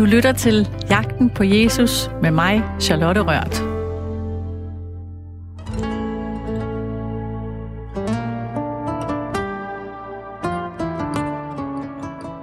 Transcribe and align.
Du 0.00 0.04
lytter 0.04 0.32
til 0.32 0.68
Jagten 0.90 1.30
på 1.30 1.44
Jesus 1.44 2.10
med 2.22 2.30
mig, 2.30 2.62
Charlotte 2.80 3.20
Rørt. 3.20 3.54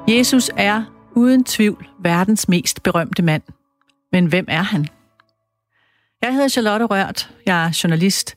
Jesus 0.07 0.51
er 0.57 0.83
uden 1.15 1.43
tvivl 1.43 1.87
verdens 1.99 2.49
mest 2.49 2.83
berømte 2.83 3.21
mand. 3.21 3.41
Men 4.11 4.25
hvem 4.25 4.45
er 4.47 4.61
han? 4.61 4.87
Jeg 6.21 6.33
hedder 6.33 6.47
Charlotte 6.47 6.85
Rørt, 6.85 7.31
jeg 7.45 7.65
er 7.65 7.79
journalist, 7.83 8.35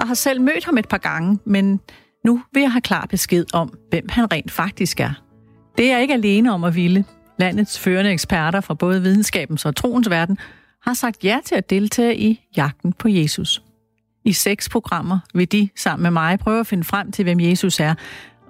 og 0.00 0.06
har 0.06 0.14
selv 0.14 0.40
mødt 0.40 0.64
ham 0.64 0.78
et 0.78 0.88
par 0.88 0.98
gange, 0.98 1.38
men 1.44 1.80
nu 2.24 2.42
vil 2.52 2.60
jeg 2.60 2.72
have 2.72 2.80
klar 2.80 3.06
besked 3.10 3.44
om, 3.54 3.72
hvem 3.90 4.08
han 4.08 4.32
rent 4.32 4.50
faktisk 4.52 5.00
er. 5.00 5.22
Det 5.78 5.86
er 5.86 5.92
jeg 5.92 6.02
ikke 6.02 6.14
alene 6.14 6.52
om 6.52 6.64
at 6.64 6.74
ville. 6.74 7.04
Landets 7.38 7.78
førende 7.78 8.10
eksperter 8.10 8.60
fra 8.60 8.74
både 8.74 9.02
videnskabens 9.02 9.64
og 9.64 9.76
troens 9.76 10.10
verden 10.10 10.38
har 10.82 10.94
sagt 10.94 11.24
ja 11.24 11.38
til 11.44 11.54
at 11.54 11.70
deltage 11.70 12.16
i 12.16 12.40
jagten 12.56 12.92
på 12.92 13.08
Jesus. 13.08 13.62
I 14.24 14.32
seks 14.32 14.68
programmer 14.68 15.18
vil 15.34 15.52
de 15.52 15.68
sammen 15.76 16.02
med 16.02 16.10
mig 16.10 16.38
prøve 16.38 16.60
at 16.60 16.66
finde 16.66 16.84
frem 16.84 17.12
til, 17.12 17.22
hvem 17.22 17.40
Jesus 17.40 17.80
er. 17.80 17.94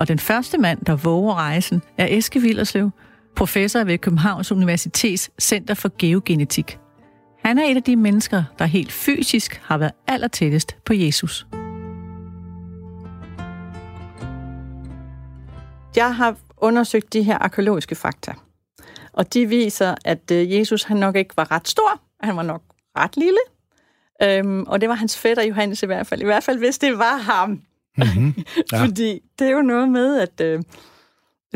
Og 0.00 0.08
den 0.08 0.18
første 0.18 0.58
mand, 0.58 0.84
der 0.84 0.96
våger 0.96 1.34
rejsen, 1.34 1.82
er 1.98 2.06
Eske 2.10 2.40
Villerslev, 2.40 2.90
professor 3.36 3.84
ved 3.84 3.98
Københavns 3.98 4.52
Universitets 4.52 5.30
Center 5.40 5.74
for 5.74 5.92
Geogenetik. 5.98 6.78
Han 7.44 7.58
er 7.58 7.64
et 7.64 7.76
af 7.76 7.82
de 7.82 7.96
mennesker, 7.96 8.44
der 8.58 8.64
helt 8.64 8.92
fysisk 8.92 9.60
har 9.64 9.78
været 9.78 9.92
allertættest 10.06 10.76
på 10.84 10.92
Jesus. 10.92 11.46
Jeg 15.96 16.16
har 16.16 16.36
undersøgt 16.56 17.12
de 17.12 17.22
her 17.22 17.38
arkeologiske 17.38 17.94
fakta, 17.94 18.32
og 19.16 19.34
de 19.34 19.46
viser, 19.46 19.94
at 20.04 20.30
øh, 20.32 20.52
Jesus 20.52 20.82
han 20.82 20.96
nok 20.96 21.16
ikke 21.16 21.36
var 21.36 21.50
ret 21.50 21.68
stor, 21.68 22.00
han 22.20 22.36
var 22.36 22.42
nok 22.42 22.62
ret 22.98 23.16
lille, 23.16 23.38
øhm, 24.22 24.62
og 24.62 24.80
det 24.80 24.88
var 24.88 24.94
hans 24.94 25.18
fætter 25.18 25.42
Johannes 25.42 25.82
i 25.82 25.86
hvert 25.86 26.06
fald, 26.06 26.20
i 26.20 26.24
hvert 26.24 26.44
fald 26.44 26.58
hvis 26.58 26.78
det 26.78 26.98
var 26.98 27.16
ham. 27.16 27.62
Mm-hmm. 27.96 28.34
Ja. 28.72 28.84
Fordi 28.84 29.20
det 29.38 29.46
er 29.46 29.50
jo 29.50 29.62
noget 29.62 29.88
med, 29.88 30.20
at 30.20 30.40
øh, 30.40 30.62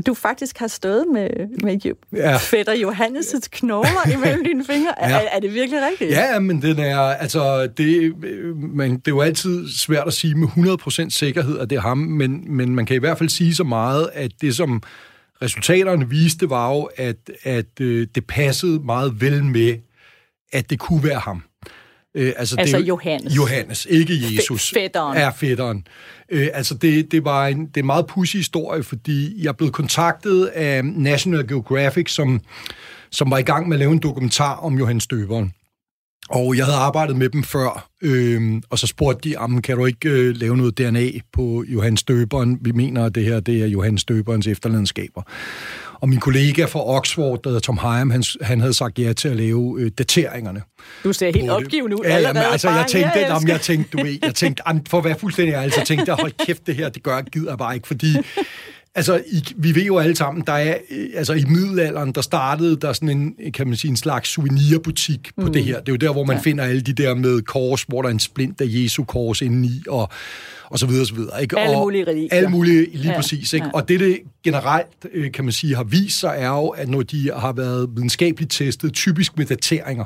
du 0.06 0.14
faktisk 0.14 0.58
har 0.58 0.67
stået 0.67 1.05
med, 1.12 1.28
med 1.62 1.94
ja. 2.12 2.36
fætter 2.36 2.72
Johannes' 2.72 3.48
knogler 3.50 4.11
imellem 4.14 4.45
dine 4.45 4.64
fingre. 4.64 4.95
Ja. 5.00 5.11
Er, 5.11 5.28
er 5.33 5.41
det 5.41 5.55
virkelig 5.55 5.80
rigtigt? 5.91 6.11
Ja, 6.11 6.39
men 6.39 6.62
den 6.62 6.78
er, 6.78 6.98
altså, 6.98 7.67
det, 7.67 8.14
man, 8.56 8.91
det 8.91 9.08
er 9.08 9.12
jo 9.12 9.20
altid 9.20 9.69
svært 9.69 10.06
at 10.06 10.12
sige 10.12 10.34
med 10.34 10.48
100% 10.48 11.11
sikkerhed, 11.11 11.58
at 11.58 11.70
det 11.70 11.77
er 11.77 11.80
ham, 11.80 11.98
men, 11.98 12.56
men 12.56 12.74
man 12.74 12.86
kan 12.86 12.97
i 12.97 12.98
hvert 12.98 13.19
fald 13.19 13.28
sige 13.28 13.55
så 13.55 13.64
meget, 13.64 14.11
at 14.12 14.30
det 14.41 14.56
som 14.56 14.83
resultaterne 15.42 16.08
viste, 16.08 16.50
var 16.50 16.74
jo, 16.74 16.83
at, 16.96 17.30
at 17.42 17.80
øh, 17.80 18.06
det 18.14 18.27
passede 18.27 18.80
meget 18.80 19.20
vel 19.20 19.44
med, 19.44 19.78
at 20.52 20.70
det 20.70 20.78
kunne 20.78 21.05
være 21.05 21.19
ham. 21.19 21.42
Øh, 22.14 22.33
altså, 22.36 22.56
altså 22.58 22.78
det, 22.78 22.88
Johannes. 22.88 23.36
Johannes, 23.36 23.86
ikke 23.91 24.14
Jesus. 24.34 24.70
Fætteren. 24.74 25.16
Er 25.18 25.30
fætteren. 25.30 25.86
Øh, 26.28 26.48
altså 26.55 26.74
det, 26.74 27.12
det 27.12 27.24
var 27.24 27.46
en, 27.46 27.66
det 27.66 27.77
er 27.77 27.80
en 27.80 27.86
meget 27.86 28.06
pussy 28.06 28.36
historie, 28.36 28.83
fordi 28.83 29.44
jeg 29.44 29.56
blev 29.56 29.70
kontaktet 29.70 30.46
af 30.46 30.84
National 30.84 31.48
Geographic, 31.48 32.11
som, 32.11 32.41
som 33.11 33.30
var 33.30 33.38
i 33.38 33.42
gang 33.42 33.68
med 33.68 33.77
at 33.77 33.78
lave 33.78 33.92
en 33.92 33.98
dokumentar 33.98 34.55
om 34.55 34.78
Johannes 34.78 35.06
Døberen. 35.06 35.52
Og 36.31 36.56
jeg 36.56 36.64
havde 36.64 36.78
arbejdet 36.78 37.17
med 37.17 37.28
dem 37.28 37.42
før, 37.42 37.89
øh, 38.03 38.62
og 38.70 38.78
så 38.78 38.86
spurgte 38.86 39.31
de, 39.31 39.62
kan 39.62 39.77
du 39.77 39.86
ikke 39.86 40.09
øh, 40.09 40.36
lave 40.36 40.56
noget 40.56 40.78
DNA 40.78 41.09
på 41.33 41.64
Johannes 41.69 42.03
Døberen? 42.03 42.59
Vi 42.61 42.73
mener, 42.73 43.05
at 43.05 43.14
det 43.14 43.25
her 43.25 43.41
det 43.41 43.62
er 43.62 43.67
Johannes 43.67 44.05
Døberens 44.05 44.47
efterladenskaber. 44.47 45.23
Og 45.95 46.08
min 46.08 46.20
kollega 46.20 46.64
fra 46.64 46.86
Oxford, 46.86 47.42
der 47.42 47.51
hedder 47.51 47.61
Tom 47.61 47.78
Heim, 47.83 48.11
han, 48.11 48.23
han 48.41 48.61
havde 48.61 48.75
sagt 48.75 48.98
ja 48.98 49.12
til 49.12 49.28
at 49.28 49.36
lave 49.36 49.81
øh, 49.81 49.91
dateringerne. 49.98 50.62
Du 51.05 51.12
ser 51.12 51.33
helt 51.34 51.51
opgivet 51.51 51.92
ud 51.92 52.01
ja, 52.05 52.11
allerede. 52.11 52.40
Ja, 52.40 52.52
altså, 52.52 52.70
jeg 52.70 52.86
tænkte, 52.89 53.19
ja, 53.19 53.35
jeg, 53.35 53.48
jeg 53.48 53.61
tænkte, 53.61 53.98
du 53.98 54.05
ved, 54.05 54.19
jeg 54.23 54.35
tænkte, 54.35 54.63
for 54.89 54.98
at 54.98 55.05
være 55.05 55.19
fuldstændig 55.19 55.55
ærlig, 55.55 55.73
så 55.73 55.85
tænkte 55.85 56.05
jeg, 56.08 56.17
hold 56.20 56.33
kæft, 56.46 56.67
det 56.67 56.77
her, 56.77 56.89
det 56.89 57.02
gør 57.02 57.20
gider 57.20 57.51
jeg 57.51 57.58
bare 57.58 57.74
ikke, 57.74 57.86
fordi 57.86 58.17
Altså, 58.95 59.23
i, 59.27 59.42
vi 59.56 59.74
ved 59.74 59.83
jo 59.83 59.98
alle 59.98 60.17
sammen, 60.17 60.45
der 60.46 60.52
er, 60.52 60.77
øh, 60.90 61.08
altså 61.14 61.33
i 61.33 61.45
middelalderen, 61.45 62.12
der 62.12 62.20
startede 62.20 62.77
der 62.77 62.92
sådan 62.92 63.08
en, 63.08 63.52
kan 63.52 63.67
man 63.67 63.77
sige, 63.77 63.90
en 63.90 63.96
slags 63.96 64.28
souvenirbutik 64.28 65.30
på 65.36 65.46
mm. 65.46 65.52
det 65.52 65.64
her. 65.64 65.80
Det 65.80 65.89
er 65.89 65.92
jo 65.92 65.96
der, 65.96 66.12
hvor 66.12 66.24
man 66.24 66.36
ja. 66.36 66.42
finder 66.42 66.64
alle 66.64 66.80
de 66.80 66.92
der 66.92 67.14
med 67.14 67.42
kors, 67.42 67.83
hvor 67.83 68.02
der 68.02 68.08
er 68.08 68.12
en 68.12 68.18
splint 68.18 68.61
af 68.61 68.67
Jesu 68.68 69.05
kors 69.05 69.42
indeni, 69.42 69.83
og, 69.89 70.08
og 70.64 70.78
så 70.78 70.86
videre, 70.86 71.02
og 71.02 71.06
så 71.06 71.14
videre. 71.14 71.42
Ikke? 71.42 71.58
Alle 71.58 71.77
mulige 71.77 72.05
religier. 72.05 72.28
Alle 72.33 72.48
mulige, 72.48 72.90
lige 72.92 73.11
ja. 73.11 73.17
præcis. 73.17 73.52
Ikke? 73.52 73.67
Ja. 73.67 73.73
Og 73.74 73.89
det, 73.89 74.01
det 74.01 74.18
generelt, 74.45 75.07
øh, 75.12 75.33
kan 75.33 75.45
man 75.45 75.52
sige, 75.52 75.77
har 75.77 75.84
vist 75.84 76.20
sig, 76.20 76.34
er 76.39 76.48
jo, 76.48 76.68
at 76.68 76.89
når 76.89 77.02
de 77.02 77.30
har 77.36 77.52
været 77.52 77.89
videnskabeligt 77.95 78.52
testet, 78.52 78.92
typisk 78.92 79.39
med 79.39 79.46
dateringer, 79.46 80.05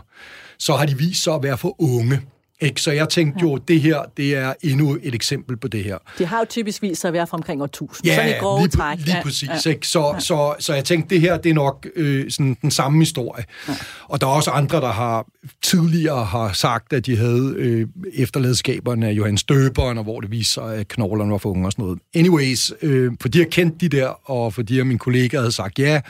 så 0.59 0.75
har 0.75 0.87
de 0.87 0.99
vist 0.99 1.23
sig 1.23 1.35
at 1.35 1.43
være 1.43 1.59
for 1.59 1.83
unge. 1.83 2.21
Ikke? 2.65 2.81
Så 2.81 2.93
jeg 2.93 3.09
tænkte 3.09 3.43
jo, 3.43 3.57
det 3.57 3.81
her, 3.81 3.99
det 4.17 4.37
er 4.37 4.55
endnu 4.63 4.99
et 5.03 5.15
eksempel 5.15 5.57
på 5.57 5.69
det 5.69 5.85
her. 5.85 5.99
Det 6.19 6.27
har 6.27 6.39
jo 6.39 6.45
typisk 6.49 6.83
vist 6.83 7.01
sig 7.01 7.09
at 7.09 7.15
være 7.15 7.27
fra 7.27 7.37
omkring 7.37 7.63
år 7.63 7.65
1000. 7.65 8.07
Ja, 8.07 8.15
sådan 8.15 8.31
i 8.31 8.33
grove 8.33 8.61
lige, 8.61 8.69
træk. 8.69 8.99
lige 8.99 9.17
præcis. 9.23 9.67
Ja. 9.67 9.71
Ikke? 9.71 9.89
Så, 9.89 10.11
ja. 10.15 10.21
så, 10.21 10.55
så 10.59 10.75
jeg 10.75 10.85
tænkte, 10.85 11.15
det 11.15 11.21
her, 11.21 11.37
det 11.37 11.51
er 11.51 11.55
nok 11.55 11.87
øh, 11.97 12.31
sådan 12.31 12.57
den 12.63 12.71
samme 12.71 12.99
historie. 12.99 13.45
Ja. 13.69 13.75
Og 14.09 14.21
der 14.21 14.27
er 14.27 14.31
også 14.31 14.51
andre, 14.51 14.81
der 14.81 14.93
har 14.93 15.27
tidligere 15.63 16.25
har 16.25 16.53
sagt, 16.53 16.93
at 16.93 17.07
de 17.07 17.17
havde 17.17 17.55
øh, 17.57 17.87
efterladskaberne 18.15 19.09
af 19.09 19.13
Johannes 19.13 19.45
Døberen, 19.45 19.99
og 19.99 20.05
hvor 20.05 20.21
det 20.21 20.31
viser 20.31 20.53
sig, 20.53 20.77
at 20.77 20.89
knoglerne 20.89 21.33
var 21.33 21.39
for 21.39 21.51
unge 21.51 21.67
og 21.69 21.73
sådan 21.73 21.85
noget. 21.85 21.99
Anyways, 22.15 22.73
øh, 22.83 23.13
fordi 23.21 23.39
jeg 23.39 23.51
kendte 23.51 23.89
de 23.89 23.97
der, 23.97 24.31
og 24.31 24.55
fordi 24.55 24.83
min 24.83 24.99
kollega 24.99 25.39
havde 25.39 25.53
sagt 25.53 25.79
ja, 25.79 26.01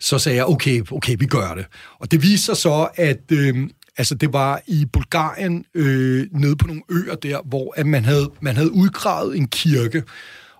så 0.00 0.18
sagde 0.18 0.36
jeg, 0.36 0.46
okay, 0.46 0.82
okay, 0.92 1.16
vi 1.18 1.26
gør 1.26 1.54
det. 1.54 1.66
Og 1.98 2.10
det 2.10 2.22
viser 2.22 2.54
så, 2.54 2.88
at, 2.96 3.32
øh, 3.32 3.68
Altså, 3.98 4.14
det 4.14 4.32
var 4.32 4.62
i 4.66 4.86
Bulgarien, 4.92 5.64
øh, 5.74 6.26
nede 6.32 6.56
på 6.56 6.66
nogle 6.66 6.82
øer 6.90 7.14
der, 7.14 7.42
hvor 7.44 7.74
at 7.76 7.86
man, 7.86 8.04
havde, 8.04 8.30
man 8.40 8.56
havde 8.56 8.72
udgravet 8.72 9.36
en 9.36 9.48
kirke. 9.48 10.02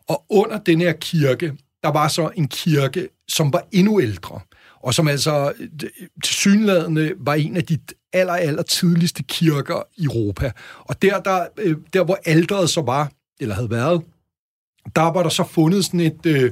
Og 0.09 0.25
under 0.31 0.59
den 0.59 0.81
her 0.81 0.93
kirke, 0.93 1.53
der 1.83 1.89
var 1.89 2.09
så 2.09 2.31
en 2.37 2.49
kirke, 2.49 3.09
som 3.29 3.53
var 3.53 3.67
endnu 3.73 4.01
ældre, 4.01 4.41
og 4.83 4.95
som 4.95 5.09
altså 5.09 5.53
øh, 5.61 5.91
tilsyneladende 6.25 7.13
var 7.19 7.35
en 7.35 7.57
af 7.57 7.65
de 7.65 7.79
aller, 8.13 8.33
aller 8.33 8.63
tidligste 8.63 9.23
kirker 9.23 9.83
i 9.97 10.05
Europa. 10.05 10.53
Og 10.79 11.03
der, 11.03 11.21
der, 11.21 11.47
øh, 11.59 11.77
der 11.93 12.05
hvor 12.05 12.19
alderet 12.25 12.71
så 12.71 12.81
var, 12.81 13.13
eller 13.41 13.55
havde 13.55 13.71
været, 13.71 14.03
der 14.97 15.03
var 15.03 15.23
der 15.23 15.31
så 15.31 15.45
fundet 15.45 15.85
sådan 15.85 16.01
et, 16.01 16.27
øh, 16.27 16.51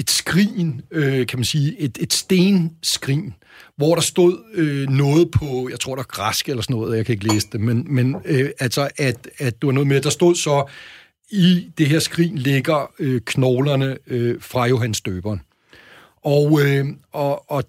et 0.00 0.10
skrin, 0.10 0.82
øh, 0.90 1.26
kan 1.26 1.38
man 1.38 1.44
sige, 1.44 1.80
et, 1.80 1.98
et 2.00 2.12
stenskrin, 2.12 3.34
hvor 3.76 3.94
der 3.94 4.02
stod 4.02 4.38
øh, 4.54 4.88
noget 4.88 5.30
på, 5.30 5.68
jeg 5.70 5.80
tror 5.80 5.94
der 5.94 6.02
er 6.02 6.06
græsk 6.06 6.48
eller 6.48 6.62
sådan 6.62 6.76
noget, 6.76 6.96
jeg 6.96 7.06
kan 7.06 7.12
ikke 7.12 7.32
læse 7.32 7.48
det, 7.52 7.60
men, 7.60 7.86
men 7.88 8.16
øh, 8.24 8.50
altså, 8.60 8.88
at, 8.96 9.28
at 9.38 9.62
du 9.62 9.66
var 9.66 9.72
noget 9.72 9.86
med, 9.86 10.00
der 10.00 10.10
stod 10.10 10.34
så, 10.34 10.64
i 11.30 11.70
det 11.78 11.86
her 11.86 11.98
skrin 11.98 12.38
ligger 12.38 12.92
øh, 12.98 13.20
knoglerne 13.26 13.98
øh, 14.06 14.36
fra 14.40 14.66
Johannes 14.66 15.00
Døberen. 15.00 15.40
Og, 16.24 16.60
øh, 16.64 16.86
og, 17.12 17.50
og 17.50 17.64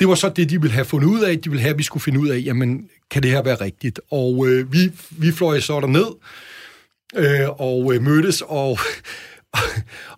det 0.00 0.08
var 0.08 0.14
så 0.14 0.28
det, 0.28 0.50
de 0.50 0.60
ville 0.60 0.74
have 0.74 0.84
fundet 0.84 1.08
ud 1.08 1.20
af. 1.20 1.38
De 1.38 1.50
ville 1.50 1.62
have, 1.62 1.72
at 1.72 1.78
vi 1.78 1.82
skulle 1.82 2.02
finde 2.02 2.20
ud 2.20 2.28
af, 2.28 2.42
jamen, 2.44 2.88
kan 3.10 3.22
det 3.22 3.30
her 3.30 3.42
være 3.42 3.60
rigtigt? 3.60 4.00
Og 4.10 4.48
øh, 4.48 4.72
vi, 4.72 4.92
vi 5.10 5.32
fløj 5.32 5.60
så 5.60 5.80
derned 5.80 6.06
øh, 7.16 7.48
og 7.60 7.94
øh, 7.94 8.02
mødtes, 8.02 8.42
og 8.46 8.78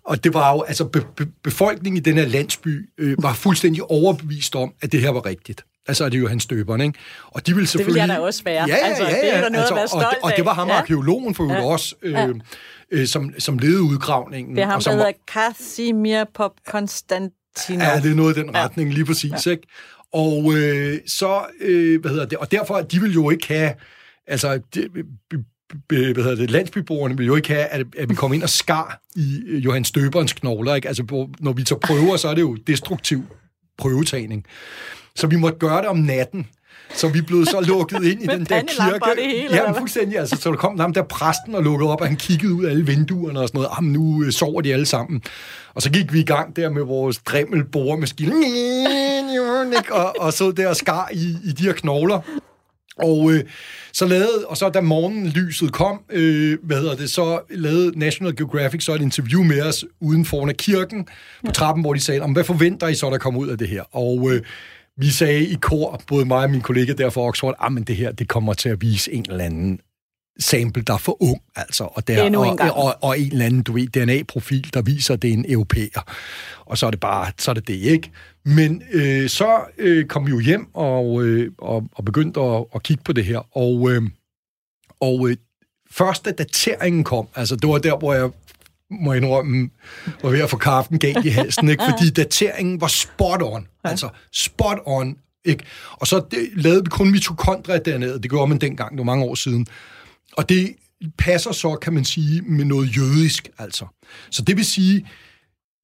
og 0.04 0.24
det 0.24 0.34
var 0.34 0.52
jo, 0.52 0.62
altså 0.62 0.84
be, 0.84 1.00
be, 1.16 1.26
befolkningen 1.42 1.96
i 1.96 2.00
den 2.00 2.18
her 2.18 2.26
landsby 2.26 2.90
øh, 2.98 3.22
var 3.22 3.32
fuldstændig 3.32 3.82
overbevist 3.82 4.56
om, 4.56 4.72
at 4.82 4.92
det 4.92 5.00
her 5.00 5.10
var 5.10 5.26
rigtigt. 5.26 5.64
Altså 5.86 6.04
er 6.04 6.08
det 6.08 6.20
jo 6.20 6.28
hans 6.28 6.46
døberen, 6.46 6.80
ikke? 6.80 6.98
Og 7.26 7.46
de 7.46 7.54
ville 7.54 7.66
selvfølgelig... 7.66 7.94
Det 7.94 8.02
ville 8.02 8.14
jeg 8.14 8.20
da 8.20 8.26
også 8.26 8.44
være. 8.44 8.68
Ja, 8.68 8.76
ja, 8.76 8.86
altså, 8.86 9.02
ja. 9.02 9.10
ja. 9.10 9.16
Det 9.16 9.34
er 9.34 9.40
der 9.40 9.48
noget 9.48 9.62
altså, 9.62 9.74
at 9.74 9.78
være 9.78 9.88
stolt 9.88 10.04
og, 10.04 10.14
og 10.22 10.32
det 10.36 10.44
var 10.44 10.54
ham, 10.54 10.68
ja. 10.68 10.74
arkeologen 10.74 11.34
for 11.34 11.52
ja. 11.52 11.64
også, 11.64 11.94
øh, 12.02 12.12
ja. 12.12 12.28
øh, 12.90 13.06
som, 13.06 13.30
som 13.38 13.58
ledede 13.58 13.82
udgravningen. 13.82 14.56
Det 14.56 14.62
er 14.62 14.66
ham, 14.66 14.76
og 14.76 14.82
som, 14.82 14.90
der 14.90 14.96
hedder 14.96 15.12
Casimir 15.32 16.24
Pop 16.34 16.52
Konstantinov. 16.66 17.88
Ja, 17.88 18.00
det 18.00 18.10
er 18.10 18.14
noget 18.14 18.36
i 18.36 18.40
den 18.40 18.54
retning, 18.54 18.90
ja. 18.90 18.94
lige 18.94 19.04
præcis, 19.04 19.46
ja. 19.46 19.50
ikke? 19.50 19.66
Og 20.12 20.54
øh, 20.54 20.98
så, 21.06 21.46
øh, 21.60 22.00
hvad 22.00 22.10
hedder 22.10 22.26
det, 22.26 22.38
og 22.38 22.50
derfor, 22.50 22.80
de 22.80 23.00
vil 23.00 23.12
jo 23.12 23.30
ikke 23.30 23.48
have, 23.48 23.72
altså, 24.26 24.60
de, 24.74 24.88
hvad 25.88 26.22
hedder 26.22 26.34
det, 26.34 26.50
landsbyboerne 26.50 27.16
vil 27.16 27.26
jo 27.26 27.36
ikke 27.36 27.48
have, 27.48 27.64
at, 27.64 27.86
at 27.98 28.10
vi 28.10 28.14
kommer 28.14 28.34
ind 28.34 28.42
og 28.42 28.48
skar 28.48 29.00
i 29.16 29.42
øh, 29.46 29.64
Johannes 29.64 29.90
Døberens 29.90 30.32
knogler. 30.32 30.74
Ikke? 30.74 30.88
Altså, 30.88 31.28
når 31.40 31.52
vi 31.52 31.62
tager 31.62 31.80
prøver, 31.80 32.16
så 32.16 32.28
er 32.28 32.34
det 32.34 32.42
jo 32.42 32.54
destruktiv 32.66 33.22
prøvetagning. 33.78 34.44
Så 35.16 35.26
vi 35.26 35.36
måtte 35.36 35.58
gøre 35.58 35.78
det 35.78 35.86
om 35.86 35.96
natten. 35.96 36.46
Så 36.94 37.08
vi 37.08 37.20
blev 37.20 37.46
så 37.46 37.60
lukket 37.60 38.04
ind 38.04 38.22
i 38.22 38.26
den 38.26 38.44
der 38.44 38.60
kirke. 38.60 39.00
Det 39.16 39.26
hele, 39.26 39.56
ja, 39.56 39.70
fuldstændig. 39.72 40.18
Altså, 40.18 40.36
så 40.36 40.50
der 40.50 40.56
kom 40.56 40.80
ham 40.80 40.92
der 40.92 41.02
præsten 41.02 41.54
og 41.54 41.62
lukkede 41.62 41.90
op, 41.90 42.00
og 42.00 42.06
han 42.06 42.16
kiggede 42.16 42.54
ud 42.54 42.64
af 42.64 42.70
alle 42.70 42.86
vinduerne 42.86 43.40
og 43.40 43.48
sådan 43.48 43.58
noget. 43.58 43.70
Jamen, 43.76 43.92
nu 43.92 44.24
øh, 44.24 44.32
sover 44.32 44.60
de 44.60 44.72
alle 44.72 44.86
sammen. 44.86 45.22
Og 45.74 45.82
så 45.82 45.90
gik 45.90 46.12
vi 46.12 46.20
i 46.20 46.24
gang 46.24 46.56
der 46.56 46.70
med 46.70 46.82
vores 46.82 47.18
drimmel 47.18 47.64
boremaskine. 47.64 48.32
og, 49.90 50.14
og 50.18 50.32
så 50.32 50.50
der 50.50 50.68
og 50.68 50.76
skar 50.76 51.08
i, 51.12 51.36
i 51.44 51.52
de 51.52 51.62
her 51.62 51.72
knogler. 51.72 52.20
Og 52.98 53.32
øh, 53.32 53.44
så 53.92 54.06
lavede, 54.06 54.46
og 54.46 54.56
så 54.56 54.68
da 54.68 54.80
morgenlyset 54.80 55.72
kom, 55.72 56.00
øh, 56.10 56.58
hvad 56.62 56.76
hedder 56.76 56.96
det, 56.96 57.10
så 57.10 57.40
lavede 57.50 57.98
National 57.98 58.36
Geographic 58.36 58.84
så 58.84 58.94
et 58.94 59.00
interview 59.00 59.42
med 59.42 59.62
os 59.62 59.84
uden 60.00 60.24
foran 60.24 60.48
af 60.48 60.56
kirken 60.56 61.08
på 61.46 61.52
trappen, 61.52 61.84
hvor 61.84 61.94
de 61.94 62.00
sagde, 62.00 62.20
om 62.20 62.32
hvad 62.32 62.44
forventer 62.44 62.88
I 62.88 62.94
så, 62.94 63.10
der 63.10 63.18
kommer 63.18 63.40
ud 63.40 63.48
af 63.48 63.58
det 63.58 63.68
her? 63.68 63.82
Og 63.96 64.32
øh, 64.32 64.42
vi 64.96 65.10
sagde 65.10 65.46
i 65.46 65.54
kor, 65.54 66.02
både 66.06 66.24
mig 66.24 66.44
og 66.44 66.50
min 66.50 66.60
kollega 66.60 66.92
der 66.92 67.10
fra 67.10 67.20
Oxford, 67.20 67.54
at 67.60 67.72
ah, 67.72 67.86
det 67.86 67.96
her 67.96 68.12
det 68.12 68.28
kommer 68.28 68.52
til 68.52 68.68
at 68.68 68.82
vise 68.82 69.12
en 69.12 69.24
eller 69.30 69.44
anden 69.44 69.80
sample, 70.38 70.82
der 70.82 70.94
er 70.94 70.98
for 70.98 71.22
ung, 71.22 71.40
altså, 71.56 71.84
og, 71.84 72.08
der, 72.08 72.24
en 72.24 72.34
og, 72.34 72.58
og, 72.60 72.94
og 73.02 73.18
en 73.18 73.32
eller 73.32 73.46
anden, 73.46 73.62
du 73.62 73.72
ved, 73.72 73.86
DNA-profil, 73.86 74.70
der 74.74 74.82
viser, 74.82 75.14
at 75.14 75.22
det 75.22 75.30
er 75.30 75.34
en 75.34 75.44
europæer. 75.48 76.12
Og 76.66 76.78
så 76.78 76.86
er 76.86 76.90
det 76.90 77.00
bare, 77.00 77.32
så 77.38 77.50
er 77.50 77.54
det 77.54 77.68
det, 77.68 77.74
ikke? 77.74 78.10
Men 78.44 78.82
øh, 78.92 79.28
så 79.28 79.60
øh, 79.78 80.06
kom 80.06 80.26
vi 80.26 80.30
jo 80.30 80.38
hjem 80.38 80.74
og, 80.74 81.24
øh, 81.24 81.52
og, 81.58 81.88
og 81.94 82.04
begyndte 82.04 82.40
at, 82.40 82.64
at 82.74 82.82
kigge 82.82 83.02
på 83.04 83.12
det 83.12 83.24
her, 83.24 83.56
og, 83.56 83.90
øh, 83.90 84.02
og 85.00 85.28
øh, 85.28 85.36
første 85.90 86.32
dateringen 86.32 87.04
kom, 87.04 87.28
altså 87.34 87.56
det 87.56 87.68
var 87.68 87.78
der, 87.78 87.98
hvor 87.98 88.14
jeg 88.14 88.30
må 88.90 89.12
jeg 89.12 89.22
indrømme, 89.22 89.70
var 90.22 90.30
ved 90.30 90.40
at 90.40 90.50
få 90.50 90.56
kaffen 90.56 90.98
galt 90.98 91.24
i 91.24 91.28
halsen, 91.28 91.68
ikke? 91.68 91.84
fordi 91.90 92.10
dateringen 92.22 92.80
var 92.80 92.86
spot 92.86 93.42
on. 93.42 93.66
Altså 93.84 94.08
spot 94.32 94.78
on. 94.86 95.16
Ikke? 95.44 95.64
Og 95.92 96.06
så 96.06 96.22
det, 96.30 96.48
lavede 96.56 96.84
vi 96.84 96.90
kun 96.90 97.10
mitokondria 97.10 97.78
dernede. 97.78 98.22
Det 98.22 98.30
gjorde 98.30 98.48
man 98.48 98.58
dengang, 98.58 98.90
det 98.90 98.98
var 98.98 99.04
mange 99.04 99.24
år 99.24 99.34
siden. 99.34 99.66
Og 100.36 100.48
det 100.48 100.74
passer 101.18 101.52
så, 101.52 101.74
kan 101.82 101.92
man 101.92 102.04
sige, 102.04 102.42
med 102.42 102.64
noget 102.64 102.96
jødisk, 102.96 103.48
altså. 103.58 103.84
Så 104.30 104.42
det 104.42 104.56
vil 104.56 104.64
sige, 104.64 105.06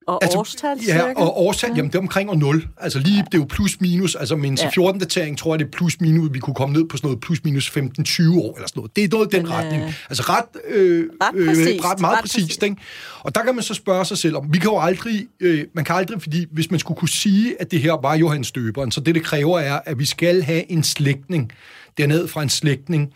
Og 0.06 0.19
altså, 0.25 0.38
årstal, 0.38 0.79
ja, 0.87 0.93
cirka? 0.93 1.12
og 1.17 1.41
årstal, 1.41 1.70
jamen 1.76 1.88
det 1.91 1.94
er 1.94 1.99
omkring 1.99 2.31
år 2.31 2.35
0. 2.35 2.69
Altså 2.81 2.99
lige, 2.99 3.17
det 3.17 3.35
er 3.35 3.38
jo 3.38 3.47
plus 3.50 3.81
minus, 3.81 4.14
altså 4.14 4.37
med 4.37 4.49
en 4.49 4.58
Ja. 4.62 4.69
14-datering, 4.69 5.38
tror 5.38 5.55
jeg, 5.55 5.58
det 5.58 5.64
er 5.67 5.70
plus 5.70 6.00
minus, 6.00 6.29
vi 6.32 6.38
kunne 6.38 6.55
komme 6.55 6.73
ned 6.79 6.88
på 6.88 6.97
sådan 6.97 7.08
noget 7.08 7.20
plus 7.20 7.44
minus 7.44 7.69
15-20 7.69 7.73
år, 7.76 7.76
eller 7.82 8.69
sådan 8.69 8.73
noget. 8.76 8.97
Det 8.97 9.05
er 9.05 9.08
noget 9.11 9.35
i 9.35 9.37
den 9.37 9.43
Men, 9.47 9.52
retning. 9.52 9.82
øh, 9.82 9.93
Altså 10.08 10.23
ret, 10.23 10.75
øh, 10.75 11.06
ret 11.23 11.46
præcist, 11.46 11.85
ret 11.85 12.00
meget 12.00 12.17
ret 12.17 12.23
præcist, 12.23 12.46
præcist. 12.46 12.62
ikke? 12.62 12.76
Og 13.20 13.35
der 13.35 13.43
kan 13.44 13.55
man 13.55 13.64
så 13.64 13.75
spørge 13.75 14.05
sig 14.05 14.19
selv 14.19 14.37
om, 14.37 14.53
vi 14.53 14.58
kan 14.58 14.70
jo 14.70 14.79
aldrig, 14.81 15.26
øh, 15.41 15.64
man 15.75 15.85
kan 15.85 15.94
aldrig, 15.96 16.23
fordi 16.23 16.46
hvis 16.53 16.70
man 16.70 16.81
skulle 16.81 16.99
kunne 16.99 17.08
sige, 17.08 17.61
at 17.61 17.70
det 17.70 17.81
her 17.81 17.93
var 18.03 18.14
Johannes 18.17 18.53
Døberen, 18.53 18.91
så 18.93 19.00
det, 19.00 19.14
det 19.14 19.23
kræver 19.25 19.58
er, 19.58 19.81
at 19.87 19.99
vi 19.99 20.06
skal 20.06 20.43
have 20.43 20.70
en 20.70 20.82
slægtning, 20.82 21.53
dernede 21.99 22.29
fra 22.29 22.43
en 22.43 22.49
slægtning, 22.49 23.12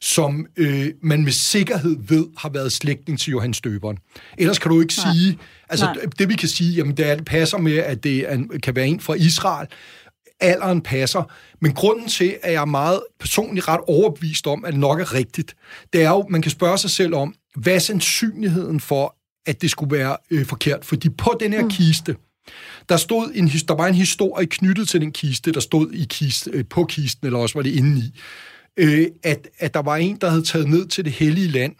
som 0.00 0.46
øh, 0.56 0.90
man 1.02 1.24
med 1.24 1.32
sikkerhed 1.32 1.96
ved 2.08 2.26
har 2.38 2.48
været 2.48 2.72
slægtning 2.72 3.18
til 3.18 3.30
Johannes 3.30 3.60
Døberen. 3.60 3.98
Ellers 4.38 4.58
kan 4.58 4.70
du 4.70 4.80
ikke 4.80 4.94
Nej. 5.04 5.12
sige, 5.14 5.38
altså 5.68 5.86
Nej. 5.86 6.04
det 6.18 6.28
vi 6.28 6.34
kan 6.34 6.48
sige, 6.48 6.72
jamen 6.72 6.96
det, 6.96 7.10
er, 7.10 7.14
det 7.14 7.24
passer 7.24 7.58
med, 7.58 7.76
at 7.76 8.04
det 8.04 8.32
er, 8.32 8.58
kan 8.62 8.76
være 8.76 8.86
en 8.86 9.00
fra 9.00 9.14
Israel, 9.14 9.68
alderen 10.40 10.80
passer, 10.80 11.22
men 11.60 11.72
grunden 11.72 12.08
til, 12.08 12.36
at 12.42 12.52
jeg 12.52 12.60
er 12.60 12.64
meget 12.64 13.00
personligt 13.20 13.68
ret 13.68 13.80
overbevist 13.86 14.46
om, 14.46 14.64
at 14.64 14.72
det 14.72 14.80
nok 14.80 15.00
er 15.00 15.14
rigtigt, 15.14 15.56
det 15.92 16.02
er 16.02 16.08
jo, 16.08 16.26
man 16.30 16.42
kan 16.42 16.50
spørge 16.50 16.78
sig 16.78 16.90
selv 16.90 17.14
om, 17.14 17.34
hvad 17.56 17.74
er 17.74 17.78
sandsynligheden 17.78 18.80
for, 18.80 19.16
at 19.46 19.62
det 19.62 19.70
skulle 19.70 19.96
være 19.96 20.16
øh, 20.30 20.46
forkert? 20.46 20.84
Fordi 20.84 21.08
på 21.08 21.36
den 21.40 21.52
her 21.52 21.62
mm. 21.62 21.70
kiste, 21.70 22.16
der 22.88 22.96
stod 22.96 23.30
en, 23.34 23.48
der 23.48 23.74
var 23.74 23.86
en 23.86 23.94
historie 23.94 24.46
knyttet 24.46 24.88
til 24.88 25.00
den 25.00 25.12
kiste, 25.12 25.52
der 25.52 25.60
stod 25.60 25.92
i 25.92 26.06
kiste, 26.10 26.50
øh, 26.50 26.64
på 26.70 26.84
kisten, 26.84 27.26
eller 27.26 27.38
også 27.38 27.54
var 27.54 27.62
det 27.62 27.70
inde 27.70 27.98
i, 27.98 28.20
øh, 28.76 29.06
at, 29.22 29.48
at 29.58 29.74
der 29.74 29.82
var 29.82 29.96
en, 29.96 30.16
der 30.20 30.28
havde 30.30 30.42
taget 30.42 30.68
ned 30.68 30.86
til 30.86 31.04
det 31.04 31.12
hellige 31.12 31.48
land, 31.48 31.74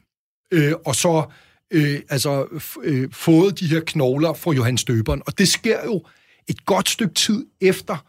øh, 0.53 0.73
og 0.87 0.95
så 0.97 1.25
øh, 1.71 2.01
altså, 2.09 2.47
øh, 2.83 3.09
fået 3.13 3.61
de 3.61 3.67
her 3.67 3.81
knogler 3.81 4.33
fra 4.35 4.53
Johannes 4.53 4.85
Døberen. 4.85 5.23
Og 5.27 5.39
det 5.39 5.49
sker 5.49 5.85
jo 5.85 6.03
et 6.49 6.67
godt 6.67 6.89
stykke 6.89 7.15
tid 7.15 7.47
efter, 7.61 8.07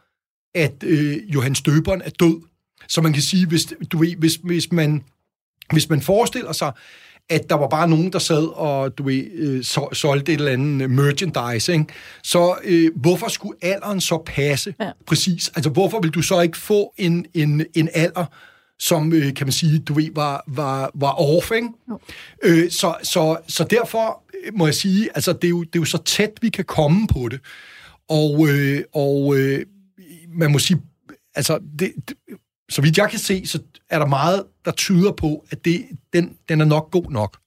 at 0.55 0.83
øh, 0.83 1.33
Johannes 1.33 1.61
Døberen 1.61 2.01
er 2.01 2.09
død. 2.09 2.41
Så 2.87 3.01
man 3.01 3.13
kan 3.13 3.21
sige, 3.21 3.47
hvis, 3.47 3.73
du 3.91 3.97
ved, 3.97 4.15
hvis, 4.15 4.35
hvis, 4.35 4.71
man, 4.71 5.03
hvis 5.71 5.89
man 5.89 6.01
forestiller 6.01 6.51
sig, 6.51 6.71
at 7.29 7.49
der 7.49 7.55
var 7.55 7.67
bare 7.67 7.89
nogen, 7.89 8.13
der 8.13 8.19
sad 8.19 8.45
og 8.45 8.97
du 8.97 9.03
ved, 9.03 9.23
øh, 9.33 9.63
så, 9.63 9.89
solgte 9.93 10.33
et 10.33 10.39
eller 10.39 10.51
andet 10.51 10.83
øh, 10.83 10.89
merchandise, 10.89 11.73
ikke? 11.73 11.85
så 12.23 12.55
øh, 12.63 12.91
hvorfor 12.95 13.27
skulle 13.27 13.57
alderen 13.61 14.01
så 14.01 14.23
passe 14.25 14.75
Ja. 14.79 14.91
præcis? 15.05 15.51
Altså 15.55 15.69
hvorfor 15.69 15.99
vil 16.01 16.11
du 16.11 16.21
så 16.21 16.41
ikke 16.41 16.57
få 16.57 16.93
en, 16.97 17.25
en, 17.33 17.65
en 17.75 17.89
alder, 17.93 18.25
som, 18.79 19.13
øh, 19.13 19.33
kan 19.33 19.47
man 19.47 19.51
sige, 19.51 19.79
du 19.79 19.93
ved, 19.93 20.09
var, 20.15 20.43
var, 20.47 20.91
var 20.95 21.11
off, 21.11 21.51
ikke? 21.51 21.67
Øh, 22.43 22.71
så, 22.71 22.95
så, 23.03 23.37
så 23.47 23.63
derfor 23.63 24.23
øh, 24.45 24.53
må 24.57 24.65
jeg 24.67 24.75
sige, 24.75 25.09
altså 25.15 25.33
det 25.33 25.43
er, 25.43 25.49
jo, 25.49 25.63
det 25.63 25.75
er 25.75 25.79
jo 25.79 25.85
så 25.85 25.97
tæt, 26.03 26.31
vi 26.41 26.49
kan 26.49 26.65
komme 26.65 27.07
på 27.07 27.27
det. 27.29 27.39
Og, 28.09 28.47
øh, 28.49 28.83
og 28.93 29.37
øh, 29.37 29.65
man 30.33 30.51
må 30.51 30.59
sige, 30.59 30.81
altså 31.35 31.59
det, 31.79 31.93
det, 32.09 32.17
så 32.69 32.81
vidt 32.81 32.97
jeg 32.97 33.09
kan 33.09 33.19
se, 33.19 33.45
så 33.47 33.59
er 33.89 33.99
der 33.99 34.05
meget, 34.05 34.43
der 34.65 34.71
tyder 34.71 35.11
på, 35.11 35.45
at 35.51 35.65
det, 35.65 35.85
den, 36.13 36.37
den 36.49 36.61
er 36.61 36.65
nok 36.65 36.91
god 36.91 37.11
nok. 37.11 37.37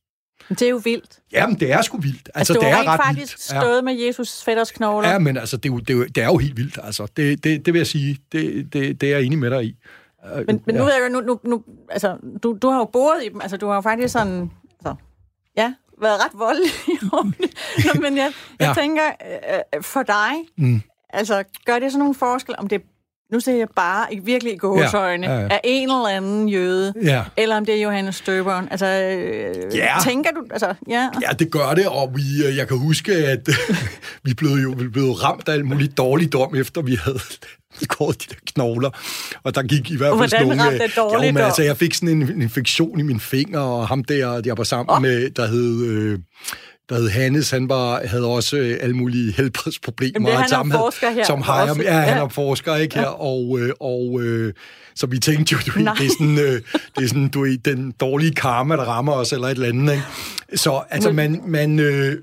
Det 0.48 0.62
er 0.62 0.68
jo 0.68 0.80
vildt. 0.84 1.18
Jamen, 1.32 1.60
det 1.60 1.72
er 1.72 1.82
sgu 1.82 1.98
vildt. 2.00 2.30
Altså, 2.34 2.52
Altså, 2.52 2.66
det 2.66 2.74
har 2.74 2.84
er 2.84 2.88
ret 2.88 3.00
faktisk 3.06 3.32
vildt. 3.52 3.62
stået 3.62 3.84
med 3.84 3.94
Jesus 4.06 4.42
fætters 4.44 4.70
knogler. 4.70 5.08
Ja, 5.10 5.18
men 5.18 5.36
altså, 5.36 5.56
det 5.56 5.68
er 5.68 5.72
jo, 5.72 5.78
det 5.78 5.90
er 5.90 5.94
jo, 5.94 6.04
det 6.04 6.18
er 6.18 6.26
jo 6.26 6.38
helt 6.38 6.56
vildt. 6.56 6.78
Altså, 6.82 7.06
det, 7.16 7.44
det, 7.44 7.66
det 7.66 7.74
vil 7.74 7.78
jeg 7.80 7.86
sige, 7.86 8.18
det, 8.32 8.72
det, 8.72 9.00
det 9.00 9.12
er 9.12 9.16
jeg 9.16 9.26
enig 9.26 9.38
med 9.38 9.50
dig 9.50 9.64
i. 9.64 9.76
Øh, 10.26 10.44
Men, 10.46 10.62
men 10.66 10.74
nu 10.74 10.80
ja. 10.80 10.86
ved 10.86 10.92
jeg 10.94 11.02
jo, 11.04 11.08
nu, 11.08 11.20
nu, 11.20 11.40
nu, 11.44 11.62
altså, 11.90 12.16
du, 12.42 12.58
du 12.62 12.68
har 12.68 12.78
jo 12.78 12.84
boret 12.84 13.24
i 13.24 13.28
dem, 13.28 13.40
altså 13.40 13.56
du 13.56 13.66
har 13.66 13.74
jo 13.74 13.80
faktisk 13.80 14.12
sådan, 14.12 14.50
altså, 14.72 14.94
ja, 15.56 15.74
været 16.00 16.24
ret 16.24 16.38
voldelig. 16.38 16.70
Nå, 17.86 18.00
men 18.00 18.16
jeg, 18.16 18.32
jeg 18.60 18.68
Ja. 18.76 18.80
tænker, 18.82 19.02
øh, 19.76 19.82
for 19.82 20.02
dig, 20.02 20.32
mm. 20.56 20.80
altså, 21.08 21.44
gør 21.66 21.78
det 21.78 21.92
sådan 21.92 21.98
nogle 21.98 22.14
forskel, 22.14 22.54
om 22.58 22.68
det 22.68 22.82
nu 23.32 23.40
ser 23.40 23.56
jeg 23.56 23.68
bare, 23.76 24.06
ikke 24.12 24.24
virkelig 24.24 24.52
i 24.52 24.56
gåsøjne, 24.56 25.26
Ja, 25.26 25.34
ja, 25.34 25.40
ja, 25.40 25.48
er 25.48 25.58
en 25.64 25.90
eller 25.90 26.08
anden 26.08 26.48
jøde, 26.48 26.92
Ja. 27.04 27.22
eller 27.36 27.56
om 27.56 27.66
det 27.66 27.74
er 27.76 27.82
Johannes 27.82 28.14
Støberen. 28.16 28.68
Altså, 28.70 28.86
øh, 28.86 29.76
Ja. 29.76 29.94
tænker 30.04 30.30
du, 30.30 30.40
altså, 30.50 30.74
ja. 30.88 31.08
Ja, 31.22 31.32
det 31.38 31.50
gør 31.50 31.74
det, 31.74 31.86
og 31.86 32.12
vi, 32.16 32.46
øh, 32.48 32.56
jeg 32.56 32.68
kan 32.68 32.78
huske, 32.78 33.12
at 33.12 33.48
vi 34.24 34.34
blev 34.34 34.50
jo 34.50 34.74
vi 34.78 34.88
blev 34.88 35.04
ramt 35.10 35.48
af 35.48 35.52
alt 35.52 35.66
muligt 35.66 35.98
dårligdom, 35.98 36.54
efter 36.54 36.82
vi 36.82 36.94
havde 37.04 37.18
skåret 37.82 38.22
de 38.22 38.34
der 38.34 38.40
knogler. 38.54 38.90
Og 39.42 39.54
der 39.54 39.62
gik 39.62 39.90
i 39.90 39.96
hvert 39.96 40.08
fald 40.08 40.16
Hvordan 40.30 40.46
nogle... 40.46 40.62
ramte 40.62 40.78
det 40.78 40.96
jo, 40.96 41.32
men 41.32 41.36
altså, 41.36 41.62
jeg 41.62 41.76
fik 41.76 41.94
sådan 41.94 42.08
en, 42.08 42.22
en 42.22 42.42
infektion 42.42 43.00
i 43.00 43.02
min 43.02 43.20
finger, 43.20 43.60
og 43.60 43.88
ham 43.88 44.04
der, 44.04 44.42
jeg 44.44 44.58
var 44.58 44.64
sammen 44.64 44.96
oh. 44.96 45.02
med, 45.02 45.30
der 45.30 45.46
hed... 45.46 45.84
Øh, 45.84 46.18
der 46.90 46.96
hed 46.96 47.08
Hannes, 47.08 47.50
han 47.50 47.68
var, 47.68 48.06
havde 48.06 48.26
også 48.26 48.56
øh, 48.56 48.78
alle 48.80 48.96
mulige 48.96 49.32
helbredsproblemer. 49.32 50.12
Jamen, 50.14 50.26
det 50.26 50.34
er 50.34 50.38
han 50.38 50.48
sammen 50.48 50.72
forsker 50.72 51.10
her 51.10 51.24
Som 51.24 51.42
har, 51.42 51.66
ja, 51.66 51.92
han 51.92 52.16
Ja. 52.16 52.24
er 52.24 52.28
forsker, 52.28 52.76
ikke 52.76 52.94
her, 52.94 53.06
og, 53.06 53.58
øh, 53.60 53.72
og 53.80 54.20
øh, 54.22 54.54
så 54.94 55.06
vi 55.06 55.18
tænkte 55.18 55.52
jo, 55.52 55.58
du, 55.74 55.78
Nej. 55.78 55.94
det 55.94 56.06
er 56.06 56.10
sådan, 56.18 56.38
øh, 56.38 56.62
det 56.96 57.04
er 57.04 57.08
sådan, 57.08 57.28
du 57.28 57.54
den 57.64 57.90
dårlige 58.00 58.34
karma, 58.34 58.76
der 58.76 58.84
rammer 58.84 59.12
os, 59.12 59.32
eller 59.32 59.46
et 59.46 59.50
eller 59.50 59.68
andet, 59.68 59.92
ikke? 59.92 60.04
Så 60.54 60.82
altså, 60.90 61.12
man, 61.12 61.42
man 61.46 61.78
øh, 61.78 62.16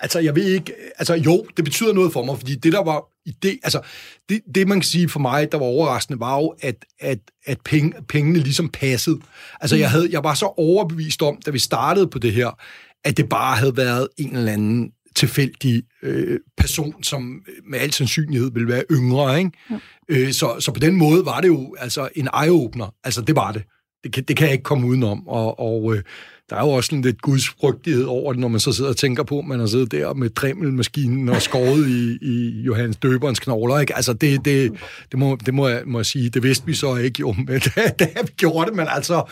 altså, 0.00 0.18
jeg 0.18 0.36
ved 0.36 0.44
ikke, 0.44 0.72
altså, 0.98 1.14
jo, 1.14 1.46
det 1.56 1.64
betyder 1.64 1.92
noget 1.92 2.12
for 2.12 2.24
mig, 2.24 2.38
fordi 2.38 2.54
det, 2.54 2.72
der 2.72 2.84
var 2.84 3.04
idé, 3.28 3.48
altså, 3.62 3.80
det, 4.28 4.40
det 4.54 4.68
man 4.68 4.80
kan 4.80 4.86
sige 4.88 5.08
for 5.08 5.20
mig, 5.20 5.52
der 5.52 5.58
var 5.58 5.66
overraskende, 5.66 6.20
var 6.20 6.36
jo, 6.36 6.54
at, 6.60 6.76
at, 7.00 7.18
at 7.46 7.58
penge, 7.64 7.92
pengene 8.08 8.38
ligesom 8.38 8.68
passede. 8.68 9.18
Altså, 9.60 9.76
jeg, 9.76 9.90
havde, 9.90 10.08
jeg 10.10 10.24
var 10.24 10.34
så 10.34 10.46
overbevist 10.46 11.22
om, 11.22 11.38
da 11.46 11.50
vi 11.50 11.58
startede 11.58 12.06
på 12.06 12.18
det 12.18 12.32
her, 12.32 12.58
at 13.04 13.16
det 13.16 13.28
bare 13.28 13.56
havde 13.56 13.76
været 13.76 14.08
en 14.18 14.36
eller 14.36 14.52
anden 14.52 14.90
tilfældig 15.16 15.82
øh, 16.02 16.40
person, 16.56 17.02
som 17.02 17.42
med 17.70 17.78
al 17.78 17.92
sandsynlighed 17.92 18.50
ville 18.52 18.68
være 18.68 18.84
yngre, 18.90 19.38
ikke? 19.38 19.50
Ja. 19.70 19.78
Øh, 20.08 20.32
så, 20.32 20.56
så 20.60 20.72
på 20.72 20.80
den 20.80 20.94
måde 20.94 21.24
var 21.24 21.40
det 21.40 21.48
jo 21.48 21.76
altså 21.78 22.08
en 22.14 22.28
eye-opener. 22.28 23.00
Altså, 23.04 23.22
det 23.22 23.36
var 23.36 23.52
det. 23.52 23.62
Det 24.04 24.12
kan, 24.12 24.24
det 24.24 24.36
kan 24.36 24.46
jeg 24.46 24.52
ikke 24.52 24.62
komme 24.62 24.86
udenom. 24.86 25.28
Og, 25.28 25.60
og 25.60 25.94
øh, 25.94 26.02
der 26.50 26.56
er 26.56 26.60
jo 26.60 26.68
også 26.70 26.86
sådan 26.88 27.02
lidt 27.02 27.22
gudsfrygtighed 27.22 28.04
over 28.04 28.32
det, 28.32 28.40
når 28.40 28.48
man 28.48 28.60
så 28.60 28.72
sidder 28.72 28.90
og 28.90 28.96
tænker 28.96 29.22
på, 29.22 29.38
at 29.38 29.44
man 29.44 29.60
har 29.60 29.66
siddet 29.66 29.92
der 29.92 30.14
med 30.14 30.30
dremmelmaskinen 30.30 31.28
og 31.28 31.42
skåret 31.42 31.88
i, 31.88 32.18
i 32.22 32.60
Johannes 32.62 32.96
Døberens 32.96 33.40
knogler. 33.40 33.78
Ikke? 33.80 33.96
Altså, 33.96 34.12
det, 34.12 34.44
det, 34.44 34.72
det, 35.10 35.18
må, 35.18 35.38
det 35.46 35.54
må, 35.54 35.68
jeg, 35.68 35.82
må 35.86 35.98
jeg 35.98 36.06
sige. 36.06 36.28
Det 36.30 36.42
vidste 36.42 36.66
vi 36.66 36.74
så 36.74 36.96
ikke 36.96 37.20
jo, 37.20 37.32
men 37.32 37.46
det, 37.64 37.74
det 37.98 38.08
har 38.16 38.22
vi 38.22 38.32
gjort 38.36 38.66
det, 38.68 38.76
men 38.76 38.86
altså... 38.90 39.22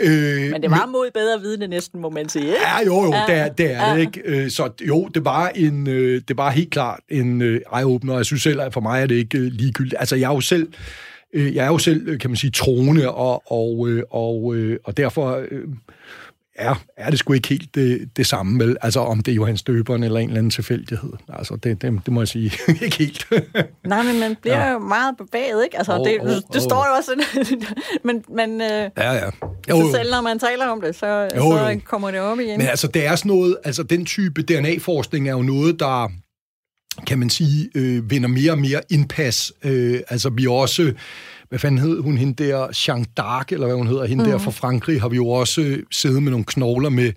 Øh, 0.00 0.50
Men 0.50 0.62
det 0.62 0.70
var 0.70 0.86
mod 0.92 1.10
bedre 1.14 1.40
vidne 1.40 1.66
næsten, 1.66 2.00
må 2.00 2.10
man 2.10 2.28
sige. 2.28 2.44
Ikke? 2.44 2.56
Ja, 2.66 2.84
jo, 2.86 3.04
jo, 3.04 3.12
Ja. 3.14 3.22
det 3.28 3.34
er, 3.34 3.48
det, 3.48 3.70
er 3.72 3.88
Ja. 3.88 3.94
det 3.94 4.00
ikke. 4.00 4.20
Øh, 4.24 4.50
Så 4.50 4.70
jo, 4.88 5.08
det 5.14 5.24
var, 5.24 5.48
en, 5.54 5.86
øh, 5.88 6.22
det 6.28 6.36
var 6.36 6.50
helt 6.50 6.70
klart 6.70 7.00
en 7.08 7.42
øh, 7.42 7.60
eye-opener, 7.74 8.14
jeg 8.16 8.24
synes 8.26 8.42
selv, 8.42 8.60
at 8.60 8.72
for 8.72 8.80
mig 8.80 9.02
er 9.02 9.06
det 9.06 9.14
ikke 9.14 9.38
ligegyldigt. 9.48 9.94
Altså, 9.98 10.16
jeg 10.16 10.30
er 10.30 10.34
jo 10.34 10.40
selv, 10.40 10.68
jeg 11.34 11.64
er 11.64 11.68
jo 11.68 11.78
selv, 11.78 12.18
kan 12.18 12.30
man 12.30 12.36
sige, 12.36 12.50
troende, 12.50 13.10
og, 13.10 13.52
og, 13.52 13.88
og, 14.10 14.54
og 14.84 14.96
derfor 14.96 15.42
er, 16.58 16.82
er 16.96 17.10
det 17.10 17.18
sgu 17.18 17.32
ikke 17.32 17.48
helt 17.48 17.74
det, 17.74 18.08
det 18.16 18.26
samme, 18.26 18.64
vel? 18.64 18.76
Altså, 18.80 19.00
om 19.00 19.20
det 19.20 19.32
er 19.32 19.34
Johannes 19.34 19.62
Døberen 19.62 20.02
eller 20.02 20.20
en 20.20 20.28
eller 20.28 20.38
anden 20.38 20.50
tilfældighed. 20.50 21.12
Altså, 21.28 21.56
det, 21.56 21.82
det, 21.82 22.00
det 22.04 22.12
må 22.12 22.20
jeg 22.20 22.28
sige. 22.28 22.52
ikke 22.82 22.96
helt. 22.98 23.26
Nej, 23.86 24.02
men 24.02 24.20
man 24.20 24.36
bliver 24.40 24.66
ja. 24.66 24.72
jo 24.72 24.78
meget 24.78 25.16
bevæget, 25.16 25.64
ikke? 25.64 25.78
Altså, 25.78 25.92
oh, 25.92 26.06
det, 26.06 26.20
åh, 26.20 26.28
det, 26.28 26.56
åh. 26.56 26.62
står 26.62 26.86
jo 26.86 26.94
også 26.96 27.10
men 28.06 28.24
men 28.28 28.60
øh, 28.60 28.90
ja, 28.98 29.12
ja. 29.12 29.30
så 29.68 29.88
selv 29.92 30.10
når 30.10 30.20
man 30.20 30.38
taler 30.38 30.66
om 30.66 30.80
det, 30.80 30.94
så, 30.94 31.06
Jo, 31.06 31.58
så 31.58 31.68
jo. 31.68 31.80
kommer 31.84 32.10
det 32.10 32.20
op 32.20 32.40
igen. 32.40 32.58
Men 32.58 32.66
altså, 32.66 32.86
det 32.86 33.06
er 33.06 33.16
sådan 33.16 33.28
noget, 33.28 33.56
altså 33.64 33.82
den 33.82 34.04
type 34.04 34.42
DNA-forskning 34.42 35.28
er 35.28 35.32
jo 35.32 35.42
noget, 35.42 35.80
der 35.80 36.08
kan 37.06 37.18
man 37.18 37.30
sige, 37.30 37.68
øh, 37.74 38.10
vinder 38.10 38.28
mere 38.28 38.52
og 38.52 38.58
mere 38.58 38.80
indpas. 38.90 39.52
Øh, 39.64 40.00
altså, 40.08 40.30
vi 40.30 40.46
også, 40.46 40.92
hvad 41.48 41.58
fanden 41.58 41.80
hed 41.80 42.00
hun, 42.00 42.18
hende 42.18 42.44
der, 42.44 42.66
Jeanne 42.88 43.06
d'Arc, 43.20 43.44
eller 43.50 43.66
hvad 43.66 43.76
hun 43.76 43.86
hedder, 43.86 44.06
hende 44.06 44.24
mm. 44.24 44.30
der 44.30 44.38
fra 44.38 44.50
Frankrig, 44.50 45.00
har 45.00 45.08
vi 45.08 45.16
jo 45.16 45.28
også 45.28 45.60
øh, 45.60 45.82
siddet 45.90 46.22
med 46.22 46.30
nogle 46.30 46.44
knogler 46.44 46.88
med, 46.88 47.12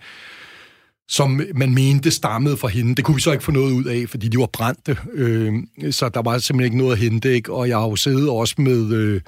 som 1.07 1.41
man 1.55 1.73
mente 1.73 2.11
stammede 2.11 2.57
fra 2.57 2.67
hende. 2.67 2.95
Det 2.95 3.05
kunne 3.05 3.15
vi 3.15 3.21
så 3.21 3.31
ikke 3.31 3.43
få 3.43 3.51
noget 3.51 3.71
ud 3.71 3.85
af, 3.85 4.03
fordi 4.09 4.27
de 4.27 4.38
var 4.38 4.50
brændte, 4.53 4.97
øh, 5.13 5.53
så 5.91 6.09
der 6.09 6.21
var 6.21 6.38
simpelthen 6.38 6.73
ikke 6.73 6.77
noget 6.77 6.91
at 6.91 7.00
hente, 7.00 7.33
ikke? 7.33 7.53
og 7.53 7.69
jeg 7.69 7.77
har 7.77 7.88
jo 7.89 7.95
siddet 7.95 8.29
også 8.29 8.55
med... 8.57 8.93
Øh, 8.93 9.21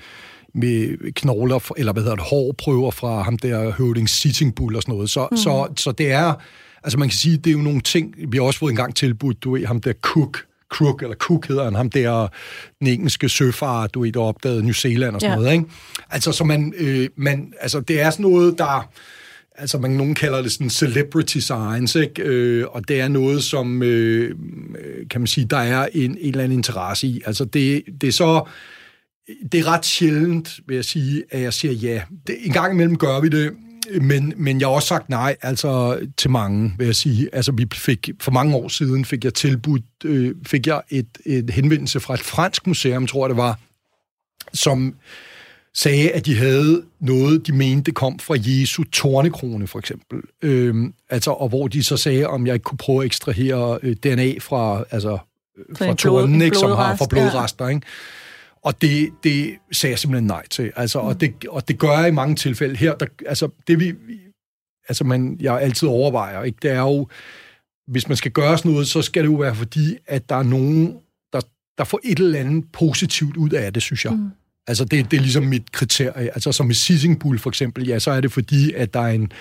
med 0.55 1.13
knogler, 1.13 1.71
eller 1.77 1.93
hvad 1.93 2.03
hedder 2.03 2.15
det, 2.15 2.25
hårprøver 2.25 2.91
fra 2.91 3.21
ham 3.21 3.37
der 3.37 3.71
høvding 3.71 4.09
Sitting 4.09 4.55
Bull 4.55 4.75
og 4.75 4.81
sådan 4.81 4.95
noget. 4.95 5.09
Så, 5.09 5.27
mm. 5.31 5.37
så, 5.37 5.67
så 5.77 5.91
det 5.91 6.11
er, 6.11 6.33
altså 6.83 6.99
man 6.99 7.09
kan 7.09 7.17
sige, 7.17 7.37
det 7.37 7.47
er 7.47 7.51
jo 7.51 7.61
nogle 7.61 7.81
ting, 7.81 8.15
vi 8.27 8.37
har 8.37 8.43
også 8.43 8.59
fået 8.59 8.69
engang 8.69 8.95
tilbudt, 8.95 9.43
du 9.43 9.51
ved, 9.51 9.65
ham 9.65 9.81
der 9.81 9.93
Cook, 10.01 10.45
Crook, 10.73 11.01
eller 11.01 11.15
Cook 11.15 11.47
hedder 11.47 11.63
han, 11.63 11.75
ham 11.75 11.89
der, 11.89 12.27
den 12.79 12.87
engelske 12.87 13.29
søfar, 13.29 13.87
du 13.87 14.01
ved, 14.01 14.11
der 14.11 14.19
opdagede 14.19 14.63
New 14.63 14.73
Zealand 14.73 15.15
og 15.15 15.21
sådan 15.21 15.37
ja. 15.37 15.41
noget, 15.41 15.53
ikke? 15.53 15.65
Altså, 16.09 16.31
så 16.31 16.43
man, 16.43 16.73
øh, 16.77 17.09
man, 17.15 17.53
altså, 17.59 17.79
det 17.79 18.01
er 18.01 18.09
sådan 18.09 18.23
noget, 18.23 18.57
der, 18.57 18.89
altså 19.55 19.77
man 19.77 19.91
nogen 19.91 20.15
kalder 20.15 20.41
det 20.41 20.51
sådan 20.51 20.69
celebrity 20.69 21.37
science, 21.37 22.01
ikke? 22.01 22.21
Øh, 22.23 22.65
og 22.69 22.87
det 22.87 22.99
er 22.99 23.07
noget, 23.07 23.43
som, 23.43 23.83
øh, 23.83 24.35
kan 25.09 25.21
man 25.21 25.27
sige, 25.27 25.45
der 25.45 25.57
er 25.57 25.87
en, 25.93 26.11
en 26.11 26.17
eller 26.19 26.43
anden 26.43 26.57
interesse 26.57 27.07
i. 27.07 27.21
Altså 27.25 27.45
det, 27.45 27.83
det 28.01 28.07
er 28.07 28.11
så, 28.11 28.43
det 29.51 29.59
er 29.59 29.67
ret 29.67 29.85
sjældent, 29.85 30.59
vil 30.67 30.75
jeg 30.75 30.85
sige, 30.85 31.23
at 31.31 31.41
jeg 31.41 31.53
siger 31.53 31.73
ja. 31.73 32.01
Det, 32.27 32.35
en 32.45 32.53
gang 32.53 32.73
imellem 32.73 32.97
gør 32.97 33.19
vi 33.19 33.29
det, 33.29 33.51
men, 34.01 34.33
men 34.37 34.59
jeg 34.59 34.67
har 34.67 34.73
også 34.73 34.87
sagt 34.87 35.09
nej, 35.09 35.35
altså 35.41 35.99
til 36.17 36.29
mange, 36.29 36.73
vil 36.77 36.85
jeg 36.85 36.95
sige. 36.95 37.29
Altså 37.33 37.51
vi 37.51 37.67
fik, 37.73 38.09
for 38.21 38.31
mange 38.31 38.55
år 38.55 38.67
siden 38.67 39.05
fik 39.05 39.23
jeg 39.23 39.33
tilbudt, 39.33 39.83
øh, 40.05 40.35
fik 40.45 40.67
jeg 40.67 40.81
et, 40.89 41.07
et 41.25 41.49
henvendelse 41.49 41.99
fra 41.99 42.13
et 42.13 42.19
fransk 42.19 42.67
museum, 42.67 43.07
tror 43.07 43.25
jeg 43.25 43.29
det 43.29 43.37
var, 43.37 43.59
som 44.53 44.95
sagde, 45.75 46.11
at 46.11 46.25
de 46.25 46.37
havde 46.37 46.83
noget, 46.99 47.47
de 47.47 47.51
mente 47.51 47.91
kom 47.91 48.19
fra 48.19 48.35
Jesu 48.37 48.83
tornekrone, 48.83 49.67
for 49.67 49.79
eksempel. 49.79 50.21
Øhm, 50.41 50.93
altså, 51.09 51.31
og 51.31 51.49
hvor 51.49 51.67
de 51.67 51.83
så 51.83 51.97
sagde, 51.97 52.27
om 52.27 52.47
jeg 52.47 52.53
ikke 52.53 52.63
kunne 52.63 52.77
prøve 52.77 53.01
at 53.01 53.05
ekstrahere 53.05 53.79
øh, 53.83 53.95
DNA 53.95 54.39
fra, 54.39 54.83
altså, 54.91 55.17
fra 55.77 55.93
tornen, 55.93 56.41
ikke, 56.41 56.57
som 56.57 56.71
har 56.71 56.95
for 56.95 57.05
blodrester, 57.09 57.65
ja. 57.65 57.69
ikke? 57.69 57.87
Og 58.63 58.81
det, 58.81 59.09
det 59.23 59.55
sagde 59.71 59.91
jeg 59.91 59.99
simpelthen 59.99 60.27
nej 60.27 60.47
til. 60.47 60.71
Altså, 60.75 61.01
mm. 61.01 61.07
og, 61.07 61.21
det, 61.21 61.33
og 61.49 61.67
det 61.67 61.79
gør 61.79 61.99
jeg 61.99 62.07
i 62.07 62.11
mange 62.11 62.35
tilfælde. 62.35 62.75
Her, 62.75 62.95
der, 62.95 63.05
altså, 63.25 63.49
det 63.67 63.79
vi, 63.79 63.93
altså 64.89 65.03
man, 65.03 65.37
jeg 65.39 65.61
altid 65.61 65.87
overvejer, 65.87 66.43
ikke, 66.43 66.57
det 66.61 66.71
er 66.71 66.79
jo, 66.79 67.07
hvis 67.87 68.07
man 68.07 68.17
skal 68.17 68.31
gøre 68.31 68.57
sådan 68.57 68.71
noget, 68.71 68.87
så 68.87 69.01
skal 69.01 69.23
det 69.23 69.29
jo 69.29 69.35
være 69.35 69.55
fordi, 69.55 69.97
at 70.07 70.29
der 70.29 70.35
er 70.35 70.43
nogen, 70.43 70.97
der, 71.33 71.41
der 71.77 71.83
får 71.83 71.99
et 72.03 72.19
eller 72.19 72.39
andet 72.39 72.65
positivt 72.73 73.37
ud 73.37 73.49
af 73.49 73.73
det, 73.73 73.83
synes 73.83 74.05
jeg. 74.05 74.13
Mm. 74.13 74.29
Altså, 74.67 74.85
det, 74.85 75.11
det 75.11 75.17
er 75.17 75.21
ligesom 75.21 75.43
mit 75.43 75.71
kriterie. 75.71 76.29
Altså, 76.33 76.51
som 76.51 76.69
i 76.69 76.73
Sissing 76.73 77.19
Bull 77.19 77.39
for 77.39 77.49
eksempel, 77.49 77.87
ja, 77.87 77.99
så 77.99 78.11
er 78.11 78.21
det 78.21 78.31
fordi, 78.31 78.73
at 78.73 78.93
der 78.93 78.99
er 78.99 79.11
en, 79.11 79.31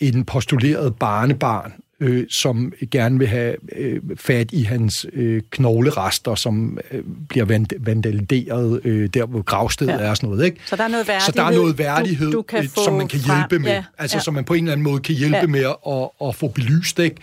en 0.00 0.24
postuleret 0.24 0.96
barnebarn, 0.96 1.72
øh, 2.00 2.26
som 2.30 2.72
gerne 2.90 3.18
vil 3.18 3.28
have 3.28 3.56
øh, 3.76 4.00
fat 4.16 4.52
i 4.52 4.62
hans 4.62 5.06
øh, 5.12 5.42
knoglerester, 5.50 6.34
som 6.34 6.78
øh, 6.90 7.02
bliver 7.28 7.44
vand- 7.44 7.84
vandaliseret 7.84 8.80
øh, 8.84 9.08
der, 9.14 9.26
hvor 9.26 9.42
gravstedet 9.42 9.92
ja. 9.92 9.98
er 9.98 10.10
og 10.10 10.16
sådan 10.16 10.28
noget. 10.28 10.44
Ikke? 10.44 10.56
Så 10.66 10.76
der 10.76 10.84
er 10.84 10.88
noget 10.88 11.08
værdighed, 11.08 11.26
så 11.26 11.40
der 11.40 11.44
er 11.44 11.50
noget 11.50 11.78
værdighed 11.78 12.32
du, 12.32 12.44
du 12.52 12.56
øh, 12.56 12.68
som 12.68 12.94
man 12.94 13.08
kan 13.08 13.18
hjælpe 13.18 13.54
frem. 13.54 13.60
med. 13.60 13.70
Ja. 13.70 13.84
Altså, 13.98 14.16
ja. 14.16 14.22
som 14.22 14.34
man 14.34 14.44
på 14.44 14.54
en 14.54 14.64
eller 14.64 14.72
anden 14.72 14.84
måde 14.84 15.00
kan 15.00 15.14
hjælpe 15.14 15.36
ja. 15.36 15.46
med 15.46 15.64
at, 15.88 16.28
at 16.28 16.34
få 16.34 16.48
belyst. 16.48 16.98
Ikke? 16.98 17.16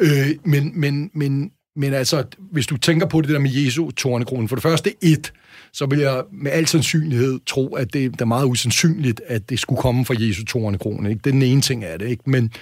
Øh, 0.00 0.28
men, 0.44 0.72
men, 0.80 1.10
men, 1.14 1.50
men 1.76 1.94
altså, 1.94 2.24
hvis 2.52 2.66
du 2.66 2.76
tænker 2.76 3.06
på 3.06 3.20
det 3.20 3.30
der 3.30 3.38
med 3.38 3.50
Jesu 3.50 3.90
tårnekronen, 3.90 4.48
for 4.48 4.56
det 4.56 4.62
første 4.62 4.94
et, 5.02 5.32
så 5.72 5.86
vil 5.86 5.98
jeg 5.98 6.22
med 6.32 6.52
al 6.52 6.66
sandsynlighed 6.66 7.40
tro, 7.46 7.74
at 7.74 7.92
det, 7.92 8.12
det 8.12 8.20
er 8.20 8.24
meget 8.24 8.46
usandsynligt, 8.46 9.20
at 9.26 9.50
det 9.50 9.58
skulle 9.58 9.80
komme 9.80 10.04
fra 10.04 10.14
Jesu 10.18 10.44
tårnekrone. 10.44 11.10
Ikke? 11.10 11.20
Det 11.24 11.30
er 11.30 11.32
den 11.32 11.42
ene 11.42 11.60
ting 11.60 11.84
af 11.84 11.98
det. 11.98 12.08
Ikke? 12.08 12.22
Men, 12.30 12.52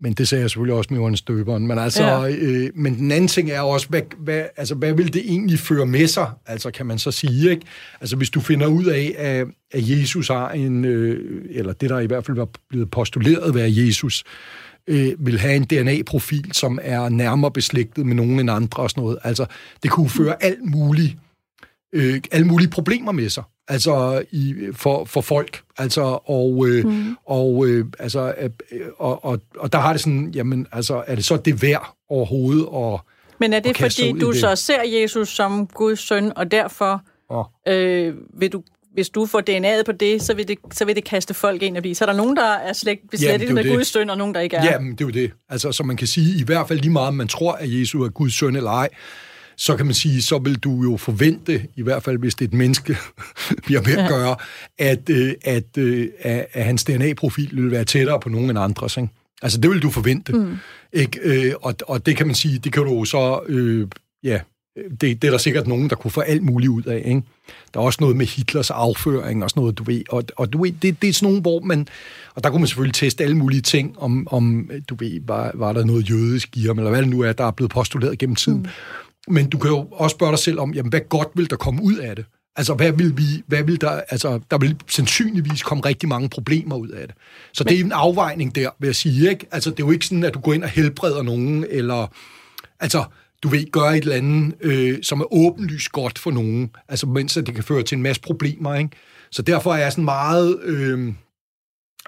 men 0.00 0.12
det 0.12 0.28
sagde 0.28 0.42
jeg 0.42 0.50
selvfølgelig 0.50 0.74
også 0.74 0.88
med 0.90 0.98
Johannes 0.98 1.22
Døberen. 1.22 1.66
Men, 1.66 1.78
altså, 1.78 2.04
ja. 2.04 2.28
øh, 2.28 2.70
men 2.74 2.96
den 2.96 3.10
anden 3.10 3.28
ting 3.28 3.50
er 3.50 3.60
også, 3.60 3.88
hvad, 3.88 4.02
hvad, 4.18 4.44
altså, 4.56 4.74
hvad 4.74 4.92
vil 4.92 5.14
det 5.14 5.22
egentlig 5.24 5.58
føre 5.58 5.86
med 5.86 6.06
sig? 6.06 6.30
Altså, 6.46 6.70
kan 6.70 6.86
man 6.86 6.98
så 6.98 7.10
sige, 7.10 7.50
ikke? 7.50 7.66
Altså, 8.00 8.16
hvis 8.16 8.30
du 8.30 8.40
finder 8.40 8.66
ud 8.66 8.84
af, 8.84 9.14
at, 9.18 9.46
at 9.72 9.90
Jesus 9.90 10.28
har 10.28 10.50
en, 10.50 10.84
øh, 10.84 11.44
eller 11.50 11.72
det 11.72 11.90
der 11.90 11.98
i 11.98 12.06
hvert 12.06 12.26
fald 12.26 12.36
var 12.36 12.48
blevet 12.68 12.90
postuleret 12.90 13.54
ved 13.54 13.68
Jesus, 13.68 14.24
øh, 14.86 15.12
vil 15.18 15.38
have 15.38 15.56
en 15.56 15.64
DNA-profil, 15.64 16.50
som 16.52 16.78
er 16.82 17.08
nærmere 17.08 17.50
beslægtet 17.50 18.06
med 18.06 18.14
nogen 18.14 18.40
end 18.40 18.50
andre 18.50 18.82
og 18.82 18.90
sådan 18.90 19.02
noget. 19.02 19.18
Altså, 19.24 19.46
det 19.82 19.90
kunne 19.90 20.08
føre 20.10 20.42
alt 20.42 20.64
muligt, 20.64 21.16
øh, 21.92 22.20
alle 22.32 22.46
mulige 22.46 22.70
problemer 22.70 23.12
med 23.12 23.28
sig 23.28 23.42
altså 23.68 24.24
i, 24.30 24.54
for, 24.72 25.04
for 25.04 25.20
folk. 25.20 25.62
Altså, 25.78 26.18
og, 26.24 26.66
øh, 26.68 26.84
mm. 26.84 27.16
og, 27.26 27.66
øh, 27.66 27.86
altså, 27.98 28.34
øh, 28.38 28.50
og, 28.98 29.24
og, 29.24 29.40
og 29.58 29.72
der 29.72 29.78
har 29.78 29.92
det 29.92 30.00
sådan, 30.00 30.30
jamen, 30.34 30.66
altså, 30.72 31.04
er 31.06 31.14
det 31.14 31.24
så 31.24 31.36
det 31.36 31.62
værd 31.62 31.94
overhovedet 32.08 32.68
at 32.76 33.00
Men 33.40 33.52
er 33.52 33.60
det 33.60 33.76
fordi, 33.76 34.12
du 34.12 34.32
det? 34.32 34.40
så 34.40 34.56
ser 34.56 34.82
Jesus 35.00 35.28
som 35.28 35.66
Guds 35.66 36.00
søn, 36.00 36.32
og 36.36 36.50
derfor 36.50 37.02
oh. 37.28 37.44
øh, 37.68 38.14
vil 38.40 38.52
du 38.52 38.62
hvis 38.92 39.08
du 39.08 39.26
får 39.26 39.42
DNA'et 39.50 39.82
på 39.86 39.92
det, 39.92 40.22
så 40.22 40.34
vil 40.34 40.48
det, 40.48 40.58
så 40.72 40.84
vil 40.84 40.96
det 40.96 41.04
kaste 41.04 41.34
folk 41.34 41.62
ind 41.62 41.76
og 41.76 41.82
blive. 41.82 41.94
Så 41.94 42.04
er 42.04 42.06
der 42.06 42.16
nogen, 42.16 42.36
der 42.36 42.52
er 42.52 42.72
slægt 42.72 43.10
beslættet 43.10 43.54
med 43.54 43.64
det. 43.64 43.72
Guds 43.72 43.86
søn, 43.86 44.10
og 44.10 44.18
nogen, 44.18 44.34
der 44.34 44.40
ikke 44.40 44.56
er. 44.56 44.64
Jamen, 44.64 44.92
det 44.92 45.00
er 45.00 45.04
jo 45.04 45.10
det. 45.10 45.32
Altså, 45.48 45.72
så 45.72 45.82
man 45.82 45.96
kan 45.96 46.06
sige, 46.06 46.40
i 46.40 46.42
hvert 46.42 46.68
fald 46.68 46.80
lige 46.80 46.92
meget, 46.92 47.08
om 47.08 47.14
man 47.14 47.28
tror, 47.28 47.52
at 47.52 47.80
Jesus 47.80 48.06
er 48.06 48.08
Guds 48.08 48.34
søn 48.34 48.56
eller 48.56 48.70
ej, 48.70 48.88
så 49.56 49.76
kan 49.76 49.86
man 49.86 49.94
sige, 49.94 50.22
så 50.22 50.38
vil 50.38 50.58
du 50.58 50.82
jo 50.82 50.96
forvente, 50.96 51.66
i 51.76 51.82
hvert 51.82 52.02
fald 52.02 52.18
hvis 52.18 52.34
det 52.34 52.44
er 52.44 52.48
et 52.48 52.54
menneske, 52.54 52.96
vi 53.68 53.74
har 53.74 53.82
med 53.82 53.96
at 53.96 54.08
gøre, 54.08 54.36
at, 54.78 55.10
øh, 55.10 55.34
at, 55.44 55.78
øh, 55.78 56.08
at, 56.20 56.46
at 56.52 56.64
hans 56.64 56.84
DNA-profil 56.84 57.56
vil 57.56 57.70
være 57.70 57.84
tættere 57.84 58.20
på 58.20 58.28
nogen 58.28 58.50
end 58.50 58.58
andres. 58.58 58.96
Ikke? 58.96 59.08
Altså, 59.42 59.60
det 59.60 59.70
vil 59.70 59.82
du 59.82 59.90
forvente. 59.90 60.32
Mm. 60.32 60.56
Ikke? 60.92 61.20
Øh, 61.22 61.54
og, 61.62 61.74
og 61.88 62.06
det 62.06 62.16
kan 62.16 62.26
man 62.26 62.34
sige, 62.34 62.58
det 62.58 62.72
kan 62.72 62.82
du 62.82 63.04
så... 63.04 63.40
Øh, 63.48 63.88
ja, 64.22 64.40
det, 65.00 65.22
det 65.22 65.24
er 65.24 65.30
der 65.30 65.38
sikkert 65.38 65.66
nogen, 65.66 65.90
der 65.90 65.96
kunne 65.96 66.10
få 66.10 66.20
alt 66.20 66.42
muligt 66.42 66.70
ud 66.70 66.82
af. 66.82 67.02
Ikke? 67.04 67.22
Der 67.74 67.80
er 67.80 67.84
også 67.84 67.98
noget 68.00 68.16
med 68.16 68.26
Hitlers 68.26 68.70
afføring 68.70 69.44
og 69.44 69.50
sådan 69.50 69.60
noget, 69.60 69.78
du 69.78 69.84
ved. 69.84 70.02
Og, 70.08 70.24
og 70.36 70.52
du 70.52 70.62
ved, 70.62 70.72
det, 70.72 71.02
det 71.02 71.08
er 71.08 71.12
sådan 71.12 71.26
nogle, 71.26 71.40
hvor 71.40 71.60
man... 71.60 71.88
Og 72.34 72.44
der 72.44 72.50
kunne 72.50 72.60
man 72.60 72.68
selvfølgelig 72.68 72.94
teste 72.94 73.24
alle 73.24 73.36
mulige 73.36 73.60
ting, 73.60 73.98
om, 73.98 74.28
om 74.30 74.70
du 74.88 74.94
ved, 74.94 75.20
var, 75.26 75.50
var 75.54 75.72
der 75.72 75.84
noget 75.84 76.10
jødisk 76.10 76.56
i 76.56 76.66
ham, 76.66 76.78
eller 76.78 76.90
hvad 76.90 77.02
det 77.02 77.08
nu 77.08 77.20
er, 77.20 77.32
der 77.32 77.44
er 77.44 77.50
blevet 77.50 77.70
postuleret 77.70 78.18
gennem 78.18 78.36
tiden. 78.36 78.58
Mm. 78.58 78.68
Men 79.28 79.50
du 79.50 79.58
kan 79.58 79.70
jo 79.70 79.88
også 79.92 80.14
spørge 80.14 80.32
dig 80.32 80.38
selv 80.38 80.60
om, 80.60 80.74
jamen, 80.74 80.90
hvad 80.90 81.00
godt 81.08 81.28
vil 81.34 81.50
der 81.50 81.56
komme 81.56 81.82
ud 81.82 81.96
af 81.96 82.16
det? 82.16 82.24
Altså, 82.56 82.74
hvad 82.74 82.92
vil 82.92 83.16
vi, 83.16 83.42
hvad 83.46 83.62
vil 83.64 83.80
der, 83.80 83.90
altså, 83.90 84.40
der 84.50 84.58
vil 84.58 84.76
sandsynligvis 84.88 85.62
komme 85.62 85.84
rigtig 85.84 86.08
mange 86.08 86.28
problemer 86.28 86.76
ud 86.76 86.88
af 86.88 87.06
det. 87.06 87.16
Så 87.52 87.64
Men... 87.64 87.68
det 87.68 87.80
er 87.80 87.84
en 87.84 87.92
afvejning 87.92 88.54
der, 88.54 88.70
vil 88.78 88.86
jeg 88.86 88.96
sige, 88.96 89.30
ikke? 89.30 89.46
Altså, 89.50 89.70
det 89.70 89.80
er 89.80 89.86
jo 89.86 89.92
ikke 89.92 90.06
sådan, 90.06 90.24
at 90.24 90.34
du 90.34 90.40
går 90.40 90.52
ind 90.52 90.62
og 90.62 90.68
helbreder 90.68 91.22
nogen, 91.22 91.66
eller, 91.70 92.06
altså, 92.80 93.04
du 93.42 93.48
vil 93.48 93.70
gøre 93.70 93.96
et 93.96 94.02
eller 94.02 94.16
andet, 94.16 94.54
øh, 94.60 94.98
som 95.02 95.20
er 95.20 95.34
åbenlyst 95.34 95.92
godt 95.92 96.18
for 96.18 96.30
nogen, 96.30 96.70
altså, 96.88 97.06
mens 97.06 97.34
det 97.34 97.54
kan 97.54 97.64
føre 97.64 97.82
til 97.82 97.96
en 97.96 98.02
masse 98.02 98.22
problemer, 98.22 98.74
ikke? 98.74 98.90
Så 99.30 99.42
derfor 99.42 99.74
er 99.74 99.78
jeg 99.78 99.92
sådan 99.92 100.04
meget, 100.04 100.60
øh, 100.62 101.12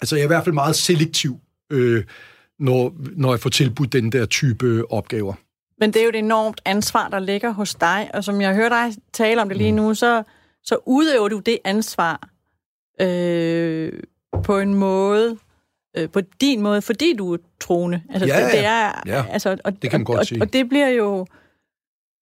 altså, 0.03 0.17
jeg 0.17 0.23
er 0.23 0.27
i 0.27 0.29
hvert 0.29 0.45
fald 0.45 0.55
meget 0.55 0.77
selektiv, 0.77 1.41
øh, 1.71 2.05
når, 2.59 2.95
når 3.17 3.33
jeg 3.33 3.41
får 3.41 3.51
tilbudt 3.51 3.93
den 3.93 4.13
der 4.13 4.27
type 4.27 4.93
opgaver. 4.93 5.35
Men 5.81 5.93
det 5.93 6.01
er 6.01 6.05
jo 6.05 6.09
et 6.09 6.17
enormt 6.17 6.61
ansvar, 6.65 7.09
der 7.09 7.19
ligger 7.19 7.51
hos 7.51 7.75
dig, 7.75 8.11
og 8.15 8.25
som 8.25 8.41
jeg 8.41 8.55
hører 8.55 8.69
dig 8.69 8.93
tale 9.13 9.43
om 9.43 9.49
det 9.49 9.59
lige 9.59 9.73
mm. 9.73 9.77
nu, 9.77 9.95
så, 9.95 10.23
så 10.63 10.79
udøver 10.87 11.29
du 11.29 11.39
det 11.39 11.59
ansvar 11.65 12.29
øh, 13.01 13.93
på 14.45 14.59
en 14.59 14.75
måde, 14.75 15.39
øh, 15.97 16.11
på 16.11 16.21
din 16.41 16.61
måde, 16.61 16.83
fordi 16.83 17.15
du 17.17 17.33
er 17.33 17.39
troende. 17.61 18.03
Altså, 18.11 18.27
ja, 18.27 18.45
det, 18.45 18.53
det 18.53 18.65
er, 18.65 19.03
ja. 19.07 19.25
Altså, 19.31 19.57
og, 19.65 19.83
det 19.83 19.91
kan 19.91 20.01
man 20.01 20.05
godt 20.05 20.19
og, 20.19 20.27
sige. 20.27 20.43
Og 20.43 20.53
det 20.53 20.69
bliver 20.69 20.89
jo, 20.89 21.27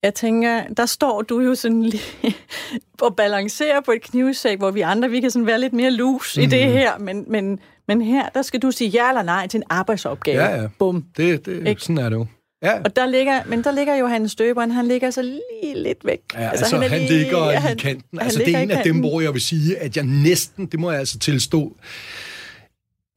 jeg 0.02 0.14
tænker, 0.14 0.64
der 0.76 0.86
står 0.86 1.22
du 1.22 1.40
jo 1.40 1.54
sådan 1.54 1.82
lige 1.82 2.36
og 3.02 3.16
balancerer 3.16 3.80
på 3.80 3.92
et 3.92 4.02
knivsæk, 4.02 4.58
hvor 4.58 4.70
vi 4.70 4.80
andre, 4.80 5.10
vi 5.10 5.20
kan 5.20 5.30
sådan 5.30 5.46
være 5.46 5.60
lidt 5.60 5.72
mere 5.72 5.90
loose 5.90 6.40
mm. 6.40 6.44
i 6.44 6.46
det 6.46 6.66
mhm. 6.66 6.72
her, 6.72 6.98
men, 6.98 7.24
men, 7.28 7.60
men 7.88 8.02
her, 8.02 8.28
der 8.28 8.42
skal 8.42 8.62
du 8.62 8.70
sige 8.70 8.90
ja 8.90 9.08
eller 9.08 9.22
nej 9.22 9.46
til 9.46 9.58
en 9.58 9.64
arbejdsopgave. 9.70 10.42
Ja, 10.42 10.60
ja. 10.60 10.68
Bum. 10.78 11.04
Det, 11.16 11.46
det, 11.46 11.82
sådan 11.82 11.98
er 11.98 12.08
det 12.08 12.16
jo. 12.16 12.26
Ja. 12.62 12.82
Og 12.82 12.96
der 12.96 13.06
ligger, 13.06 13.44
men 13.44 13.64
der 13.64 13.70
ligger 13.70 13.96
Johannes 13.96 14.32
Støberen, 14.32 14.70
han 14.70 14.88
ligger 14.88 15.10
så 15.10 15.22
lige 15.22 15.82
lidt 15.82 16.04
væk. 16.04 16.20
Ja, 16.34 16.50
altså, 16.50 16.64
altså 16.64 16.78
han, 16.78 16.90
han 16.90 17.00
lige, 17.00 17.18
ligger 17.18 17.50
i 17.50 17.54
han, 17.54 17.78
kanten. 17.78 18.20
Altså 18.20 18.38
det 18.38 18.54
er 18.54 18.58
en 18.58 18.70
af 18.70 18.84
dem, 18.84 19.00
hvor 19.00 19.20
jeg 19.20 19.32
vil 19.32 19.40
sige, 19.40 19.78
at 19.78 19.96
jeg 19.96 20.04
næsten, 20.04 20.66
det 20.66 20.80
må 20.80 20.90
jeg 20.90 21.00
altså 21.00 21.18
tilstå, 21.18 21.76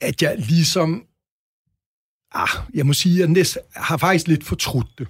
at 0.02 0.22
jeg 0.22 0.38
ligesom, 0.38 1.06
ah, 2.34 2.50
jeg 2.74 2.86
må 2.86 2.94
sige, 2.94 3.14
at 3.16 3.20
jeg 3.20 3.28
næsten, 3.28 3.62
har 3.76 3.98
faktisk 3.98 4.28
lidt 4.28 4.44
fortrudt 4.44 4.88
det. 5.00 5.08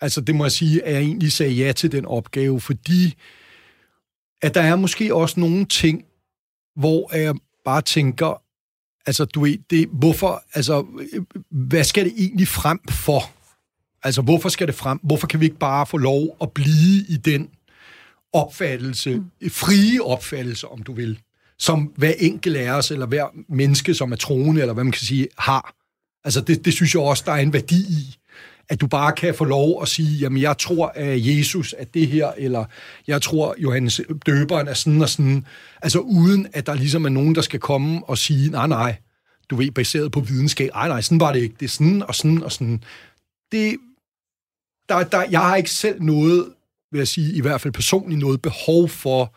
Altså 0.00 0.20
det 0.20 0.34
må 0.34 0.44
jeg 0.44 0.52
sige, 0.52 0.84
at 0.84 0.94
jeg 0.94 1.02
egentlig 1.02 1.32
sagde 1.32 1.52
ja 1.52 1.72
til 1.72 1.92
den 1.92 2.06
opgave, 2.06 2.60
fordi 2.60 3.14
at 4.42 4.54
der 4.54 4.60
er 4.60 4.76
måske 4.76 5.14
også 5.14 5.40
nogle 5.40 5.64
ting, 5.64 6.04
hvor 6.76 7.16
jeg 7.16 7.34
bare 7.64 7.82
tænker, 7.82 8.42
altså 9.06 9.24
du 9.24 9.40
ved, 9.40 9.58
det, 9.70 9.88
hvorfor, 9.92 10.42
altså, 10.54 10.86
hvad 11.50 11.84
skal 11.84 12.04
det 12.04 12.12
egentlig 12.16 12.48
frem 12.48 12.80
for? 12.90 13.41
Altså, 14.04 14.22
hvorfor 14.22 14.48
skal 14.48 14.66
det 14.66 14.74
frem? 14.74 15.00
Hvorfor 15.02 15.26
kan 15.26 15.40
vi 15.40 15.44
ikke 15.44 15.58
bare 15.58 15.86
få 15.86 15.96
lov 15.96 16.36
at 16.42 16.52
blive 16.52 17.04
i 17.08 17.16
den 17.16 17.48
opfattelse, 18.32 19.14
mm. 19.14 19.50
frie 19.50 20.02
opfattelse, 20.02 20.68
om 20.68 20.82
du 20.82 20.92
vil, 20.92 21.18
som 21.58 21.92
hver 21.96 22.12
enkelt 22.18 22.56
af 22.56 22.70
os, 22.70 22.90
eller 22.90 23.06
hver 23.06 23.26
menneske, 23.48 23.94
som 23.94 24.12
er 24.12 24.16
troende, 24.16 24.60
eller 24.60 24.74
hvad 24.74 24.84
man 24.84 24.92
kan 24.92 25.06
sige, 25.06 25.28
har. 25.38 25.74
Altså, 26.24 26.40
det, 26.40 26.64
det 26.64 26.72
synes 26.72 26.94
jeg 26.94 27.02
også, 27.02 27.22
der 27.26 27.32
er 27.32 27.36
en 27.36 27.52
værdi 27.52 27.76
i 27.76 28.16
at 28.68 28.80
du 28.80 28.86
bare 28.86 29.12
kan 29.12 29.34
få 29.34 29.44
lov 29.44 29.82
at 29.82 29.88
sige, 29.88 30.18
jamen 30.18 30.42
jeg 30.42 30.58
tror, 30.58 30.92
at 30.94 31.26
Jesus 31.26 31.74
er 31.78 31.84
det 31.84 32.08
her, 32.08 32.32
eller 32.36 32.64
jeg 33.06 33.22
tror, 33.22 33.54
Johannes 33.58 34.00
døberen 34.26 34.68
er 34.68 34.74
sådan 34.74 35.02
og 35.02 35.08
sådan. 35.08 35.46
Altså 35.82 35.98
uden, 35.98 36.46
at 36.52 36.66
der 36.66 36.74
ligesom 36.74 37.04
er 37.04 37.08
nogen, 37.08 37.34
der 37.34 37.40
skal 37.40 37.60
komme 37.60 38.04
og 38.04 38.18
sige, 38.18 38.50
nej, 38.50 38.66
nej, 38.66 38.96
du 39.50 39.56
ved, 39.56 39.70
baseret 39.70 40.12
på 40.12 40.20
videnskab, 40.20 40.70
nej, 40.74 40.88
nej, 40.88 41.00
sådan 41.00 41.20
var 41.20 41.32
det 41.32 41.40
ikke. 41.40 41.54
Det 41.60 41.66
er 41.66 41.70
sådan 41.70 42.02
og 42.02 42.14
sådan 42.14 42.42
og 42.42 42.52
sådan. 42.52 42.82
Det, 43.52 43.76
der, 44.98 45.04
der, 45.04 45.24
jeg 45.30 45.40
har 45.40 45.56
ikke 45.56 45.70
selv 45.70 46.02
noget, 46.02 46.52
vil 46.90 46.98
jeg 46.98 47.08
sige, 47.08 47.34
i 47.34 47.40
hvert 47.40 47.60
fald 47.60 47.72
personligt 47.72 48.20
noget 48.20 48.42
behov 48.42 48.88
for 48.88 49.34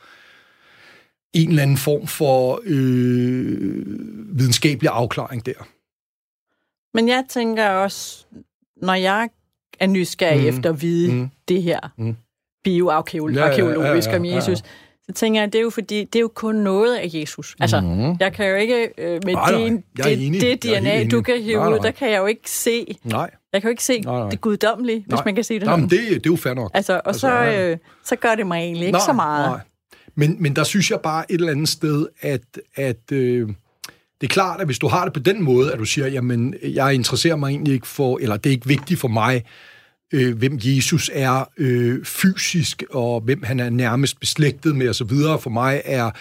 en 1.33 1.49
eller 1.49 1.63
anden 1.63 1.77
form 1.77 2.07
for 2.07 2.61
øh, 2.63 4.37
videnskabelig 4.39 4.89
afklaring 4.93 5.45
der. 5.45 5.67
Men 6.93 7.07
jeg 7.07 7.23
tænker 7.29 7.69
også, 7.69 8.25
når 8.81 8.93
jeg 8.93 9.29
er 9.79 9.87
nysgerrig 9.87 10.41
mm. 10.41 10.47
efter 10.47 10.69
at 10.69 10.81
vide 10.81 11.13
mm. 11.13 11.29
det 11.47 11.63
her 11.63 11.79
mm. 11.97 12.15
bioarkeologisk 12.63 13.39
ja, 13.39 13.47
ja, 13.47 13.65
ja, 13.65 14.11
ja, 14.11 14.15
om 14.15 14.25
Jesus, 14.25 14.61
ja, 14.61 14.67
ja. 14.67 14.84
Så 15.09 15.13
tænker 15.15 15.41
jeg, 15.41 15.53
det 15.53 15.59
er 15.59 15.63
jo 15.63 15.69
fordi, 15.69 16.03
det 16.03 16.15
er 16.15 16.21
jo 16.21 16.31
kun 16.35 16.55
noget 16.55 16.95
af 16.95 17.09
Jesus. 17.13 17.55
Altså, 17.59 17.81
mm. 17.81 18.17
jeg 18.19 18.33
kan 18.33 18.49
jo 18.49 18.55
ikke, 18.55 18.89
øh, 18.97 19.19
med 19.25 19.33
nej, 19.33 19.51
din, 19.51 19.83
nej, 19.97 20.09
det, 20.09 20.41
det 20.41 20.63
DNA, 20.63 21.07
du 21.07 21.21
kan 21.21 21.41
hive 21.41 21.59
ud, 21.59 21.79
der 21.79 21.91
kan 21.91 22.11
jeg 22.11 22.17
jo 22.17 22.25
ikke 22.25 22.49
se, 22.49 22.97
nej. 23.03 23.29
jeg 23.53 23.61
kan 23.61 23.67
jo 23.67 23.69
ikke 23.69 23.83
se 23.83 23.99
nej, 23.99 24.19
nej. 24.19 24.29
det 24.29 24.41
guddommelige, 24.41 24.99
nej. 24.99 25.05
hvis 25.07 25.25
man 25.25 25.35
kan 25.35 25.43
se 25.43 25.53
det 25.53 25.63
nej, 25.63 25.75
men 25.75 25.89
det, 25.89 25.99
det 25.99 26.15
er 26.15 26.19
jo 26.25 26.35
fair 26.35 26.53
nok. 26.53 26.71
Altså, 26.73 26.93
og 26.93 27.01
altså, 27.05 27.19
så, 27.19 27.45
øh, 27.45 27.77
så 28.03 28.15
gør 28.15 28.35
det 28.35 28.47
mig 28.47 28.57
egentlig 28.57 28.85
ikke 28.85 28.97
nej, 28.97 29.05
så 29.05 29.13
meget. 29.13 29.49
Nej. 29.49 29.59
Men, 30.15 30.35
men 30.39 30.55
der 30.55 30.63
synes 30.63 30.91
jeg 30.91 30.99
bare 31.01 31.31
et 31.31 31.35
eller 31.39 31.51
andet 31.51 31.69
sted, 31.69 32.07
at, 32.21 32.41
at 32.75 33.11
øh, 33.11 33.49
det 34.21 34.27
er 34.27 34.33
klart, 34.33 34.61
at 34.61 34.65
hvis 34.65 34.79
du 34.79 34.87
har 34.87 35.03
det 35.03 35.13
på 35.13 35.19
den 35.19 35.43
måde, 35.43 35.73
at 35.73 35.79
du 35.79 35.85
siger, 35.85 36.07
jamen, 36.07 36.53
jeg 36.63 36.93
interesserer 36.93 37.35
mig 37.35 37.49
egentlig 37.49 37.73
ikke 37.73 37.87
for, 37.87 38.17
eller 38.21 38.37
det 38.37 38.49
er 38.49 38.51
ikke 38.51 38.67
vigtigt 38.67 38.99
for 38.99 39.07
mig, 39.07 39.43
øh, 40.13 40.37
hvem 40.37 40.59
Jesus 40.61 41.11
er 41.13 41.49
øh, 41.57 42.05
fysisk, 42.05 42.83
og 42.89 43.21
hvem 43.21 43.43
han 43.43 43.59
er 43.59 43.69
nærmest 43.69 44.19
beslægtet 44.19 44.75
med 44.75 44.89
osv. 44.89 45.09
For 45.39 45.49
mig 45.49 45.81
er, 45.85 46.11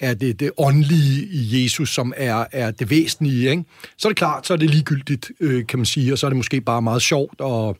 er 0.00 0.14
det 0.14 0.40
det 0.40 0.50
åndelige 0.56 1.26
i 1.26 1.62
Jesus, 1.62 1.94
som 1.94 2.12
er, 2.16 2.44
er 2.52 2.70
det 2.70 2.90
væsentlige. 2.90 3.50
Ikke? 3.50 3.64
Så 3.98 4.08
er 4.08 4.10
det 4.10 4.16
klart, 4.18 4.46
så 4.46 4.52
er 4.52 4.56
det 4.56 4.70
ligegyldigt, 4.70 5.30
øh, 5.40 5.66
kan 5.66 5.78
man 5.78 5.86
sige, 5.86 6.12
og 6.12 6.18
så 6.18 6.26
er 6.26 6.30
det 6.30 6.36
måske 6.36 6.60
bare 6.60 6.82
meget 6.82 7.02
sjovt 7.02 7.40
og 7.40 7.76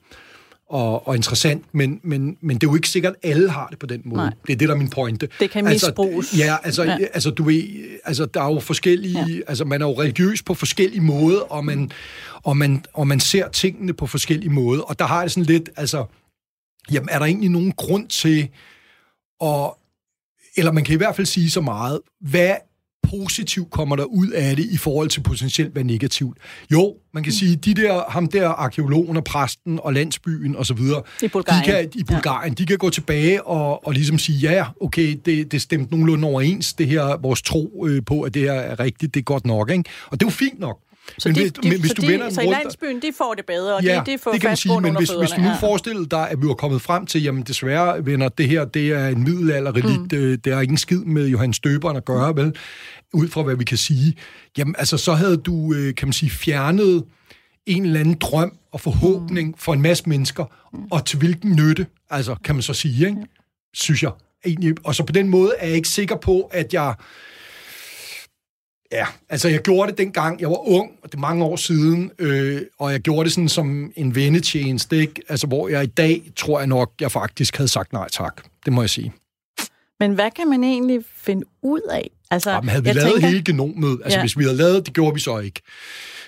og, 0.69 1.09
og 1.09 1.17
interessant, 1.17 1.65
men, 1.73 2.01
men, 2.03 2.37
men 2.41 2.59
det 2.59 2.67
er 2.67 2.71
jo 2.71 2.75
ikke 2.75 2.89
sikkert, 2.89 3.15
at 3.23 3.31
alle 3.31 3.51
har 3.51 3.67
det 3.67 3.79
på 3.79 3.87
den 3.87 4.03
måde. 4.05 4.23
Nej. 4.23 4.33
Det 4.47 4.53
er 4.53 4.57
det, 4.57 4.69
der 4.69 4.75
er 4.75 4.79
min 4.79 4.91
pointe. 4.91 5.29
Det 5.41 5.51
kan 5.51 5.65
misbruges. 5.65 6.33
Altså, 6.33 6.45
ja, 6.45 6.57
altså, 6.63 6.85
ja. 6.85 6.99
altså 7.15 7.31
du 7.31 7.43
ved, 7.43 7.63
altså, 8.05 8.27
der 8.27 8.43
er 8.43 8.53
jo 8.55 8.61
forskellige, 8.61 9.25
ja. 9.29 9.41
altså 9.49 9.65
man 9.65 9.83
er 9.83 9.87
jo 9.87 10.01
religiøs 10.01 10.43
på 10.43 10.55
forskellige 10.55 11.01
måder, 11.01 11.41
og 11.41 11.65
man, 11.65 11.91
og, 12.43 12.57
man, 12.57 12.85
og 12.93 13.07
man 13.07 13.21
ser 13.21 13.49
tingene 13.49 13.93
på 13.93 14.07
forskellige 14.07 14.51
måder, 14.51 14.83
og 14.83 14.99
der 14.99 15.05
har 15.05 15.21
jeg 15.21 15.31
sådan 15.31 15.45
lidt, 15.45 15.71
altså, 15.77 16.05
jamen 16.91 17.09
er 17.13 17.19
der 17.19 17.27
egentlig 17.27 17.51
nogen 17.51 17.73
grund 17.73 18.09
til 18.09 18.49
at, 19.43 19.71
eller 20.57 20.73
man 20.73 20.85
kan 20.85 20.95
i 20.95 20.97
hvert 20.97 21.17
fald 21.17 21.27
sige 21.27 21.51
så 21.51 21.61
meget, 21.61 22.01
hvad 22.21 22.55
positivt 23.11 23.71
kommer 23.71 23.97
der 23.97 24.05
ud 24.05 24.29
af 24.29 24.57
det 24.57 24.65
i 24.65 24.77
forhold 24.77 25.09
til 25.09 25.21
potentielt 25.21 25.73
hvad 25.73 25.85
negativt? 25.85 26.38
Jo, 26.73 26.95
man 27.15 27.23
kan 27.23 27.31
mm. 27.31 27.35
sige, 27.35 27.57
de 27.57 27.75
der, 27.75 28.03
ham 28.09 28.27
der 28.27 28.49
arkeologen 28.49 29.17
og 29.17 29.25
præsten 29.25 29.79
og 29.83 29.93
landsbyen 29.93 30.57
og 30.57 30.67
så 30.67 30.75
videre, 30.75 31.03
I 31.23 31.29
Bulgarien, 31.29 31.65
de 31.65 31.71
kan, 31.71 31.91
i 31.95 32.05
Bulgarien, 32.05 32.53
ja. 32.53 32.55
de 32.55 32.67
kan 32.67 32.79
gå 32.79 32.91
tilbage 32.91 33.47
og, 33.47 33.87
og 33.87 33.93
ligesom 33.93 34.19
sige, 34.19 34.38
ja, 34.38 34.67
okay, 34.81 35.19
det, 35.25 35.53
det 35.53 35.62
stemte 35.62 35.91
nogenlunde 35.91 36.29
overens, 36.29 36.73
det 36.73 36.87
her, 36.87 37.21
vores 37.23 37.43
tro 37.43 37.87
øh, 37.87 38.03
på, 38.07 38.23
at 38.23 38.35
det 38.35 38.43
her 38.43 38.53
er 38.53 38.81
rigtigt, 38.81 39.15
det 39.15 39.21
er 39.21 39.25
godt 39.25 39.47
nok, 39.47 39.71
ikke? 39.71 39.85
Og 40.07 40.21
det 40.21 40.27
er 40.27 40.31
jo 40.31 40.31
fint 40.31 40.59
nok. 40.59 40.79
Så, 41.19 41.29
men 41.29 41.35
de, 41.35 41.41
hvis, 41.41 41.53
de, 41.53 41.69
hvis 41.81 41.91
så, 41.91 41.95
du 41.95 42.03
de, 42.03 42.12
vender 42.12 42.31
så 42.31 42.41
i 42.41 42.47
landsbyen, 42.47 43.03
de 43.03 43.12
får 43.19 43.35
det 43.35 43.47
bedre, 43.47 43.75
og 43.75 43.83
ja, 43.83 44.03
de, 44.07 44.12
de 44.12 44.19
får 44.19 44.33
det 44.33 44.41
kan 44.41 44.50
man 44.50 44.57
sige, 44.57 44.81
men 44.81 44.97
hvis, 44.97 45.11
hvis 45.11 45.31
du 45.31 45.41
nu 45.41 45.50
forestiller 45.61 46.05
dig, 46.05 46.31
at 46.31 46.43
vi 46.43 46.47
var 46.47 46.55
kommet 46.55 46.83
frem 46.83 47.07
til, 47.07 47.23
jamen 47.23 47.43
desværre, 47.43 48.07
venner, 48.07 48.29
det 48.29 48.49
her, 48.49 48.65
det 48.65 48.93
er 48.93 49.09
en 49.09 49.25
middelalderrelikt, 49.25 50.12
mm. 50.12 50.41
det 50.41 50.47
er 50.47 50.61
ikke 50.61 50.73
en 50.73 50.79
skid 50.79 50.99
med 50.99 51.29
Johannes 51.29 51.61
Døberen 51.61 51.97
at 51.97 52.05
gøre, 52.05 52.37
vel? 52.37 52.57
Ud 53.12 53.29
fra, 53.29 53.42
hvad 53.42 53.57
vi 53.57 53.64
kan 53.64 53.77
sige. 53.77 54.14
Jamen, 54.59 54.75
altså, 54.79 54.97
så 54.97 55.12
havde 55.14 55.37
du, 55.37 55.75
øh, 55.75 55.94
kan 55.94 56.09
man 56.09 56.12
sige, 56.12 56.31
fjernet 56.31 57.05
en 57.66 57.85
eller 57.87 58.01
anden 58.01 58.14
drøm 58.14 58.53
og 58.73 58.81
forhåbning 58.81 59.49
mm. 59.49 59.55
for 59.59 59.73
en 59.73 59.83
masse 59.83 60.09
mennesker, 60.09 60.44
og 60.90 61.05
til 61.05 61.18
hvilken 61.18 61.57
nytte, 61.57 61.87
altså, 62.11 62.37
kan 62.44 62.55
man 62.55 62.62
så 62.62 62.75
sige, 62.75 63.07
ikke? 63.07 63.21
Synes 63.75 64.03
jeg. 64.03 64.11
Egentlig. 64.47 64.75
Og 64.85 64.94
så 64.94 65.03
på 65.03 65.12
den 65.12 65.29
måde 65.29 65.53
er 65.59 65.66
jeg 65.66 65.77
ikke 65.77 65.88
sikker 65.88 66.16
på, 66.16 66.51
at 66.53 66.75
jeg 66.75 66.94
Ja, 68.92 69.07
altså 69.29 69.48
jeg 69.48 69.61
gjorde 69.61 69.90
det 69.90 69.98
dengang, 69.98 70.40
jeg 70.40 70.51
var 70.51 70.68
ung, 70.68 70.90
og 71.03 71.12
det 71.12 71.14
er 71.14 71.20
mange 71.20 71.44
år 71.44 71.57
siden, 71.57 72.11
øh, 72.18 72.62
og 72.79 72.92
jeg 72.92 73.01
gjorde 73.01 73.24
det 73.24 73.33
sådan 73.33 73.48
som 73.48 73.92
en 73.96 74.14
vennetjeneste, 74.14 74.96
ikke? 74.96 75.22
Altså 75.29 75.46
hvor 75.46 75.68
jeg 75.68 75.85
i 75.85 75.87
dag, 75.87 76.22
tror 76.37 76.59
jeg 76.59 76.66
nok, 76.66 76.92
jeg 77.01 77.12
faktisk 77.12 77.57
havde 77.57 77.68
sagt 77.68 77.92
nej 77.92 78.09
tak. 78.12 78.42
Det 78.64 78.72
må 78.72 78.83
jeg 78.83 78.90
sige. 78.90 79.12
Men 80.01 80.14
hvad 80.14 80.31
kan 80.31 80.48
man 80.48 80.64
egentlig 80.64 81.05
finde 81.16 81.46
ud 81.62 81.81
af? 81.90 82.11
Altså, 82.31 82.51
Jamen, 82.51 82.68
havde 82.68 82.85
vi 82.85 82.92
lavet 82.92 83.12
tænker... 83.12 83.29
hele 83.29 83.44
genomet, 83.44 84.01
altså 84.05 84.18
ja. 84.18 84.22
hvis 84.22 84.38
vi 84.38 84.44
havde 84.44 84.57
lavet, 84.57 84.87
det 84.87 84.94
gjorde 84.94 85.14
vi 85.14 85.20
så 85.20 85.38
ikke. 85.38 85.61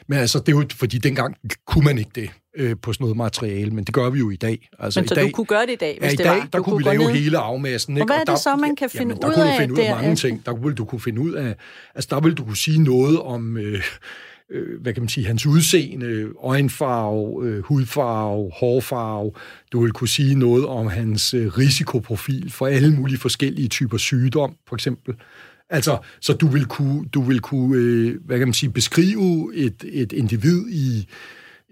Men 0.07 0.19
altså, 0.19 0.39
det 0.39 0.49
er 0.49 0.53
jo, 0.53 0.65
fordi 0.75 0.99
dengang 0.99 1.37
kunne 1.67 1.85
man 1.85 1.99
ikke 1.99 2.11
det 2.15 2.31
øh, 2.57 2.77
på 2.83 2.93
sådan 2.93 3.05
noget 3.05 3.17
materiale, 3.17 3.71
men 3.71 3.85
det 3.85 3.95
gør 3.95 4.11
vi 4.11 4.19
jo 4.19 4.31
i 4.31 4.37
dag. 4.37 4.69
Altså, 4.79 5.01
men 5.01 5.09
så 5.09 5.15
i 5.15 5.17
dag, 5.17 5.25
du 5.25 5.31
kunne 5.31 5.47
gøre 5.47 5.67
det 5.67 5.73
i 5.73 5.77
dag, 5.77 5.99
hvis 6.01 6.07
ja, 6.07 6.13
i 6.13 6.17
det 6.17 6.25
dag, 6.25 6.37
var? 6.37 6.49
der 6.53 6.59
du 6.59 6.63
kunne 6.63 6.79
vi 6.79 6.83
lave 6.85 7.05
ned. 7.05 7.13
hele 7.13 7.39
afmassen. 7.39 7.97
Ikke? 7.97 8.03
Og 8.03 8.07
hvad 8.07 8.17
er 8.17 8.21
det 8.21 8.27
der, 8.29 8.37
så, 8.37 8.57
man 8.57 8.77
kan 8.77 8.91
finde 8.91 9.17
jamen, 9.23 9.37
ud 9.37 9.43
af? 9.43 9.45
Der 9.45 9.45
kunne 9.45 9.53
du 9.53 9.59
finde 9.59 9.75
ud 9.75 9.79
af 9.79 10.03
mange 10.03 10.17
ting. 10.17 10.47
Der 10.47 10.55
ville 10.55 10.75
du 10.75 10.85
kunne 10.85 11.01
finde 11.01 11.21
ud 11.21 11.33
af, 11.33 11.55
altså 11.95 12.09
der 12.11 12.21
ville 12.21 12.35
du 12.35 12.45
kunne 12.45 12.57
sige 12.57 12.83
noget 12.83 13.21
om... 13.21 13.57
Øh, 13.57 13.83
øh, 14.51 14.81
hvad 14.83 14.93
kan 14.93 15.03
man 15.03 15.09
sige, 15.09 15.27
hans 15.27 15.47
udseende, 15.47 16.29
øjenfarve, 16.45 17.47
øh, 17.47 17.63
hudfarve, 17.63 18.51
hårfarve. 18.55 19.33
Du 19.73 19.83
vil 19.83 19.93
kunne 19.93 20.09
sige 20.09 20.35
noget 20.35 20.67
om 20.67 20.87
hans 20.87 21.35
øh, 21.35 21.47
risikoprofil 21.47 22.51
for 22.51 22.67
alle 22.67 22.95
mulige 22.95 23.19
forskellige 23.19 23.69
typer 23.69 23.97
sygdom, 23.97 24.57
for 24.69 24.77
eksempel. 24.77 25.15
Altså, 25.71 25.99
så 26.21 26.33
du 26.33 26.47
vil 26.47 26.67
kunne, 26.67 27.05
du 27.15 27.23
vil 27.23 27.41
kunne 27.41 27.77
øh, 27.77 28.17
hvad 28.25 28.39
kan 28.39 28.47
man 28.49 28.55
sige, 28.55 28.71
beskrive 28.71 29.55
et, 29.55 29.85
et 29.93 30.13
individ 30.13 30.69
i, 30.69 31.09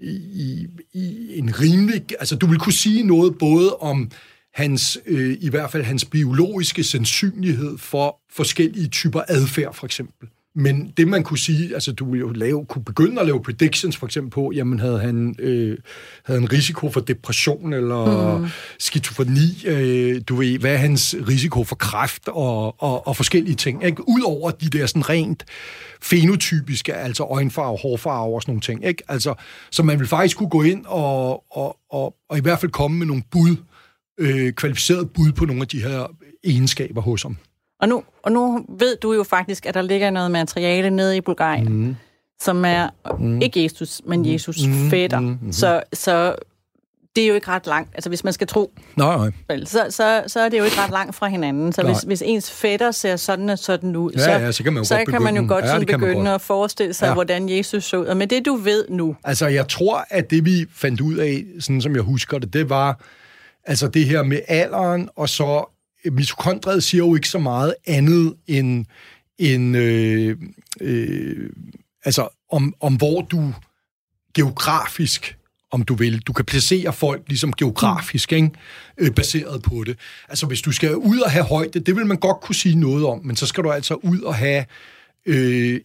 i, 0.00 0.66
i 0.92 1.38
en 1.38 1.60
rimelig... 1.60 2.04
Altså, 2.18 2.36
du 2.36 2.46
vil 2.46 2.58
kunne 2.58 2.72
sige 2.72 3.02
noget 3.02 3.38
både 3.38 3.76
om 3.76 4.10
hans, 4.54 4.98
øh, 5.06 5.36
i 5.40 5.48
hvert 5.48 5.72
fald 5.72 5.82
hans 5.82 6.04
biologiske 6.04 6.84
sandsynlighed 6.84 7.78
for 7.78 8.20
forskellige 8.30 8.88
typer 8.88 9.22
adfærd, 9.28 9.74
for 9.74 9.86
eksempel. 9.86 10.28
Men 10.60 10.92
det, 10.96 11.08
man 11.08 11.22
kunne 11.22 11.38
sige, 11.38 11.74
altså 11.74 11.92
du 11.92 12.14
jo 12.14 12.28
lave, 12.28 12.66
kunne 12.66 12.84
begynde 12.84 13.20
at 13.20 13.26
lave 13.26 13.42
predictions 13.42 13.96
for 13.96 14.06
eksempel 14.06 14.30
på, 14.30 14.52
jamen 14.54 14.80
havde 14.80 14.98
han 15.00 15.36
øh, 15.38 15.78
havde 16.24 16.40
en 16.40 16.52
risiko 16.52 16.90
for 16.90 17.00
depression 17.00 17.72
eller 17.72 18.38
mm. 18.38 18.46
skizofreni, 18.78 19.64
øh, 19.66 20.20
du 20.28 20.36
ved, 20.36 20.58
hvad 20.58 20.72
er 20.72 20.76
hans 20.76 21.16
risiko 21.28 21.64
for 21.64 21.76
kræft 21.76 22.28
og, 22.28 22.82
og, 22.82 23.06
og 23.06 23.16
forskellige 23.16 23.54
ting. 23.54 23.84
Ikke? 23.84 24.08
Udover 24.08 24.50
de 24.50 24.68
der 24.68 24.86
sådan 24.86 25.08
rent 25.08 25.44
fenotypiske, 26.02 26.94
altså 26.94 27.24
øjenfarve, 27.24 27.78
hårfarve 27.78 28.34
og 28.34 28.42
sådan 28.42 28.52
nogle 28.52 28.60
ting. 28.60 28.86
Ikke? 28.86 29.02
Altså, 29.08 29.34
så 29.70 29.82
man 29.82 29.98
vil 29.98 30.08
faktisk 30.08 30.36
kunne 30.36 30.50
gå 30.50 30.62
ind 30.62 30.84
og, 30.86 31.56
og, 31.56 31.76
og, 31.90 32.14
og 32.30 32.38
i 32.38 32.40
hvert 32.40 32.60
fald 32.60 32.72
komme 32.72 32.98
med 32.98 33.06
nogle 33.06 33.22
bud, 33.30 33.56
øh, 34.20 34.52
kvalificeret 34.52 35.10
bud 35.10 35.32
på 35.32 35.44
nogle 35.44 35.62
af 35.62 35.68
de 35.68 35.82
her 35.82 36.06
egenskaber 36.44 37.00
hos 37.00 37.22
ham. 37.22 37.36
Og 37.80 37.88
nu, 37.88 38.02
og 38.22 38.32
nu 38.32 38.64
ved 38.68 38.96
du 38.96 39.12
jo 39.12 39.22
faktisk, 39.22 39.66
at 39.66 39.74
der 39.74 39.82
ligger 39.82 40.10
noget 40.10 40.30
materiale 40.30 40.90
nede 40.90 41.16
i 41.16 41.20
Bulgarien, 41.20 41.72
mm. 41.72 41.96
som 42.40 42.64
er 42.64 42.88
mm. 43.18 43.42
ikke 43.42 43.62
Jesus, 43.62 44.00
men 44.06 44.20
mm. 44.20 44.26
Jesus 44.26 44.66
mm. 44.66 44.90
fætter. 44.90 45.20
Mm. 45.20 45.38
Mm. 45.42 45.52
Så, 45.52 45.82
så 45.92 46.34
det 47.16 47.24
er 47.24 47.28
jo 47.28 47.34
ikke 47.34 47.48
ret 47.48 47.66
langt. 47.66 47.90
Altså, 47.94 48.08
hvis 48.08 48.24
man 48.24 48.32
skal 48.32 48.46
tro, 48.46 48.72
nej, 48.96 49.16
nej. 49.16 49.30
Vel, 49.48 49.66
så, 49.66 49.86
så, 49.90 50.22
så 50.26 50.40
er 50.40 50.48
det 50.48 50.58
jo 50.58 50.64
ikke 50.64 50.80
ret 50.80 50.90
langt 50.90 51.14
fra 51.14 51.28
hinanden. 51.28 51.72
Så 51.72 51.82
hvis, 51.82 51.98
hvis 51.98 52.22
ens 52.26 52.50
fætter 52.50 52.90
ser 52.90 53.16
sådan 53.16 53.48
og 53.48 53.58
sådan 53.58 53.96
ud, 53.96 54.12
ja, 54.12 54.18
så, 54.18 54.30
ja, 54.30 54.52
så 54.52 54.62
kan 54.62 54.72
man 54.72 54.80
jo 54.80 54.84
så 54.84 54.96
godt, 54.96 55.08
kan 55.08 55.22
man 55.22 55.36
jo 55.36 55.44
godt 55.48 55.64
ja, 55.64 55.78
begynde 55.78 56.14
godt. 56.14 56.28
at 56.28 56.40
forestille 56.40 56.94
sig, 56.94 57.06
ja. 57.06 57.14
hvordan 57.14 57.48
Jesus 57.48 57.84
så 57.84 57.96
ud. 57.96 58.06
Og 58.06 58.16
med 58.16 58.26
det, 58.26 58.46
du 58.46 58.54
ved 58.54 58.84
nu... 58.88 59.16
Altså, 59.24 59.46
jeg 59.46 59.68
tror, 59.68 60.06
at 60.10 60.30
det, 60.30 60.44
vi 60.44 60.66
fandt 60.74 61.00
ud 61.00 61.16
af, 61.16 61.44
sådan 61.60 61.80
som 61.80 61.94
jeg 61.94 62.02
husker 62.02 62.38
det, 62.38 62.52
det 62.52 62.70
var 62.70 63.00
altså 63.64 63.88
det 63.88 64.04
her 64.04 64.22
med 64.22 64.40
alderen, 64.48 65.08
og 65.16 65.28
så 65.28 65.77
mitokondriet 66.04 66.84
siger 66.84 67.04
jo 67.04 67.14
ikke 67.14 67.28
så 67.28 67.38
meget 67.38 67.74
andet 67.86 68.34
end, 68.46 68.84
end 69.38 69.76
øh, 69.76 70.36
øh, 70.80 71.50
altså 72.04 72.28
om, 72.50 72.74
om 72.80 72.94
hvor 72.94 73.22
du 73.22 73.54
geografisk 74.34 75.38
om 75.70 75.82
du 75.82 75.94
vil. 75.94 76.18
Du 76.18 76.32
kan 76.32 76.44
placere 76.44 76.92
folk 76.92 77.22
ligesom 77.26 77.52
geografisk, 77.52 78.32
ikke? 78.32 78.50
Øh, 78.98 79.10
baseret 79.10 79.62
på 79.62 79.84
det. 79.86 79.98
Altså, 80.28 80.46
hvis 80.46 80.62
du 80.62 80.72
skal 80.72 80.96
ud 80.96 81.18
og 81.18 81.30
have 81.30 81.44
højde, 81.44 81.80
det 81.80 81.96
vil 81.96 82.06
man 82.06 82.16
godt 82.16 82.40
kunne 82.40 82.54
sige 82.54 82.74
noget 82.74 83.06
om, 83.06 83.20
men 83.24 83.36
så 83.36 83.46
skal 83.46 83.64
du 83.64 83.70
altså 83.70 83.94
ud 83.94 84.20
og 84.20 84.34
have 84.34 84.64
øh, 85.26 85.80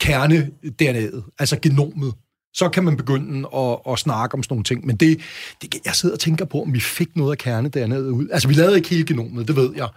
kerne-DNA'et, 0.00 1.16
øh, 1.16 1.22
altså 1.38 1.58
genomet 1.62 2.14
så 2.56 2.68
kan 2.68 2.84
man 2.84 2.96
begynde 2.96 3.48
at, 3.56 3.78
at 3.92 3.98
snakke 3.98 4.34
om 4.34 4.42
sådan 4.42 4.54
nogle 4.54 4.64
ting. 4.64 4.86
Men 4.86 4.96
det, 4.96 5.20
det, 5.62 5.74
jeg 5.84 5.94
sidder 5.94 6.14
og 6.14 6.20
tænker 6.20 6.44
på, 6.44 6.62
om 6.62 6.74
vi 6.74 6.80
fik 6.80 7.16
noget 7.16 7.30
af 7.32 7.38
kerne 7.38 7.68
dernede 7.68 8.12
ud. 8.12 8.28
Altså, 8.32 8.48
vi 8.48 8.54
lavede 8.54 8.76
ikke 8.76 8.88
hele 8.88 9.06
genomet, 9.06 9.48
det 9.48 9.56
ved 9.56 9.70
jeg. 9.76 9.88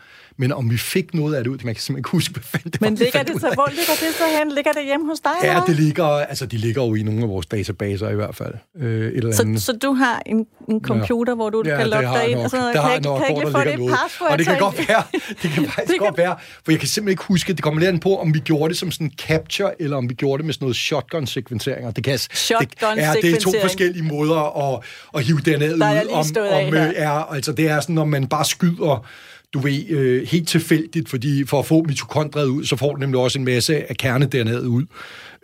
Men 0.42 0.52
om 0.52 0.70
vi 0.72 0.78
fik 0.78 1.14
noget 1.14 1.36
af 1.36 1.44
det 1.44 1.52
ud, 1.52 1.58
det 1.58 1.66
man 1.66 1.76
kan 1.76 1.82
simpelthen 1.82 2.00
ikke 2.00 2.10
huske, 2.10 2.34
hvad 2.34 2.44
fanden 2.44 2.72
det 2.72 2.82
Men 2.82 3.00
var, 3.00 3.04
ligger 3.04 3.24
det 3.24 3.42
så, 3.42 3.52
hvor 3.54 3.68
ligger 3.70 3.94
det 4.00 4.16
så 4.18 4.24
hen? 4.40 4.52
Ligger 4.56 4.72
det 4.72 4.86
hjemme 4.86 5.06
hos 5.10 5.20
dig? 5.20 5.32
Ja, 5.44 5.50
eller? 5.50 5.66
det 5.66 5.76
ligger, 5.76 6.06
altså, 6.06 6.46
de 6.46 6.58
ligger 6.58 6.86
jo 6.86 6.96
i 6.96 7.04
nogle 7.04 7.22
af 7.24 7.30
vores 7.30 7.46
databaser 7.46 8.10
i 8.10 8.16
hvert 8.16 8.36
fald. 8.36 8.54
Øh, 8.80 9.08
et 9.08 9.18
eller 9.18 9.32
så, 9.32 9.42
andet. 9.42 9.62
så 9.62 9.72
du 9.74 9.94
har 9.94 10.22
en, 10.26 10.46
en 10.70 10.82
computer, 10.84 11.32
ja. 11.32 11.36
hvor 11.36 11.50
du 11.50 11.64
Ja, 11.66 11.78
kan 11.78 11.88
logge 11.88 12.10
dig 12.10 12.28
ind? 12.30 12.40
Og 12.40 12.50
sådan 12.50 12.62
noget? 12.64 12.76
Der 12.76 12.82
kan 12.82 12.92
jeg 12.92 13.02
nok, 13.02 13.18
kan 13.22 13.36
jeg 13.36 13.38
ikke 13.38 13.52
få 13.52 13.60
det 13.64 13.98
password? 13.98 14.32
Og 14.32 14.38
det 14.38 14.46
kan 14.48 14.60
godt 14.60 14.88
være, 14.90 15.04
det 15.44 15.52
kan 15.52 15.66
faktisk 15.66 15.78
Det 15.88 15.88
kan- 15.88 15.98
godt 15.98 16.18
være, 16.18 16.36
for 16.66 16.72
jeg 16.72 16.80
kan 16.80 16.88
simpelthen 16.88 17.12
ikke 17.14 17.24
huske, 17.24 17.54
det 17.54 17.64
kommer 17.64 17.80
lidt 17.80 17.90
an 17.90 18.00
på, 18.00 18.16
om 18.18 18.34
vi 18.34 18.40
gjorde 18.40 18.70
det 18.70 18.78
som 18.80 18.92
sådan 18.92 19.08
en 19.08 19.14
capture, 19.18 19.82
eller 19.82 19.98
om 19.98 20.10
vi 20.10 20.14
gjorde 20.14 20.38
det 20.38 20.46
med 20.46 20.54
sådan 20.54 20.64
noget 20.66 20.76
shotgun-sekvenseringer. 20.76 21.92
Det 21.92 22.04
kan, 22.04 22.14
det, 22.14 22.28
ja, 22.98 23.14
det 23.22 23.32
er 23.36 23.40
to 23.40 23.52
forskellige 23.62 24.04
måder 24.04 24.74
at, 24.74 24.84
at 25.16 25.24
hive 25.24 25.40
den 25.46 25.64
ud. 25.74 25.80
Der 25.80 25.86
er 25.86 26.04
lige 26.04 26.14
om, 26.14 26.26
af 26.38 26.68
om, 26.68 26.74
her. 26.74 26.88
øh, 26.88 26.94
er, 26.96 27.10
altså 27.10 27.52
det 27.52 27.68
er 27.70 27.80
sådan, 27.80 27.96
når 27.96 28.06
man 28.06 28.28
bare 28.28 28.46
skyder 28.46 29.06
du 29.54 29.60
ved, 29.60 29.90
øh, 29.90 30.28
helt 30.28 30.48
tilfældigt, 30.48 31.10
fordi 31.10 31.46
for 31.46 31.60
at 31.60 31.66
få 31.66 31.84
mitokondriet 31.88 32.48
ud, 32.48 32.66
så 32.66 32.76
får 32.76 32.92
du 32.94 33.00
nemlig 33.00 33.20
også 33.22 33.40
en 33.40 33.46
masse 33.46 33.90
af 33.90 33.98
kerne 33.98 34.26
ud. 34.70 34.86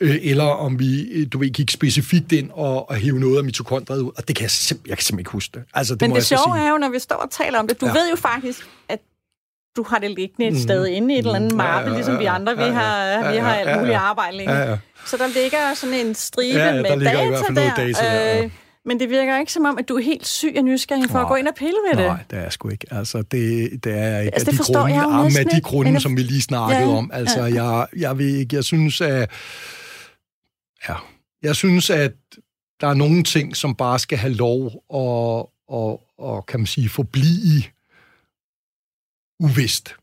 Øh, 0.02 0.16
eller 0.22 0.44
om 0.44 0.80
vi, 0.80 1.02
øh, 1.12 1.28
du 1.34 1.38
ved, 1.40 1.50
gik 1.50 1.72
specifikt 1.72 2.32
ind 2.32 2.50
og, 2.54 2.90
og 2.90 2.96
hæve 2.96 3.20
noget 3.20 3.38
af 3.38 3.44
mitokondriet 3.44 4.02
ud. 4.02 4.12
Og 4.18 4.28
det 4.28 4.36
kan 4.36 4.44
jeg, 4.44 4.50
simp- 4.50 4.82
jeg 4.88 4.98
kan 4.98 5.04
simpelthen 5.06 5.20
ikke 5.20 5.32
huske 5.32 5.52
det. 5.54 5.64
Altså, 5.74 5.94
det 5.94 6.02
Men 6.02 6.10
må 6.10 6.16
det 6.16 6.26
sjove 6.26 6.56
sige. 6.56 6.66
er 6.66 6.72
jo, 6.72 6.78
når 6.78 6.90
vi 6.90 7.00
står 7.00 7.16
og 7.16 7.32
taler 7.32 7.60
om 7.60 7.68
det, 7.68 7.82
du 7.82 7.86
Ja. 7.86 7.92
ved 7.94 8.10
jo 8.10 8.16
faktisk, 8.16 8.68
at 8.90 9.00
du 9.78 9.84
har 9.84 10.00
det 10.00 10.12
liggende 10.12 10.48
et 10.58 10.62
sted 10.62 10.88
inde 10.88 11.16
i 11.16 11.18
et 11.18 11.26
eller 11.26 11.36
andet 11.36 11.52
Mm. 11.54 11.60
Ja, 11.60 11.66
mappe, 11.66 11.80
ja, 11.82 11.90
ja, 11.90 11.96
ligesom 11.96 12.20
vi 12.20 12.26
andre, 12.26 12.56
vi 12.58 12.64
har, 12.64 13.32
vi 13.32 13.38
har 13.38 13.54
alt 13.56 13.80
muligt 13.80 13.96
arbejde 13.98 14.38
ja. 14.44 14.78
Så 15.06 15.18
der 15.18 15.28
ligger 15.42 15.58
sådan 15.76 15.96
en 16.06 16.16
stribe 16.16 16.60
Ja, 16.60 16.66
ja, 16.66 16.84
der 16.84 16.96
med 16.96 17.06
data 17.06 17.54
der. 17.62 17.74
data 17.76 18.06
ja. 18.06 18.44
øh, 18.44 18.50
men 18.86 19.00
det 19.00 19.10
virker 19.10 19.40
ikke 19.40 19.52
som 19.52 19.66
om, 19.66 19.78
at 19.78 19.90
du 19.90 19.96
er 19.96 20.02
helt 20.02 20.28
syg 20.28 20.54
og 20.58 20.64
nysgerrig 20.64 21.10
for 21.10 21.20
at 21.20 21.24
Nej. 21.24 21.30
gå 21.30 21.36
ind 21.36 21.48
og 21.48 21.56
pille 21.56 21.78
ved 21.92 21.98
det. 21.98 22.08
Nej, 22.08 22.24
det 22.30 22.40
er 22.40 22.50
sgu 22.50 22.70
ikke. 22.70 22.88
Altså, 22.92 23.18
det, 23.18 23.70
det 23.84 23.92
er 23.94 23.96
jeg 24.06 24.26
ikke. 24.26 24.36
Altså, 24.36 24.52
det 24.52 24.60
af 24.60 24.66
de 24.66 24.74
grunde, 24.74 24.94
jeg 24.94 25.24
Med 25.24 25.46
de 25.52 25.58
ikke. 25.58 25.68
grunde, 25.70 26.00
som 26.00 26.18
vi 26.18 26.22
lige 26.24 26.42
snakkede 26.42 26.82
Ja, 26.92 26.98
om. 26.98 27.10
Altså, 27.14 27.46
ja. 27.46 27.64
jeg, 27.64 27.88
jeg 27.98 28.18
ved 28.18 28.28
ikke, 28.36 28.56
jeg 28.56 28.64
synes, 28.64 29.02
at... 29.02 29.30
Ja, 30.90 30.96
jeg 31.44 31.56
synes, 31.56 31.90
at 31.90 32.14
der 32.82 32.88
er 32.88 32.94
nogle 32.94 33.24
ting, 33.24 33.56
som 33.56 33.76
bare 33.76 34.00
skal 34.00 34.18
have 34.18 34.34
lov 34.34 34.66
at, 34.66 35.46
og, 35.70 36.02
og 36.18 36.46
kan 36.46 36.60
man 36.60 36.68
sige, 36.68 36.90
forblive 36.90 37.64
uvist. 39.40 39.96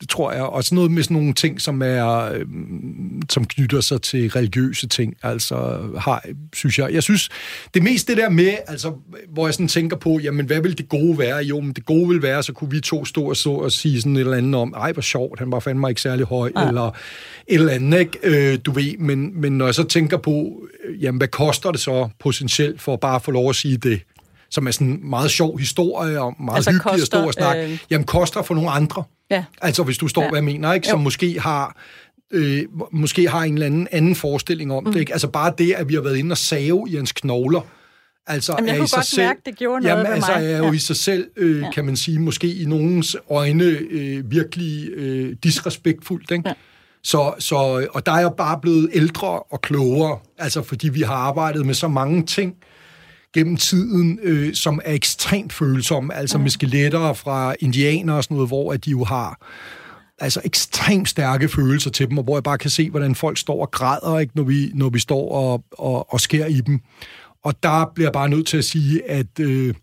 Det 0.00 0.08
tror 0.08 0.32
jeg. 0.32 0.42
Og 0.42 0.64
sådan 0.64 0.76
noget 0.76 0.90
med 0.90 1.02
sådan 1.02 1.16
nogle 1.16 1.32
ting, 1.32 1.60
som 1.60 1.82
er, 1.82 2.32
øhm, 2.32 3.22
som 3.30 3.44
knytter 3.44 3.80
sig 3.80 4.02
til 4.02 4.30
religiøse 4.30 4.88
ting, 4.88 5.14
altså 5.22 5.78
har, 5.98 6.24
synes 6.52 6.78
jeg. 6.78 6.92
Jeg 6.92 7.02
synes, 7.02 7.28
det 7.74 7.82
mest 7.82 8.08
det 8.08 8.16
der 8.16 8.28
med, 8.28 8.52
altså, 8.66 8.92
hvor 9.28 9.46
jeg 9.46 9.54
sådan 9.54 9.68
tænker 9.68 9.96
på, 9.96 10.18
jamen, 10.18 10.46
hvad 10.46 10.60
vil 10.60 10.78
det 10.78 10.88
gode 10.88 11.18
være? 11.18 11.38
Jo, 11.38 11.60
men 11.60 11.72
det 11.72 11.86
gode 11.86 12.08
vil 12.08 12.22
være, 12.22 12.42
så 12.42 12.52
kunne 12.52 12.70
vi 12.70 12.80
to 12.80 13.04
stå 13.04 13.28
og, 13.28 13.36
så 13.36 13.50
og 13.50 13.72
sige 13.72 14.00
sådan 14.00 14.16
et 14.16 14.20
eller 14.20 14.36
andet 14.36 14.54
om, 14.54 14.74
ej, 14.76 14.92
hvor 14.92 15.02
sjovt, 15.02 15.38
han 15.38 15.52
var 15.52 15.60
fandme 15.60 15.88
ikke 15.88 16.00
særlig 16.00 16.26
høj, 16.26 16.52
ja. 16.56 16.68
eller 16.68 16.86
et 16.86 17.54
eller 17.54 17.72
andet, 17.72 17.98
ikke? 17.98 18.18
Øh, 18.22 18.58
du 18.64 18.72
ved, 18.72 18.98
men, 18.98 19.40
men 19.40 19.58
når 19.58 19.64
jeg 19.64 19.74
så 19.74 19.84
tænker 19.84 20.16
på, 20.16 20.62
øh, 20.84 21.02
jamen, 21.02 21.18
hvad 21.18 21.28
koster 21.28 21.70
det 21.70 21.80
så 21.80 22.08
potentielt 22.18 22.80
for 22.80 22.96
bare 22.96 23.16
at 23.16 23.22
få 23.22 23.30
lov 23.30 23.48
at 23.48 23.56
sige 23.56 23.76
det? 23.76 24.00
Som 24.50 24.66
er 24.66 24.70
sådan 24.70 24.86
en 24.86 25.10
meget 25.10 25.30
sjov 25.30 25.58
historie, 25.58 26.20
og 26.20 26.34
meget 26.40 26.56
Altså 26.56 26.70
hyggelig 26.70 26.90
koster, 27.00 27.18
og 27.18 27.32
stor 27.32 27.42
snak, 27.42 27.56
øh, 27.56 27.70
øh... 27.72 27.78
jamen 27.90 28.04
koster 28.06 28.42
for 28.42 28.54
nogle 28.54 28.70
andre. 28.70 29.02
Ja. 29.30 29.44
Altså, 29.62 29.82
hvis 29.82 29.98
du 29.98 30.08
står, 30.08 30.22
Ja. 30.22 30.28
hvad 30.28 30.36
jeg 30.38 30.44
mener, 30.44 30.72
ikke? 30.72 30.86
Som 30.88 30.98
Jo. 30.98 31.02
måske 31.04 31.40
har, 31.40 31.76
øh, 32.32 32.62
måske 32.92 33.28
har 33.28 33.42
en 33.42 33.54
eller 33.54 33.66
anden, 33.66 33.88
anden 33.90 34.14
forestilling 34.14 34.72
om 34.72 34.84
mm. 34.84 34.92
det, 34.92 35.00
ikke? 35.00 35.12
Altså, 35.12 35.28
bare 35.28 35.52
det, 35.58 35.72
at 35.72 35.88
vi 35.88 35.94
har 35.94 36.00
været 36.00 36.16
inde 36.16 36.32
og 36.32 36.38
save 36.38 36.86
i 36.88 36.96
hans 36.96 37.12
knogler, 37.12 37.60
altså 38.26 38.52
Jamen, 38.58 38.68
jeg 38.68 38.78
kunne 38.78 38.88
godt 38.94 39.06
selv, 39.06 39.26
mærke, 39.26 39.40
det 39.46 39.56
gjorde 39.56 39.82
noget 39.82 39.96
jamen, 39.98 40.12
altså, 40.12 40.32
mig. 40.36 40.44
er 40.52 40.58
jo 40.58 40.64
Ja. 40.64 40.72
i 40.72 40.78
sig 40.78 40.96
selv, 40.96 41.28
øh, 41.36 41.60
Ja. 41.60 41.70
kan 41.70 41.84
man 41.84 41.96
sige, 41.96 42.18
måske 42.18 42.54
i 42.54 42.64
nogens 42.64 43.16
øjne 43.30 43.64
øh, 43.64 44.30
virkelig 44.30 44.90
øh, 44.90 45.36
disrespektfuldt, 45.44 46.30
ikke? 46.30 46.48
Ja. 46.48 46.54
Så, 47.04 47.32
så, 47.38 47.86
og 47.92 48.06
der 48.06 48.12
er 48.12 48.20
jeg 48.20 48.30
bare 48.36 48.58
blevet 48.62 48.90
ældre 48.92 49.28
og 49.40 49.60
klogere, 49.60 50.18
altså 50.38 50.62
fordi 50.62 50.88
vi 50.88 51.00
har 51.02 51.14
arbejdet 51.14 51.66
med 51.66 51.74
så 51.74 51.88
mange 51.88 52.26
ting, 52.26 52.54
gennem 53.34 53.56
tiden, 53.56 54.18
øh, 54.22 54.54
som 54.54 54.80
er 54.84 54.92
ekstremt 54.92 55.52
følsomme, 55.52 56.14
altså 56.14 56.38
med 56.38 56.50
skeletter 56.50 57.12
fra 57.12 57.54
indianere 57.60 58.16
og 58.16 58.24
sådan 58.24 58.34
noget, 58.34 58.48
hvor 58.48 58.72
at 58.72 58.84
de 58.84 58.90
jo 58.90 59.04
har 59.04 59.46
altså 60.18 60.40
ekstremt 60.44 61.08
stærke 61.08 61.48
følelser 61.48 61.90
til 61.90 62.08
dem, 62.08 62.18
og 62.18 62.24
hvor 62.24 62.36
jeg 62.36 62.42
bare 62.42 62.58
kan 62.58 62.70
se, 62.70 62.90
hvordan 62.90 63.14
folk 63.14 63.38
står 63.38 63.60
og 63.60 63.70
græder, 63.70 64.18
ikke, 64.18 64.32
når, 64.36 64.42
vi, 64.42 64.70
når 64.74 64.88
vi 64.88 64.98
står 64.98 65.32
og, 65.32 65.64
og, 65.70 66.12
og 66.12 66.20
skærer 66.20 66.46
i 66.46 66.60
dem. 66.60 66.80
Og 67.44 67.62
der 67.62 67.92
bliver 67.94 68.06
jeg 68.06 68.12
bare 68.12 68.28
nødt 68.28 68.46
til 68.46 68.56
at 68.56 68.64
sige, 68.64 69.10
at, 69.10 69.40
øh, 69.40 69.74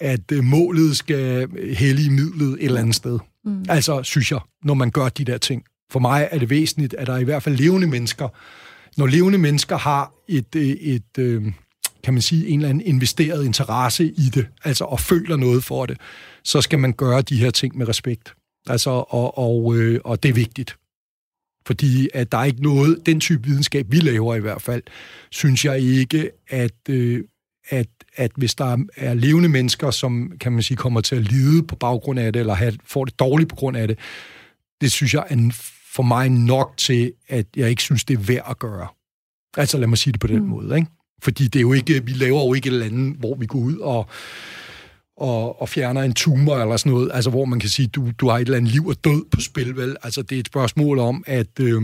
at 0.00 0.32
øh, 0.32 0.44
målet 0.44 0.96
skal 0.96 1.48
hellige 1.74 2.10
midlet 2.10 2.52
et 2.52 2.64
eller 2.64 2.80
andet 2.80 2.94
sted. 2.94 3.18
Mm. 3.44 3.64
Altså, 3.68 4.02
synes 4.02 4.30
jeg, 4.30 4.40
når 4.64 4.74
man 4.74 4.90
gør 4.90 5.08
de 5.08 5.24
der 5.24 5.38
ting. 5.38 5.62
For 5.92 6.00
mig 6.00 6.28
er 6.30 6.38
det 6.38 6.50
væsentligt, 6.50 6.94
at 6.94 7.06
der 7.06 7.12
er 7.12 7.18
i 7.18 7.24
hvert 7.24 7.42
fald 7.42 7.56
levende 7.56 7.86
mennesker, 7.86 8.28
når 8.96 9.06
levende 9.06 9.38
mennesker 9.38 9.76
har 9.76 10.12
et, 10.28 10.56
øh, 10.56 10.62
et 10.62 11.18
øh, 11.18 11.42
kan 12.04 12.14
man 12.14 12.22
sige, 12.22 12.48
en 12.48 12.58
eller 12.58 12.68
anden 12.68 12.86
investeret 12.86 13.44
interesse 13.44 14.04
i 14.04 14.30
det, 14.34 14.46
altså 14.64 14.84
og 14.84 15.00
føler 15.00 15.36
noget 15.36 15.64
for 15.64 15.86
det, 15.86 15.98
så 16.44 16.60
skal 16.60 16.78
man 16.78 16.92
gøre 16.92 17.22
de 17.22 17.36
her 17.36 17.50
ting 17.50 17.78
med 17.78 17.88
respekt. 17.88 18.34
Altså, 18.66 18.90
og, 18.90 19.38
og, 19.38 19.76
øh, 19.76 20.00
og 20.04 20.22
det 20.22 20.28
er 20.28 20.32
vigtigt. 20.32 20.76
Fordi 21.66 22.08
at 22.14 22.32
der 22.32 22.38
er 22.38 22.44
ikke 22.44 22.62
noget, 22.62 23.06
den 23.06 23.20
type 23.20 23.42
videnskab, 23.44 23.86
vi 23.90 23.96
laver 23.96 24.34
i 24.34 24.40
hvert 24.40 24.62
fald, 24.62 24.82
synes 25.30 25.64
jeg 25.64 25.80
ikke, 25.80 26.30
at, 26.48 26.88
øh, 26.88 27.24
at, 27.68 27.88
at 28.16 28.30
hvis 28.36 28.54
der 28.54 28.84
er 28.96 29.14
levende 29.14 29.48
mennesker, 29.48 29.90
som 29.90 30.32
kan 30.40 30.52
man 30.52 30.62
sige, 30.62 30.76
kommer 30.76 31.00
til 31.00 31.16
at 31.16 31.22
lide 31.22 31.62
på 31.62 31.76
baggrund 31.76 32.20
af 32.20 32.32
det, 32.32 32.40
eller 32.40 32.54
have, 32.54 32.78
får 32.84 33.04
det 33.04 33.18
dårligt 33.18 33.48
på 33.48 33.56
grund 33.56 33.76
af 33.76 33.88
det, 33.88 33.98
det 34.80 34.92
synes 34.92 35.14
jeg 35.14 35.24
er 35.28 35.50
for 35.94 36.02
mig 36.02 36.28
nok 36.28 36.74
til, 36.76 37.12
at 37.28 37.46
jeg 37.56 37.70
ikke 37.70 37.82
synes, 37.82 38.04
det 38.04 38.14
er 38.14 38.20
værd 38.20 38.46
at 38.50 38.58
gøre. 38.58 38.88
Altså 39.56 39.78
lad 39.78 39.86
mig 39.86 39.98
sige 39.98 40.12
det 40.12 40.20
på 40.20 40.26
den 40.26 40.42
mm. 40.42 40.48
måde, 40.48 40.76
ikke? 40.76 40.90
Fordi 41.22 41.44
det 41.44 41.58
er 41.58 41.60
jo 41.60 41.72
ikke, 41.72 42.04
vi 42.04 42.12
laver 42.12 42.44
jo 42.44 42.54
ikke 42.54 42.66
et 42.66 42.72
eller 42.72 42.86
andet, 42.86 43.16
hvor 43.18 43.34
vi 43.34 43.46
går 43.46 43.58
ud 43.58 43.76
og, 43.76 44.08
og, 45.16 45.62
og 45.62 45.68
fjerner 45.68 46.02
en 46.02 46.14
tumor 46.14 46.56
eller 46.56 46.76
sådan 46.76 46.92
noget, 46.92 47.10
altså 47.14 47.30
hvor 47.30 47.44
man 47.44 47.60
kan 47.60 47.68
sige, 47.68 47.88
du, 47.88 48.10
du 48.18 48.28
har 48.28 48.38
et 48.38 48.40
eller 48.40 48.56
andet 48.56 48.72
liv 48.72 48.86
og 48.86 49.04
død 49.04 49.24
på 49.30 49.40
spil, 49.40 49.76
vel? 49.76 49.96
Altså 50.02 50.22
det 50.22 50.36
er 50.36 50.40
et 50.40 50.46
spørgsmål 50.46 50.98
om, 50.98 51.24
at, 51.26 51.60
øh, 51.60 51.82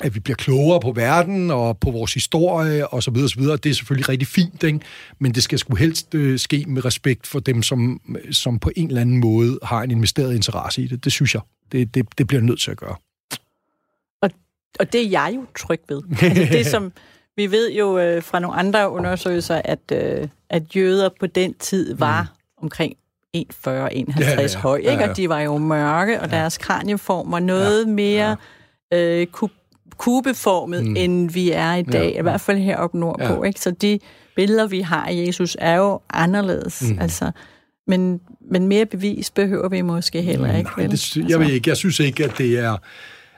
at 0.00 0.14
vi 0.14 0.20
bliver 0.20 0.36
klogere 0.36 0.80
på 0.80 0.92
verden 0.92 1.50
og 1.50 1.78
på 1.78 1.90
vores 1.90 2.14
historie 2.14 2.88
og 2.88 3.02
så 3.02 3.10
videre, 3.10 3.28
så 3.28 3.38
videre. 3.38 3.56
Det 3.56 3.70
er 3.70 3.74
selvfølgelig 3.74 4.08
rigtig 4.08 4.28
fint, 4.28 4.62
ikke? 4.62 4.80
men 5.18 5.34
det 5.34 5.42
skal 5.42 5.58
sgu 5.58 5.74
helst 5.74 6.14
øh, 6.14 6.38
ske 6.38 6.64
med 6.68 6.84
respekt 6.84 7.26
for 7.26 7.40
dem, 7.40 7.62
som, 7.62 8.00
som 8.30 8.58
på 8.58 8.70
en 8.76 8.88
eller 8.88 9.00
anden 9.00 9.18
måde 9.18 9.58
har 9.62 9.82
en 9.82 9.90
investeret 9.90 10.34
interesse 10.34 10.82
i 10.82 10.86
det. 10.86 11.04
Det 11.04 11.12
synes 11.12 11.34
jeg. 11.34 11.42
Det, 11.72 11.94
det, 11.94 12.06
det 12.18 12.26
bliver 12.26 12.40
nødt 12.40 12.60
til 12.60 12.70
at 12.70 12.76
gøre. 12.76 12.96
Og, 14.22 14.30
og 14.80 14.92
det 14.92 15.00
er 15.00 15.08
jeg 15.08 15.32
jo 15.36 15.46
tryg 15.58 15.80
ved. 15.88 16.02
Altså 16.22 16.52
det, 16.52 16.66
som 16.66 16.92
vi 17.36 17.50
ved 17.50 17.72
jo 17.72 17.98
øh, 17.98 18.22
fra 18.22 18.38
nogle 18.38 18.56
andre 18.56 18.90
undersøgelser, 18.90 19.62
at, 19.64 19.92
øh, 19.92 20.28
at 20.50 20.76
jøder 20.76 21.08
på 21.20 21.26
den 21.26 21.54
tid 21.54 21.94
var 21.94 22.22
mm. 22.22 22.62
omkring 22.62 22.96
1,40-51 23.36 23.68
Ja, 23.68 23.90
ja, 24.20 24.40
ja. 24.40 24.58
høj, 24.58 24.76
ikke? 24.76 24.90
Ja, 24.90 25.00
ja. 25.00 25.10
og 25.10 25.16
de 25.16 25.28
var 25.28 25.40
jo 25.40 25.58
mørke, 25.58 26.20
og 26.20 26.30
deres 26.30 26.58
kranieform 26.58 27.32
var 27.32 27.40
noget 27.40 27.88
mere 27.88 28.36
øh, 28.92 29.26
ku, 29.26 29.48
kubeformet, 29.96 30.84
mm. 30.86 30.96
end 30.96 31.30
vi 31.30 31.50
er 31.50 31.74
i 31.74 31.82
dag, 31.82 32.12
Ja, 32.12 32.18
i 32.18 32.22
hvert 32.22 32.40
fald 32.40 32.58
heroppe 32.58 32.98
nordpå. 32.98 33.42
Ja. 33.42 33.42
Ikke? 33.42 33.60
Så 33.60 33.70
de 33.70 33.98
billeder, 34.36 34.66
vi 34.66 34.80
har 34.80 35.06
af 35.06 35.14
Jesus, 35.14 35.56
er 35.60 35.76
jo 35.76 36.00
anderledes. 36.10 36.82
Mm. 36.82 36.98
Altså, 37.00 37.30
men, 37.86 38.20
men 38.50 38.68
mere 38.68 38.86
bevis 38.86 39.30
behøver 39.30 39.68
vi 39.68 39.80
måske 39.80 40.22
heller 40.22 40.56
ikke. 40.56 40.70
Nej, 40.76 40.86
vel? 40.86 40.90
det, 40.90 41.16
jeg 41.28 41.40
ved 41.40 41.50
ikke. 41.50 41.70
Jeg 41.70 41.76
synes 41.76 42.00
ikke, 42.00 42.24
at 42.24 42.38
det 42.38 42.58
er... 42.58 42.76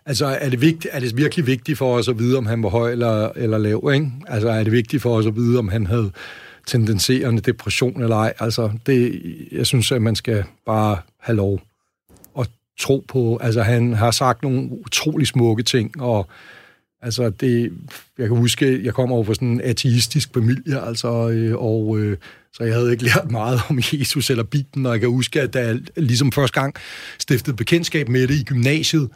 Altså, 0.09 0.27
er 0.27 0.49
det, 0.51 0.61
vigtigt, 0.61 0.95
er 0.95 1.01
det 1.01 1.17
virkelig 1.17 1.47
vigtigt 1.47 1.79
for 1.79 1.97
os 1.97 2.09
at 2.09 2.19
vide, 2.19 2.39
om 2.39 2.47
han 2.47 2.63
var 2.63 2.69
høj 2.69 2.93
eller, 2.93 3.29
eller 3.37 3.59
lav, 3.59 3.91
ikke? 3.95 4.11
Altså, 4.27 4.49
er 4.49 4.65
det 4.65 4.73
vigtigt 4.73 5.03
for 5.03 5.17
os 5.17 5.27
at 5.27 5.37
vide, 5.37 5.59
om 5.59 5.69
han 5.69 5.87
havde 5.87 6.11
tendenserende 6.67 7.41
depression 7.41 8.03
eller 8.03 8.17
ej? 8.17 8.33
Altså, 8.39 8.71
det, 8.87 9.23
jeg 9.53 9.67
synes, 9.67 9.93
at 9.93 10.03
man 10.03 10.17
skal 10.17 10.45
bare 10.67 10.99
have 11.21 11.37
lov 11.37 11.61
at 12.39 12.49
tro 12.81 13.05
på. 13.09 13.39
Altså, 13.43 13.63
han 13.63 13.93
har 13.93 14.11
sagt 14.11 14.43
nogle 14.43 14.69
utrolig 14.87 15.27
smukke 15.27 15.63
ting, 15.63 16.03
og 16.03 16.29
altså, 17.03 17.31
det, 17.31 17.73
jeg 18.19 18.29
kan 18.29 18.37
huske, 18.37 18.85
jeg 18.85 18.95
kommer 18.95 19.17
over 19.17 19.25
fra 19.25 19.35
sådan 19.35 19.49
en 19.49 19.61
ateistisk 19.61 20.35
familie, 20.35 20.81
altså, 20.87 21.29
øh, 21.29 21.57
og 21.57 21.99
øh, 21.99 22.17
så 22.53 22.65
jeg 22.65 22.75
havde 22.75 22.93
ikke 22.93 23.05
lært 23.05 23.31
meget 23.31 23.61
om 23.71 23.79
Jesus 23.93 24.31
eller 24.31 24.45
Bibelen, 24.45 24.87
og 24.87 24.93
jeg 24.93 25.01
kan 25.01 25.09
huske, 25.09 25.41
at 25.41 25.55
da 25.55 25.67
jeg 25.67 25.79
ligesom 25.97 26.33
første 26.33 26.61
gang 26.61 26.75
stiftede 27.19 27.57
bekendtskab 27.57 28.09
med 28.09 28.29
det 28.29 28.35
i 28.35 28.45
gymnasiet, 28.45 29.09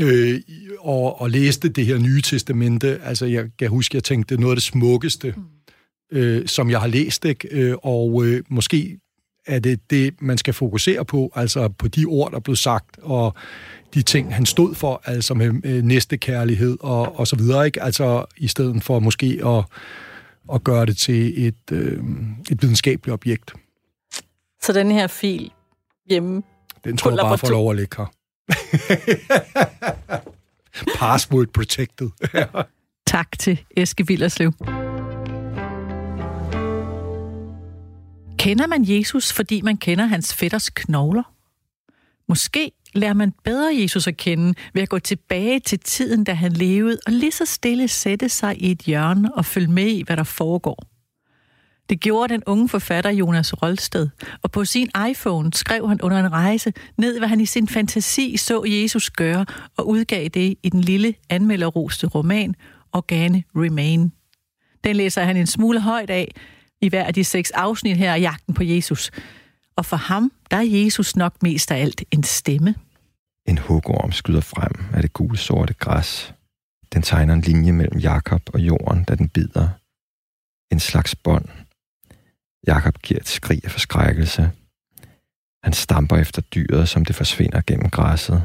øh, 0.00 0.40
og, 0.78 1.20
og 1.20 1.30
læste 1.30 1.68
det 1.68 1.86
her 1.86 1.98
nye 1.98 2.20
testamente, 2.20 3.00
altså 3.02 3.26
jeg 3.26 3.50
kan 3.58 3.68
huske, 3.68 3.96
jeg 3.96 4.04
tænkte, 4.04 4.34
det 4.34 4.38
er 4.38 4.40
noget 4.40 4.52
af 4.52 4.56
det 4.56 4.62
smukkeste, 4.62 5.34
øh, 6.12 6.46
som 6.46 6.70
jeg 6.70 6.80
har 6.80 6.86
læst, 6.86 7.24
ikke? 7.24 7.48
Øh, 7.50 7.76
og 7.82 8.24
øh, 8.24 8.42
måske 8.48 8.98
er 9.46 9.58
det 9.58 9.90
det, 9.90 10.14
man 10.22 10.38
skal 10.38 10.54
fokusere 10.54 11.04
på, 11.04 11.32
altså 11.34 11.68
på 11.68 11.88
de 11.88 12.04
ord, 12.04 12.32
der 12.32 12.40
blev 12.40 12.56
sagt, 12.56 12.98
og 13.02 13.34
de 13.94 14.02
ting, 14.02 14.34
han 14.34 14.46
stod 14.46 14.74
for, 14.74 15.02
altså 15.04 15.34
med 15.34 15.60
øh, 15.64 15.82
næstekærlighed 15.82 16.76
og, 16.80 17.18
og 17.18 17.26
så 17.26 17.36
videre, 17.36 17.66
ikke? 17.66 17.82
Altså 17.82 18.24
i 18.36 18.48
stedet 18.48 18.82
for 18.82 18.98
måske 18.98 19.40
at, 19.46 19.64
at 20.54 20.64
gøre 20.64 20.86
det 20.86 20.96
til 20.96 21.46
et, 21.46 21.72
øh, 21.72 22.02
et 22.50 22.62
videnskabeligt 22.62 23.12
objekt. 23.12 23.52
Så 24.62 24.72
den 24.72 24.90
her 24.90 25.06
fil 25.06 25.50
hjemme 26.08 26.42
Den 26.84 26.96
tror 26.96 27.10
jeg 27.10 27.18
bare 27.18 27.38
får 27.38 27.50
lov 27.50 27.70
at 27.70 27.76
ligge 27.76 27.96
her. 27.96 28.21
Password 30.98 31.46
protected. 31.46 32.10
tak 33.06 33.38
til 33.38 33.60
Eske 33.76 34.06
Villerslev. 34.06 34.52
Kender 38.38 38.66
man 38.66 38.84
Jesus, 38.84 39.32
fordi 39.32 39.60
man 39.60 39.76
kender 39.76 40.06
hans 40.06 40.34
fætters 40.34 40.70
knogler? 40.70 41.22
Måske 42.28 42.72
lærer 42.94 43.14
man 43.14 43.32
bedre 43.44 43.76
Jesus 43.82 44.06
at 44.06 44.16
kende 44.16 44.54
ved 44.74 44.82
at 44.82 44.88
gå 44.88 44.98
tilbage 44.98 45.60
til 45.60 45.78
tiden, 45.78 46.24
da 46.24 46.32
han 46.32 46.52
levede, 46.52 46.98
og 47.06 47.12
lige 47.12 47.32
så 47.32 47.44
stille 47.44 47.88
sætte 47.88 48.28
sig 48.28 48.62
i 48.62 48.70
et 48.70 48.78
hjørne 48.78 49.34
og 49.34 49.44
følge 49.44 49.68
med 49.68 49.86
i, 49.86 50.02
hvad 50.02 50.16
der 50.16 50.24
foregår. 50.24 50.91
Det 51.92 52.00
gjorde 52.00 52.32
den 52.32 52.42
unge 52.46 52.68
forfatter 52.68 53.10
Jonas 53.10 53.62
Rolsted, 53.62 54.08
og 54.42 54.50
på 54.50 54.64
sin 54.64 54.90
iPhone 55.10 55.52
skrev 55.52 55.88
han 55.88 56.02
under 56.02 56.18
en 56.18 56.32
rejse 56.32 56.72
ned, 56.98 57.18
hvad 57.18 57.28
han 57.28 57.40
i 57.40 57.46
sin 57.46 57.68
fantasi 57.68 58.36
så 58.36 58.64
Jesus 58.66 59.10
gøre, 59.10 59.46
og 59.76 59.88
udgav 59.88 60.28
det 60.28 60.54
i 60.62 60.68
den 60.68 60.80
lille 60.80 61.14
anmelderroste 61.30 62.06
roman 62.06 62.54
Organe 62.92 63.44
Remain. 63.56 64.12
Den 64.84 64.96
læser 64.96 65.24
han 65.24 65.36
en 65.36 65.46
smule 65.46 65.80
højt 65.80 66.10
af 66.10 66.34
i 66.80 66.88
hver 66.88 67.04
af 67.04 67.14
de 67.14 67.24
seks 67.24 67.50
afsnit 67.50 67.96
her 67.96 68.14
af 68.14 68.20
Jagten 68.20 68.54
på 68.54 68.62
Jesus. 68.62 69.10
Og 69.76 69.86
for 69.86 69.96
ham, 69.96 70.32
der 70.50 70.56
er 70.56 70.62
Jesus 70.62 71.16
nok 71.16 71.42
mest 71.42 71.70
af 71.70 71.80
alt 71.80 72.04
en 72.10 72.22
stemme. 72.22 72.74
En 73.48 73.58
hugorm 73.58 74.12
skyder 74.12 74.40
frem 74.40 74.84
af 74.94 75.02
det 75.02 75.12
gule 75.12 75.38
sorte 75.38 75.74
græs. 75.74 76.34
Den 76.92 77.02
tegner 77.02 77.34
en 77.34 77.40
linje 77.40 77.72
mellem 77.72 77.98
Jakob 77.98 78.42
og 78.54 78.60
jorden, 78.60 79.04
da 79.04 79.14
den 79.14 79.28
bider. 79.28 79.68
En 80.70 80.80
slags 80.80 81.14
bånd. 81.14 81.48
Jakob 82.66 82.98
giver 83.02 83.20
et 83.20 83.28
skrig 83.28 83.60
af 83.64 83.70
forskrækkelse. 83.70 84.50
Han 85.62 85.72
stamper 85.72 86.16
efter 86.16 86.42
dyret, 86.42 86.88
som 86.88 87.04
det 87.04 87.16
forsvinder 87.16 87.60
gennem 87.66 87.90
græsset. 87.90 88.44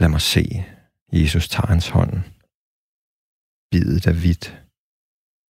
Lad 0.00 0.08
mig 0.08 0.20
se. 0.20 0.64
Jesus 1.12 1.48
tager 1.48 1.66
hans 1.66 1.88
hånd. 1.88 2.12
Bidet 3.70 4.06
er 4.06 4.12
hvidt. 4.12 4.62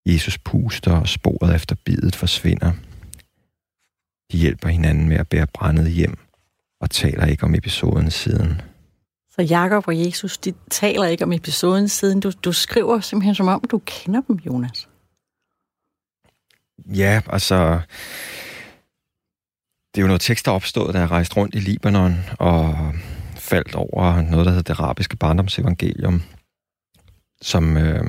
Jesus 0.06 0.38
puster, 0.38 0.92
og 1.00 1.08
sporet 1.08 1.54
efter 1.54 1.76
bidet 1.84 2.16
forsvinder. 2.16 2.72
De 4.32 4.38
hjælper 4.38 4.68
hinanden 4.68 5.08
med 5.08 5.16
at 5.16 5.28
bære 5.28 5.46
brændet 5.46 5.90
hjem, 5.90 6.18
og 6.80 6.90
taler 6.90 7.26
ikke 7.26 7.44
om 7.44 7.54
episoden 7.54 8.10
siden. 8.10 8.60
Så 9.30 9.42
Jakob 9.42 9.88
og 9.88 9.98
Jesus, 9.98 10.38
de 10.38 10.54
taler 10.70 11.06
ikke 11.06 11.24
om 11.24 11.32
episoden 11.32 11.88
siden. 11.88 12.20
Du, 12.20 12.30
du 12.44 12.52
skriver 12.52 13.00
simpelthen 13.00 13.34
som 13.34 13.48
om, 13.48 13.60
du 13.70 13.78
kender 13.78 14.20
dem, 14.20 14.36
Jonas. 14.36 14.88
Ja, 16.88 17.20
altså... 17.26 17.80
Det 19.94 20.00
er 20.00 20.02
jo 20.02 20.06
noget 20.06 20.20
tekst, 20.20 20.46
der 20.46 20.52
opstod, 20.52 20.92
da 20.92 20.98
jeg 20.98 21.10
rejste 21.10 21.36
rundt 21.36 21.54
i 21.54 21.58
Libanon 21.58 22.14
og 22.38 22.92
faldt 23.34 23.74
over 23.74 24.22
noget, 24.22 24.46
der 24.46 24.52
hedder 24.52 24.74
det 24.74 24.80
arabiske 24.80 25.16
barndomsevangelium, 25.16 26.22
som 27.42 27.76
øh, 27.76 28.04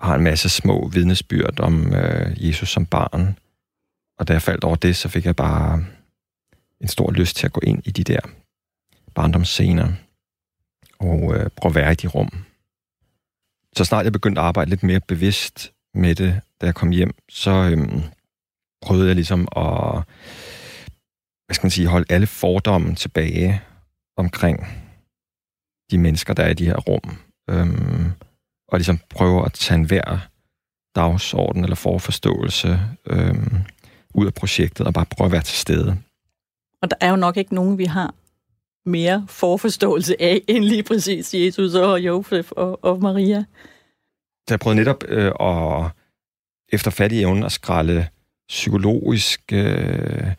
har 0.00 0.14
en 0.14 0.22
masse 0.22 0.48
små 0.48 0.88
vidnesbyrd 0.88 1.60
om 1.60 1.94
øh, 1.94 2.46
Jesus 2.46 2.68
som 2.70 2.86
barn. 2.86 3.38
Og 4.18 4.28
da 4.28 4.32
jeg 4.32 4.42
faldt 4.42 4.64
over 4.64 4.76
det, 4.76 4.96
så 4.96 5.08
fik 5.08 5.24
jeg 5.24 5.36
bare 5.36 5.84
en 6.80 6.88
stor 6.88 7.10
lyst 7.10 7.36
til 7.36 7.46
at 7.46 7.52
gå 7.52 7.60
ind 7.62 7.86
i 7.86 7.90
de 7.90 8.04
der 8.04 8.20
barndomsscener 9.14 9.92
og 10.98 11.34
øh, 11.34 11.50
prøve 11.56 11.70
at 11.70 11.74
være 11.74 11.92
i 11.92 11.94
de 11.94 12.06
rum. 12.06 12.44
Så 13.76 13.84
snart 13.84 14.04
jeg 14.04 14.12
begyndte 14.12 14.40
at 14.40 14.46
arbejde 14.46 14.70
lidt 14.70 14.82
mere 14.82 15.00
bevidst 15.00 15.72
med 15.94 16.14
det, 16.14 16.40
da 16.62 16.66
jeg 16.66 16.74
kom 16.74 16.90
hjem, 16.90 17.14
så 17.28 17.50
øhm, 17.50 18.02
prøvede 18.82 19.06
jeg 19.06 19.14
ligesom 19.14 19.48
at 19.56 20.02
hvad 21.46 21.54
skal 21.54 21.64
man 21.64 21.70
sige, 21.70 21.86
holde 21.86 22.12
alle 22.12 22.26
fordomme 22.26 22.94
tilbage 22.94 23.62
omkring 24.16 24.66
de 25.90 25.98
mennesker, 25.98 26.34
der 26.34 26.42
er 26.42 26.50
i 26.50 26.54
de 26.54 26.66
her 26.66 26.76
rum. 26.76 27.18
Øhm, 27.50 28.12
og 28.68 28.78
ligesom 28.78 29.00
prøve 29.10 29.44
at 29.44 29.52
tage 29.52 29.78
en 29.78 29.84
hver 29.84 30.18
dagsorden 30.94 31.64
eller 31.64 31.76
forforståelse 31.76 32.80
øhm, 33.06 33.56
ud 34.14 34.26
af 34.26 34.34
projektet 34.34 34.86
og 34.86 34.94
bare 34.94 35.06
prøve 35.06 35.26
at 35.26 35.32
være 35.32 35.42
til 35.42 35.58
stede. 35.58 35.96
Og 36.82 36.90
der 36.90 36.96
er 37.00 37.10
jo 37.10 37.16
nok 37.16 37.36
ikke 37.36 37.54
nogen, 37.54 37.78
vi 37.78 37.84
har 37.84 38.14
mere 38.86 39.26
forforståelse 39.28 40.22
af, 40.22 40.40
end 40.48 40.64
lige 40.64 40.82
præcis 40.82 41.34
Jesus 41.34 41.74
og 41.74 42.00
Josef 42.00 42.52
og, 42.52 42.84
og 42.84 43.00
Maria. 43.00 43.44
Så 44.48 44.54
jeg 44.54 44.60
prøvede 44.60 44.78
netop 44.80 45.04
øh, 45.08 45.32
at 45.40 45.90
efter 46.72 46.90
fattig 46.90 47.22
evnen 47.22 47.44
at 47.44 47.52
skralde 47.52 48.06
psykologisk 48.48 49.40
øh, 49.52 50.32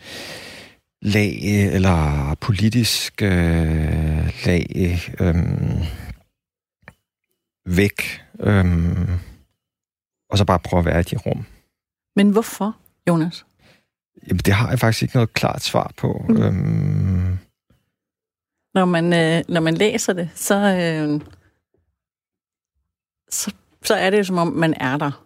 lag 1.02 1.40
eller 1.74 2.36
politisk 2.42 3.22
øh, 3.22 4.46
lag 4.46 4.66
øh, 5.20 5.36
væk. 7.66 8.24
Øh, 8.40 8.66
og 10.30 10.38
så 10.38 10.46
bare 10.46 10.60
prøve 10.60 10.80
at 10.80 10.86
være 10.86 11.00
i 11.00 11.04
de 11.04 11.18
rum. 11.18 11.46
Men 12.16 12.30
hvorfor, 12.30 12.78
Jonas? 13.08 13.46
Jamen, 14.28 14.40
det 14.40 14.54
har 14.54 14.70
jeg 14.70 14.80
faktisk 14.80 15.04
ikke 15.04 15.16
noget 15.16 15.34
klart 15.34 15.64
svar 15.64 15.92
på. 15.98 16.26
Mm. 16.30 16.42
Øhm... 16.42 17.38
Når, 18.74 18.86
man, 18.86 19.14
øh, 19.14 19.44
når 19.50 19.62
man 19.62 19.74
læser 19.74 20.14
det, 20.14 20.30
så, 20.36 20.56
øh, 20.56 21.22
så, 23.30 23.54
så 23.84 23.96
er 23.96 24.10
det 24.10 24.18
jo 24.18 24.24
som 24.24 24.38
om, 24.38 24.48
man 24.48 24.74
er 24.74 24.98
der. 24.98 25.23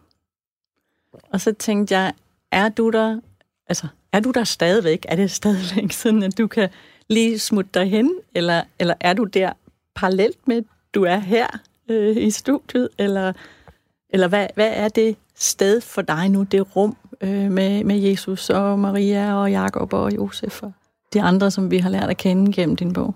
Og 1.38 1.42
så 1.42 1.54
tænkte 1.54 1.98
jeg, 1.98 2.14
er 2.52 2.70
du 2.70 2.90
der, 2.90 3.20
altså, 3.68 3.88
er 4.12 4.20
du 4.20 4.32
der 4.32 4.44
stadigvæk? 4.44 5.06
Er 5.08 5.16
det 5.16 5.32
stadigvæk 5.32 5.92
sådan, 5.92 6.24
at 6.24 6.38
du 6.38 6.48
kan 6.48 6.70
lige 7.10 7.40
smutte 7.40 7.70
dig 7.74 7.90
hen? 7.90 8.12
Eller, 8.36 8.64
eller 8.80 8.94
er 9.00 9.14
du 9.14 9.24
der 9.24 9.54
parallelt 9.96 10.48
med, 10.48 10.58
at 10.58 10.64
du 10.94 11.04
er 11.04 11.18
her 11.18 11.48
øh, 11.90 12.18
i 12.18 12.32
studiet? 12.32 12.90
Eller, 12.98 13.34
eller 14.10 14.28
hvad, 14.28 14.48
hvad 14.56 14.72
er 14.74 14.88
det 14.88 15.16
sted 15.36 15.82
for 15.82 16.02
dig 16.02 16.30
nu, 16.30 16.44
det 16.44 16.76
rum 16.76 16.98
øh, 17.22 17.52
med, 17.52 17.84
med 17.84 17.96
Jesus 17.96 18.50
og 18.50 18.80
Maria 18.80 19.34
og 19.34 19.52
Jakob 19.52 19.94
og 19.94 20.16
Josef 20.16 20.64
og 20.64 20.72
de 21.14 21.22
andre, 21.22 21.52
som 21.52 21.72
vi 21.72 21.78
har 21.78 21.90
lært 21.90 22.10
at 22.10 22.18
kende 22.18 22.54
gennem 22.54 22.76
din 22.76 22.94
bog? 22.94 23.16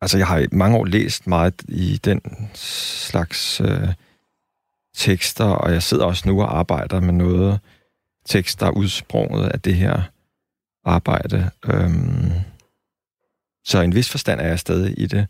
Altså, 0.00 0.18
jeg 0.18 0.26
har 0.26 0.38
i 0.38 0.46
mange 0.52 0.78
år 0.78 0.84
læst 0.84 1.26
meget 1.26 1.62
i 1.68 2.00
den 2.04 2.20
slags 2.54 3.60
øh, 3.60 3.88
tekster, 4.94 5.44
og 5.44 5.72
jeg 5.72 5.82
sidder 5.82 6.04
også 6.04 6.28
nu 6.28 6.42
og 6.42 6.58
arbejder 6.58 7.00
med 7.00 7.12
noget 7.12 7.60
tekst, 8.26 8.60
der 8.60 8.66
er 8.66 8.70
udsprunget 8.70 9.48
af 9.48 9.60
det 9.60 9.74
her 9.74 10.02
arbejde. 10.84 11.50
Øhm, 11.64 12.30
så 13.64 13.80
i 13.80 13.84
en 13.84 13.94
vis 13.94 14.10
forstand 14.10 14.40
er 14.40 14.46
jeg 14.46 14.58
stadig 14.58 14.94
i 14.98 15.06
det. 15.06 15.26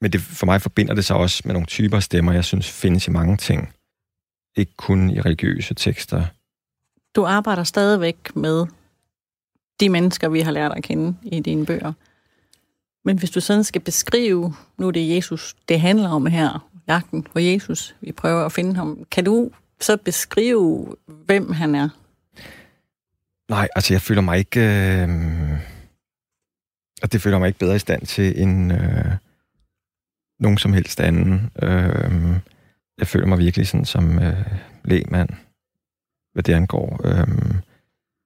Men 0.00 0.12
det, 0.12 0.20
for 0.20 0.46
mig 0.46 0.62
forbinder 0.62 0.94
det 0.94 1.04
sig 1.04 1.16
også 1.16 1.42
med 1.44 1.52
nogle 1.52 1.66
typer 1.66 2.00
stemmer, 2.00 2.32
jeg 2.32 2.44
synes 2.44 2.70
findes 2.70 3.08
i 3.08 3.10
mange 3.10 3.36
ting. 3.36 3.74
Ikke 4.56 4.72
kun 4.76 5.10
i 5.10 5.20
religiøse 5.20 5.74
tekster. 5.74 6.26
Du 7.16 7.24
arbejder 7.24 7.64
stadigvæk 7.64 8.36
med 8.36 8.66
de 9.80 9.88
mennesker, 9.88 10.28
vi 10.28 10.40
har 10.40 10.50
lært 10.50 10.72
at 10.72 10.82
kende 10.82 11.16
i 11.22 11.40
dine 11.40 11.66
bøger. 11.66 11.92
Men 13.04 13.18
hvis 13.18 13.30
du 13.30 13.40
sådan 13.40 13.64
skal 13.64 13.80
beskrive, 13.80 14.54
nu 14.78 14.86
er 14.86 14.90
det 14.90 15.16
Jesus, 15.16 15.56
det 15.68 15.80
handler 15.80 16.08
om 16.08 16.26
her, 16.26 16.69
jagten 16.88 17.22
på 17.22 17.38
Jesus, 17.38 17.96
vi 18.00 18.12
prøver 18.12 18.46
at 18.46 18.52
finde 18.52 18.74
ham, 18.74 19.04
kan 19.10 19.24
du 19.24 19.50
så 19.80 19.96
beskrive, 19.96 20.96
hvem 21.06 21.52
han 21.52 21.74
er? 21.74 21.88
Nej, 23.50 23.68
altså 23.76 23.94
jeg 23.94 24.02
føler 24.02 24.22
mig 24.22 24.38
ikke... 24.38 24.60
Øh, 24.60 25.08
og 27.02 27.12
det 27.12 27.22
føler 27.22 27.38
mig 27.38 27.46
ikke 27.46 27.58
bedre 27.58 27.76
i 27.76 27.78
stand 27.78 28.06
til 28.06 28.42
end 28.42 28.72
øh, 28.72 29.12
nogen 30.40 30.58
som 30.58 30.72
helst 30.72 31.00
anden. 31.00 31.50
Øh, 31.62 32.36
jeg 32.98 33.06
føler 33.06 33.26
mig 33.26 33.38
virkelig 33.38 33.68
sådan 33.68 33.84
som 33.84 34.18
øh, 34.18 34.46
lægmand, 34.84 35.28
hvad 36.32 36.42
det 36.42 36.54
angår. 36.54 37.00
Øh, 37.04 37.54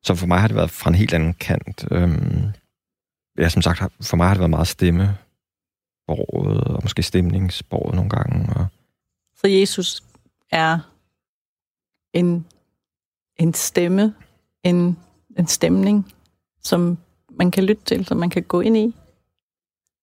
så 0.02 0.14
for 0.14 0.26
mig 0.26 0.40
har 0.40 0.48
det 0.48 0.56
været 0.56 0.70
fra 0.70 0.90
en 0.90 0.94
helt 0.94 1.14
anden 1.14 1.34
kant. 1.34 1.84
Øh, 1.90 2.10
ja, 3.38 3.48
som 3.48 3.62
sagt, 3.62 3.82
for 4.02 4.16
mig 4.16 4.26
har 4.26 4.34
det 4.34 4.40
været 4.40 4.50
meget 4.50 4.68
stemme 4.68 5.18
og 6.08 6.80
måske 6.82 7.02
stemningsbordet 7.02 7.94
nogle 7.94 8.10
gange. 8.10 8.56
Og... 8.56 8.66
Så 9.36 9.48
Jesus 9.48 10.04
er 10.50 10.78
en, 12.12 12.46
en 13.36 13.54
stemme, 13.54 14.14
en, 14.62 14.98
en 15.38 15.46
stemning, 15.46 16.12
som 16.62 16.98
man 17.30 17.50
kan 17.50 17.64
lytte 17.64 17.84
til, 17.84 18.04
som 18.04 18.16
man 18.16 18.30
kan 18.30 18.42
gå 18.42 18.60
ind 18.60 18.76
i? 18.76 18.94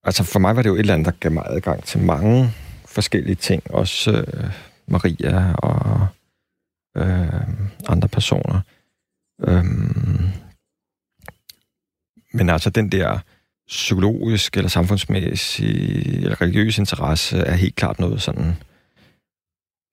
Altså 0.03 0.23
for 0.23 0.39
mig 0.39 0.55
var 0.55 0.61
det 0.61 0.69
jo 0.69 0.75
et 0.75 0.79
eller 0.79 0.93
andet, 0.93 1.05
der 1.05 1.19
gav 1.19 1.31
mig 1.31 1.43
adgang 1.47 1.83
til 1.83 1.99
mange 1.99 2.49
forskellige 2.85 3.35
ting. 3.35 3.71
Også 3.71 4.11
øh, 4.11 4.51
Maria 4.87 5.53
og 5.53 6.07
øh, 6.97 7.47
andre 7.87 8.07
personer. 8.07 8.61
Øh, 9.41 9.65
men 12.33 12.49
altså 12.49 12.69
den 12.69 12.91
der 12.91 13.19
psykologisk 13.71 14.57
eller 14.57 14.69
samfundsmæssig 14.69 15.75
eller 16.23 16.41
religiøs 16.41 16.77
interesse 16.77 17.38
er 17.38 17.55
helt 17.55 17.75
klart 17.75 17.99
noget 17.99 18.21
sådan 18.21 18.55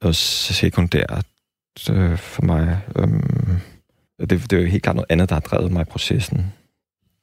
noget 0.03 0.17
sekundært 0.17 1.27
øh, 1.91 2.19
for 2.19 2.43
mig. 2.43 2.81
Øhm, 2.97 3.61
det, 4.21 4.31
det 4.31 4.53
er 4.53 4.61
jo 4.61 4.69
helt 4.69 4.83
klart 4.83 4.97
noget 4.97 5.11
andet, 5.11 5.29
der 5.29 5.35
har 5.35 5.41
drevet 5.41 5.73
mig 5.73 5.83
i 5.83 5.85
processen. 5.85 6.53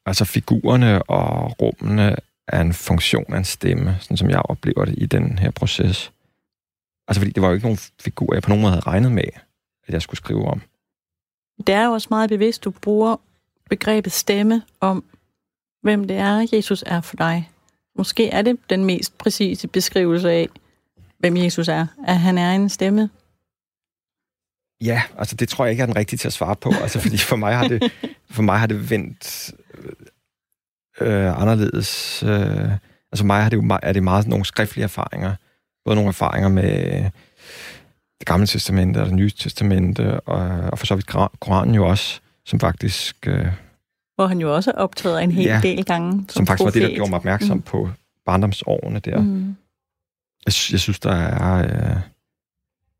altså 0.06 0.26
figurerne 0.26 1.04
og 1.04 1.62
rummene 1.62 2.16
er 2.48 2.62
en 2.62 2.74
funktion 2.74 3.34
af 3.34 3.38
en 3.38 3.46
stemme, 3.46 3.98
sådan 4.02 4.18
som 4.18 4.30
jeg 4.30 4.40
oplever 4.40 4.86
det 4.86 4.96
i 4.98 5.06
den 5.06 5.40
her 5.40 5.52
proces. 5.52 6.12
Altså 7.08 7.22
fordi 7.22 7.32
det 7.32 7.42
var 7.42 7.48
jo 7.48 7.54
ikke 7.54 7.66
nogen 7.66 7.80
figur, 8.02 8.34
jeg 8.34 8.44
på 8.44 8.50
nogen 8.50 8.62
måde 8.62 8.72
havde 8.72 8.88
regnet 8.88 9.12
med, 9.12 9.30
at 9.88 9.94
jeg 9.94 10.02
skulle 10.02 10.18
skrive 10.18 10.46
om. 10.46 10.62
Det 11.68 11.76
er 11.76 11.86
jo 11.86 11.92
også 11.92 12.08
meget 12.10 12.30
bevidst, 12.30 12.64
du 12.64 12.72
bruger 12.72 13.18
begrebet 13.70 14.12
stemme 14.12 14.62
om, 14.80 15.04
hvem 15.86 16.08
det 16.08 16.18
er, 16.18 16.48
Jesus 16.54 16.84
er 16.88 17.02
for 17.02 17.16
dig. 17.16 17.50
Måske 17.98 18.30
er 18.30 18.42
det 18.42 18.58
den 18.70 18.86
mest 18.86 19.18
præcise 19.18 19.68
beskrivelse 19.68 20.32
af, 20.32 20.50
hvem 21.18 21.38
Jesus 21.38 21.68
er, 21.68 21.88
at 22.08 22.20
han 22.20 22.38
er 22.38 22.52
en 22.52 22.70
stemme. 22.70 23.10
Ja, 24.82 25.02
altså 25.18 25.36
det 25.36 25.50
tror 25.50 25.66
jeg 25.66 25.72
ikke 25.72 25.82
er 25.82 25.86
den 25.86 25.96
rigtige 25.96 26.18
til 26.18 26.28
at 26.28 26.34
svare 26.34 26.56
på, 26.56 26.72
altså 26.82 27.00
fordi 27.00 27.18
for 27.18 27.36
mig 27.36 27.58
har 27.58 27.68
det, 27.68 27.92
for 28.30 28.42
mig 28.42 28.60
har 28.60 28.68
det 28.68 28.90
vendt 28.90 29.52
øh, 31.02 31.42
anderledes. 31.42 32.24
Øh, 32.24 32.72
altså 33.12 33.26
mig 33.26 33.44
har 33.44 33.50
det 33.50 33.58
jo, 33.58 33.80
er 33.84 33.94
det 33.94 34.04
meget 34.04 34.28
nogle 34.28 34.46
skriftlige 34.46 34.84
erfaringer, 34.84 35.36
både 35.86 35.96
nogle 35.96 36.10
erfaringer 36.10 36.50
med 36.50 37.04
det 38.20 38.28
gamle 38.28 38.48
testamente 38.48 38.98
og 38.98 39.06
det 39.06 39.16
nye 39.16 39.30
testamente, 39.30 40.20
og, 40.20 40.70
og 40.72 40.80
for 40.80 40.86
så 40.86 40.96
vidt 40.96 41.08
Koranen 41.40 41.76
jo 41.76 41.88
også, 41.88 42.20
som 42.46 42.60
faktisk... 42.60 43.28
Øh, 43.28 43.65
hvor 44.16 44.28
han 44.28 44.40
jo 44.40 44.56
også 44.56 44.72
optræder 44.72 45.20
en 45.20 45.32
hel 45.32 45.46
ja, 45.46 45.60
del 45.64 45.86
gange 45.86 46.12
som, 46.12 46.30
som 46.30 46.48
faktisk 46.48 46.66
profet. 46.66 46.82
var 46.82 46.88
det, 46.88 46.90
der 46.90 46.96
gjorde 46.96 47.10
mig 47.10 47.18
opmærksom 47.18 47.58
mm. 47.58 47.62
på 47.62 47.90
barndomsårene 48.26 49.00
der. 49.00 49.22
Mm. 49.22 49.56
Jeg, 50.46 50.54
jeg 50.72 50.80
synes, 50.80 51.00
der 51.00 51.12
er 51.12 51.58
øh, 51.58 52.02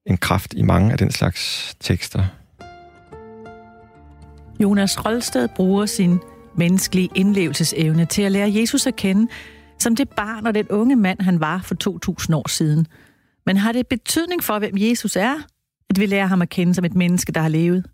en 0.06 0.18
kraft 0.18 0.54
i 0.54 0.62
mange 0.62 0.92
af 0.92 0.98
den 0.98 1.12
slags 1.12 1.76
tekster. 1.80 2.24
Jonas 4.60 5.06
Rolsted 5.06 5.48
bruger 5.56 5.86
sin 5.86 6.20
menneskelige 6.58 7.10
indlevelsesevne 7.16 8.06
til 8.06 8.22
at 8.22 8.32
lære 8.32 8.54
Jesus 8.54 8.88
at 8.88 8.96
kende 8.96 9.32
som 9.80 9.96
det 9.96 10.10
barn 10.10 10.48
og 10.48 10.54
den 10.54 10.68
unge 10.70 10.96
mand, 10.96 11.22
han 11.22 11.40
var 11.40 11.62
for 11.64 11.76
2000 11.76 12.36
år 12.36 12.50
siden. 12.50 12.88
Men 13.46 13.58
har 13.58 13.72
det 13.72 13.88
betydning 13.88 14.44
for, 14.44 14.60
hvem 14.60 14.74
Jesus 14.78 15.16
er, 15.16 15.36
at 15.90 16.00
vi 16.00 16.06
lærer 16.06 16.26
ham 16.26 16.42
at 16.42 16.50
kende 16.50 16.76
som 16.76 16.86
et 16.86 16.96
menneske, 16.96 17.32
der 17.32 17.42
har 17.42 17.50
levet? 17.50 17.86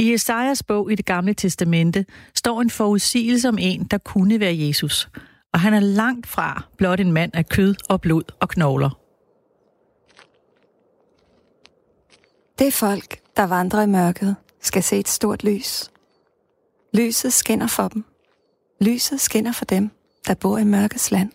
I 0.00 0.12
Esajas 0.12 0.62
bog 0.62 0.92
i 0.92 0.94
det 0.94 1.04
gamle 1.04 1.34
testamente 1.34 2.06
står 2.34 2.60
en 2.60 2.70
forudsigelse 2.70 3.48
om 3.48 3.58
en, 3.60 3.84
der 3.84 3.98
kunne 3.98 4.40
være 4.40 4.58
Jesus, 4.58 5.08
og 5.52 5.60
han 5.60 5.74
er 5.74 5.80
langt 5.80 6.26
fra 6.26 6.64
blot 6.76 7.00
en 7.00 7.12
mand 7.12 7.30
af 7.34 7.48
kød 7.48 7.74
og 7.88 8.00
blod 8.00 8.22
og 8.40 8.48
knogler. 8.48 8.90
Det 12.58 12.74
folk, 12.74 13.20
der 13.36 13.42
vandrer 13.42 13.82
i 13.82 13.86
mørket, 13.86 14.36
skal 14.60 14.82
se 14.82 14.98
et 14.98 15.08
stort 15.08 15.44
lys. 15.44 15.90
Lyset 16.94 17.32
skinner 17.32 17.66
for 17.66 17.88
dem. 17.88 18.04
Lyset 18.80 19.20
skinner 19.20 19.52
for 19.52 19.64
dem, 19.64 19.90
der 20.26 20.34
bor 20.34 20.58
i 20.58 20.64
mørkets 20.64 21.10
land. 21.10 21.30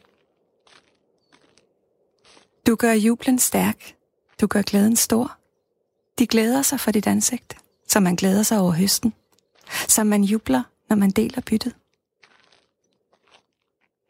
Du 2.67 2.75
gør 2.75 2.93
jublen 2.93 3.39
stærk. 3.39 3.95
Du 4.41 4.47
gør 4.47 4.61
glæden 4.61 4.95
stor. 4.95 5.37
De 6.19 6.27
glæder 6.27 6.61
sig 6.61 6.79
for 6.79 6.91
dit 6.91 7.07
ansigt, 7.07 7.57
som 7.87 8.03
man 8.03 8.15
glæder 8.15 8.43
sig 8.43 8.59
over 8.59 8.71
høsten. 8.71 9.13
Som 9.87 10.07
man 10.07 10.23
jubler, 10.23 10.63
når 10.89 10.95
man 10.95 11.09
deler 11.09 11.41
byttet. 11.41 11.75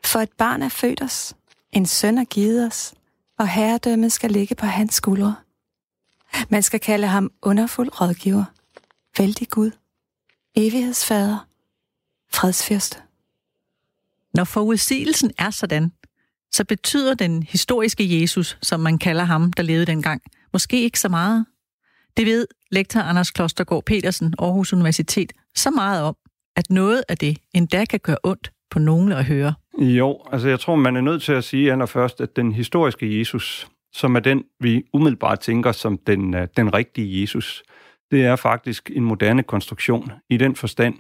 For 0.04 0.20
et 0.20 0.32
barn 0.32 0.62
er 0.62 0.70
født 0.70 1.02
os, 1.02 1.36
en 1.72 1.86
søn 1.86 2.18
er 2.18 2.26
givet 2.26 2.68
os, 2.68 2.94
og 3.40 3.48
herredømmet 3.48 4.12
skal 4.12 4.32
ligge 4.32 4.56
på 4.56 4.66
hans 4.66 4.94
skuldre. 4.94 5.36
Man 6.50 6.64
skal 6.64 6.80
kalde 6.80 7.08
ham 7.08 7.32
underfuld 7.42 8.02
rådgiver, 8.02 8.46
vældig 9.18 9.50
Gud, 9.50 9.72
evighedsfader, 10.56 11.48
fredsfyrste. 12.34 12.98
Når 14.34 14.44
forudsigelsen 14.44 15.32
er 15.38 15.50
sådan, 15.50 15.92
så 16.52 16.64
betyder 16.66 17.14
den 17.14 17.44
historiske 17.44 18.22
Jesus, 18.22 18.58
som 18.62 18.80
man 18.80 18.98
kalder 18.98 19.24
ham, 19.24 19.54
der 19.54 19.64
levede 19.64 19.86
dengang, 19.86 20.22
måske 20.54 20.82
ikke 20.82 21.00
så 21.00 21.10
meget. 21.10 21.46
Det 22.17 22.25
ved 22.25 22.47
lektor 22.71 22.99
Anders 22.99 23.32
Klostergaard 23.32 23.84
Petersen, 23.86 24.34
Aarhus 24.39 24.73
Universitet, 24.73 25.34
så 25.56 25.71
meget 25.71 26.04
om, 26.04 26.15
at 26.56 26.69
noget 26.69 27.04
af 27.10 27.17
det 27.17 27.38
endda 27.54 27.86
kan 27.86 27.99
gøre 27.99 28.17
ondt 28.23 28.51
på 28.71 28.80
nogen 28.80 29.12
at 29.12 29.25
høre. 29.25 29.54
Jo, 29.78 30.19
altså 30.32 30.49
jeg 30.49 30.60
tror, 30.60 30.75
man 30.75 30.95
er 30.95 31.01
nødt 31.01 31.23
til 31.23 31.34
at 31.34 31.43
sige 31.43 31.71
allerførst, 31.71 32.21
at 32.21 32.36
den 32.36 32.51
historiske 32.51 33.19
Jesus, 33.19 33.67
som 33.93 34.15
er 34.15 34.19
den, 34.19 34.43
vi 34.60 34.84
umiddelbart 34.93 35.39
tænker 35.39 35.71
som 35.71 35.97
den, 35.97 36.34
øh, 36.34 36.47
den 36.58 36.73
rigtige 36.73 37.21
Jesus, 37.21 37.63
det 38.12 38.25
er 38.25 38.36
faktisk 38.36 38.91
en 38.95 39.04
moderne 39.04 39.43
konstruktion 39.43 40.12
i 40.30 40.38
den 40.38 40.56
forstand, 40.56 40.95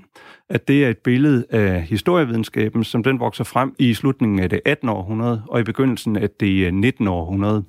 at 0.49 0.67
det 0.67 0.85
er 0.85 0.89
et 0.89 0.97
billede 0.97 1.45
af 1.49 1.81
historievidenskaben, 1.81 2.83
som 2.83 3.03
den 3.03 3.19
vokser 3.19 3.43
frem 3.43 3.75
i 3.79 3.93
slutningen 3.93 4.39
af 4.39 4.49
det 4.49 4.61
18. 4.65 4.89
århundrede 4.89 5.43
og 5.47 5.59
i 5.59 5.63
begyndelsen 5.63 6.15
af 6.15 6.29
det 6.29 6.67
øh, 6.67 6.73
19. 6.73 7.07
århundrede. 7.07 7.63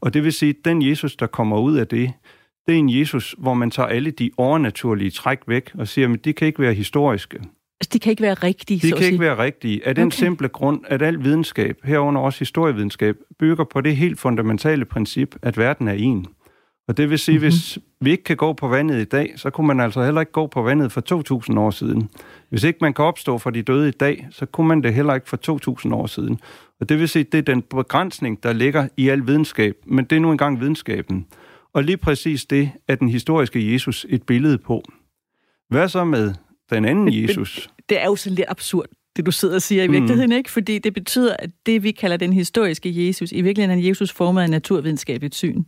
Og 0.00 0.14
det 0.14 0.24
vil 0.24 0.32
sige, 0.32 0.50
at 0.50 0.64
den 0.64 0.88
Jesus, 0.88 1.16
der 1.16 1.26
kommer 1.26 1.58
ud 1.58 1.76
af 1.76 1.88
det, 1.88 2.12
det 2.66 2.74
er 2.74 2.78
en 2.78 2.98
Jesus, 2.98 3.34
hvor 3.38 3.54
man 3.54 3.70
tager 3.70 3.86
alle 3.86 4.10
de 4.10 4.30
overnaturlige 4.36 5.10
træk 5.10 5.38
væk 5.46 5.70
og 5.74 5.88
siger, 5.88 6.12
at 6.12 6.24
de 6.24 6.32
kan 6.32 6.46
ikke 6.46 6.62
være 6.62 6.74
historiske. 6.74 7.36
Altså, 7.36 7.90
de 7.92 7.98
kan 7.98 8.10
ikke 8.10 8.22
være 8.22 8.34
rigtige, 8.34 8.80
De 8.80 8.88
så 8.88 8.96
kan 8.96 9.06
ikke 9.06 9.20
være 9.20 9.38
rigtige. 9.38 9.86
Af 9.86 9.94
den 9.94 10.06
okay. 10.06 10.16
simple 10.16 10.48
grund, 10.48 10.80
at 10.86 11.02
al 11.02 11.24
videnskab, 11.24 11.76
herunder 11.84 12.20
også 12.20 12.38
historievidenskab, 12.38 13.16
bygger 13.38 13.64
på 13.64 13.80
det 13.80 13.96
helt 13.96 14.20
fundamentale 14.20 14.84
princip, 14.84 15.36
at 15.42 15.58
verden 15.58 15.88
er 15.88 15.92
en. 15.92 16.26
Og 16.88 16.96
det 16.96 17.10
vil 17.10 17.18
sige, 17.18 17.38
mm-hmm. 17.38 17.48
hvis 17.48 17.78
vi 18.00 18.10
ikke 18.10 18.24
kan 18.24 18.36
gå 18.36 18.52
på 18.52 18.68
vandet 18.68 19.00
i 19.00 19.04
dag, 19.04 19.32
så 19.36 19.50
kunne 19.50 19.66
man 19.66 19.80
altså 19.80 20.04
heller 20.04 20.20
ikke 20.20 20.32
gå 20.32 20.46
på 20.46 20.62
vandet 20.62 20.92
for 20.92 21.50
2.000 21.50 21.58
år 21.58 21.70
siden. 21.70 22.10
Hvis 22.48 22.64
ikke 22.64 22.78
man 22.80 22.94
kan 22.94 23.04
opstå 23.04 23.38
for 23.38 23.50
de 23.50 23.62
døde 23.62 23.88
i 23.88 23.92
dag, 23.92 24.28
så 24.30 24.46
kunne 24.46 24.68
man 24.68 24.82
det 24.82 24.94
heller 24.94 25.14
ikke 25.14 25.28
for 25.28 25.84
2.000 25.86 25.94
år 25.94 26.06
siden. 26.06 26.40
Og 26.80 26.88
det 26.88 26.98
vil 26.98 27.08
sige, 27.08 27.24
det 27.24 27.38
er 27.38 27.42
den 27.42 27.62
begrænsning, 27.62 28.42
der 28.42 28.52
ligger 28.52 28.88
i 28.96 29.08
al 29.08 29.26
videnskab, 29.26 29.76
men 29.86 30.04
det 30.04 30.16
er 30.16 30.20
nu 30.20 30.30
engang 30.30 30.60
videnskaben. 30.60 31.26
Og 31.74 31.84
lige 31.84 31.96
præcis 31.96 32.44
det 32.44 32.70
er 32.88 32.94
den 32.94 33.08
historiske 33.08 33.72
Jesus 33.72 34.06
et 34.08 34.22
billede 34.22 34.58
på. 34.58 34.82
Hvad 35.68 35.88
så 35.88 36.04
med 36.04 36.34
den 36.70 36.84
anden 36.84 37.22
Jesus? 37.22 37.70
Det 37.88 38.00
er 38.00 38.06
jo 38.06 38.16
sådan 38.16 38.36
lidt 38.36 38.48
absurd 38.48 38.86
det, 39.16 39.26
du 39.26 39.30
sidder 39.30 39.54
og 39.54 39.62
siger 39.62 39.84
i 39.84 39.86
virkeligheden, 39.86 40.30
mm. 40.30 40.36
ikke? 40.36 40.50
Fordi 40.50 40.78
det 40.78 40.94
betyder, 40.94 41.36
at 41.38 41.50
det, 41.66 41.82
vi 41.82 41.90
kalder 41.90 42.16
den 42.16 42.32
historiske 42.32 43.06
Jesus, 43.06 43.32
i 43.32 43.40
virkeligheden 43.40 43.84
er 43.84 43.88
Jesus 43.88 44.12
formet 44.12 44.42
af 44.42 44.50
naturvidenskabeligt 44.50 45.34
syn. 45.34 45.62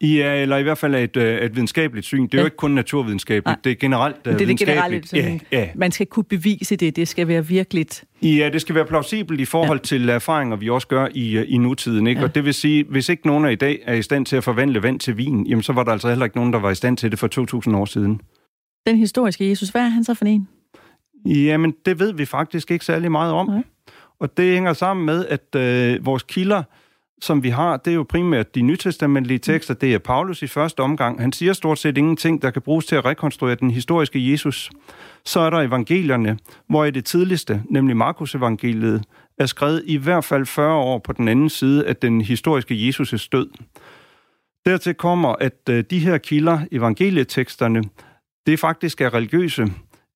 Ja, 0.00 0.42
eller 0.42 0.56
i 0.56 0.62
hvert 0.62 0.78
fald 0.78 0.94
et, 0.94 1.16
øh, 1.16 1.38
et 1.38 1.54
videnskabeligt 1.54 2.06
syn. 2.06 2.22
Det 2.22 2.34
er 2.34 2.38
ja. 2.38 2.42
jo 2.42 2.46
ikke 2.46 2.56
kun 2.56 2.70
naturvidenskabeligt, 2.70 3.46
Nej. 3.46 3.56
det 3.64 3.70
er 3.70 3.74
generelt 3.74 4.24
det 4.24 4.32
er 4.32 4.46
det 4.46 4.58
generelt, 4.58 5.12
ja, 5.12 5.38
ja. 5.52 5.68
Man 5.74 5.92
skal 5.92 6.06
kunne 6.06 6.24
bevise 6.24 6.76
det, 6.76 6.96
det 6.96 7.08
skal 7.08 7.28
være 7.28 7.46
virkeligt. 7.46 8.04
Ja, 8.22 8.50
det 8.52 8.60
skal 8.60 8.74
være 8.74 8.84
plausibelt 8.84 9.40
i 9.40 9.44
forhold 9.44 9.78
ja. 9.78 9.84
til 9.84 10.08
erfaringer, 10.08 10.56
vi 10.56 10.70
også 10.70 10.88
gør 10.88 11.08
i, 11.14 11.36
øh, 11.36 11.44
i 11.48 11.58
nutiden. 11.58 12.06
Ikke? 12.06 12.20
Ja. 12.20 12.26
Og 12.26 12.34
det 12.34 12.44
vil 12.44 12.54
sige, 12.54 12.84
hvis 12.90 13.08
ikke 13.08 13.26
nogen 13.26 13.44
af 13.44 13.52
i 13.52 13.54
dag 13.54 13.82
er 13.86 13.94
i 13.94 14.02
stand 14.02 14.26
til 14.26 14.36
at 14.36 14.44
forvandle 14.44 14.82
vand 14.82 15.00
til 15.00 15.16
vin, 15.16 15.46
jamen 15.46 15.62
så 15.62 15.72
var 15.72 15.84
der 15.84 15.92
altså 15.92 16.08
heller 16.08 16.24
ikke 16.24 16.36
nogen, 16.36 16.52
der 16.52 16.58
var 16.58 16.70
i 16.70 16.74
stand 16.74 16.96
til 16.96 17.10
det 17.10 17.18
for 17.18 17.68
2.000 17.70 17.76
år 17.76 17.84
siden. 17.84 18.20
Den 18.86 18.96
historiske 18.96 19.48
Jesus, 19.48 19.68
hvad 19.68 19.82
er 19.82 19.88
han 19.88 20.04
så 20.04 20.14
for 20.14 20.24
en? 20.24 20.48
Jamen, 21.26 21.74
det 21.86 21.98
ved 21.98 22.12
vi 22.12 22.24
faktisk 22.24 22.70
ikke 22.70 22.84
særlig 22.84 23.12
meget 23.12 23.32
om. 23.32 23.48
Okay. 23.48 23.62
Og 24.20 24.36
det 24.36 24.52
hænger 24.54 24.72
sammen 24.72 25.06
med, 25.06 25.26
at 25.26 25.54
øh, 25.56 26.06
vores 26.06 26.22
kilder, 26.22 26.62
som 27.20 27.42
vi 27.42 27.48
har, 27.48 27.76
det 27.76 27.90
er 27.90 27.94
jo 27.94 28.06
primært 28.08 28.54
de 28.54 28.62
nytestamentlige 28.62 29.38
tekster. 29.38 29.74
Det 29.74 29.94
er 29.94 29.98
Paulus 29.98 30.42
i 30.42 30.46
første 30.46 30.80
omgang. 30.80 31.20
Han 31.20 31.32
siger 31.32 31.52
stort 31.52 31.78
set 31.78 31.98
ingenting, 31.98 32.42
der 32.42 32.50
kan 32.50 32.62
bruges 32.62 32.86
til 32.86 32.96
at 32.96 33.04
rekonstruere 33.04 33.54
den 33.54 33.70
historiske 33.70 34.30
Jesus. 34.30 34.70
Så 35.24 35.40
er 35.40 35.50
der 35.50 35.60
evangelierne, 35.60 36.38
hvor 36.68 36.84
i 36.84 36.90
det 36.90 37.04
tidligste, 37.04 37.62
nemlig 37.70 37.96
Markus 37.96 38.34
evangeliet, 38.34 39.04
er 39.38 39.46
skrevet 39.46 39.82
i 39.86 39.96
hvert 39.96 40.24
fald 40.24 40.46
40 40.46 40.74
år 40.74 40.98
på 40.98 41.12
den 41.12 41.28
anden 41.28 41.48
side 41.48 41.86
af 41.86 41.96
den 41.96 42.20
historiske 42.20 42.74
Jesus' 42.88 43.28
død. 43.32 43.48
Dertil 44.66 44.94
kommer, 44.94 45.34
at 45.40 45.68
øh, 45.70 45.84
de 45.90 45.98
her 45.98 46.18
kilder, 46.18 46.60
evangelieteksterne, 46.72 47.82
det 48.46 48.60
faktisk 48.60 49.00
er 49.00 49.14
religiøse 49.14 49.66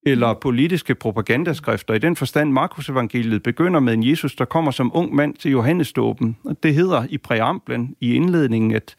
eller 0.07 0.35
politiske 0.35 0.95
propagandaskrifter. 0.95 1.95
I 1.95 1.99
den 1.99 2.17
forstand, 2.17 2.53
Markus 2.53 2.89
evangeliet 2.89 3.43
begynder 3.43 3.81
med 3.81 3.95
en 3.95 4.11
Jesus, 4.11 4.35
der 4.35 4.45
kommer 4.45 4.71
som 4.71 4.91
ung 4.95 5.15
mand 5.15 5.35
til 5.35 5.51
Johannesdåben. 5.51 6.37
Og 6.45 6.63
det 6.63 6.75
hedder 6.75 7.07
i 7.09 7.19
præamblen, 7.19 7.95
i 8.01 8.15
indledningen, 8.15 8.75
at 8.75 8.97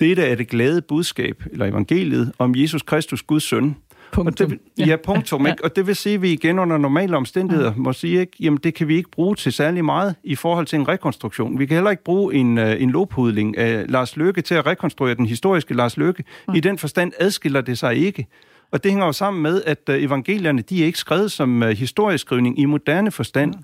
dette 0.00 0.22
er 0.22 0.34
det 0.34 0.48
glade 0.48 0.82
budskab, 0.82 1.42
eller 1.52 1.66
evangeliet, 1.66 2.32
om 2.38 2.54
Jesus 2.56 2.82
Kristus, 2.82 3.22
Guds 3.22 3.44
søn. 3.44 3.76
Punktum. 4.12 4.46
Og 4.46 4.58
det, 4.76 4.86
ja, 4.88 4.96
punktum. 5.04 5.46
Ikke? 5.46 5.64
Og 5.64 5.76
det 5.76 5.86
vil 5.86 5.96
sige, 5.96 6.14
at 6.14 6.22
vi 6.22 6.32
igen 6.32 6.58
under 6.58 6.78
normale 6.78 7.16
omstændigheder 7.16 7.72
må 7.76 7.92
sige, 7.92 8.20
ikke, 8.20 8.32
jamen 8.40 8.58
det 8.62 8.74
kan 8.74 8.88
vi 8.88 8.96
ikke 8.96 9.10
bruge 9.10 9.34
til 9.34 9.52
særlig 9.52 9.84
meget 9.84 10.14
i 10.24 10.34
forhold 10.34 10.66
til 10.66 10.78
en 10.78 10.88
rekonstruktion. 10.88 11.58
Vi 11.58 11.66
kan 11.66 11.74
heller 11.74 11.90
ikke 11.90 12.04
bruge 12.04 12.34
en, 12.34 12.58
uh, 12.58 12.82
en 12.82 12.90
lobhudling 12.90 13.58
af 13.58 13.84
Lars 13.88 14.16
Løkke 14.16 14.42
til 14.42 14.54
at 14.54 14.66
rekonstruere 14.66 15.14
den 15.14 15.26
historiske 15.26 15.74
Lars 15.74 15.96
Løkke. 15.96 16.24
I 16.54 16.60
den 16.60 16.78
forstand 16.78 17.12
adskiller 17.18 17.60
det 17.60 17.78
sig 17.78 17.96
ikke. 17.96 18.26
Og 18.72 18.82
det 18.82 18.90
hænger 18.90 19.06
jo 19.06 19.12
sammen 19.12 19.42
med, 19.42 19.62
at 19.66 19.88
øh, 19.88 20.02
evangelierne, 20.02 20.62
de 20.62 20.82
er 20.82 20.86
ikke 20.86 20.98
skrevet 20.98 21.32
som 21.32 21.62
uh, 21.62 21.68
historieskrivning 21.68 22.58
i 22.58 22.64
moderne 22.64 23.10
forstand. 23.10 23.54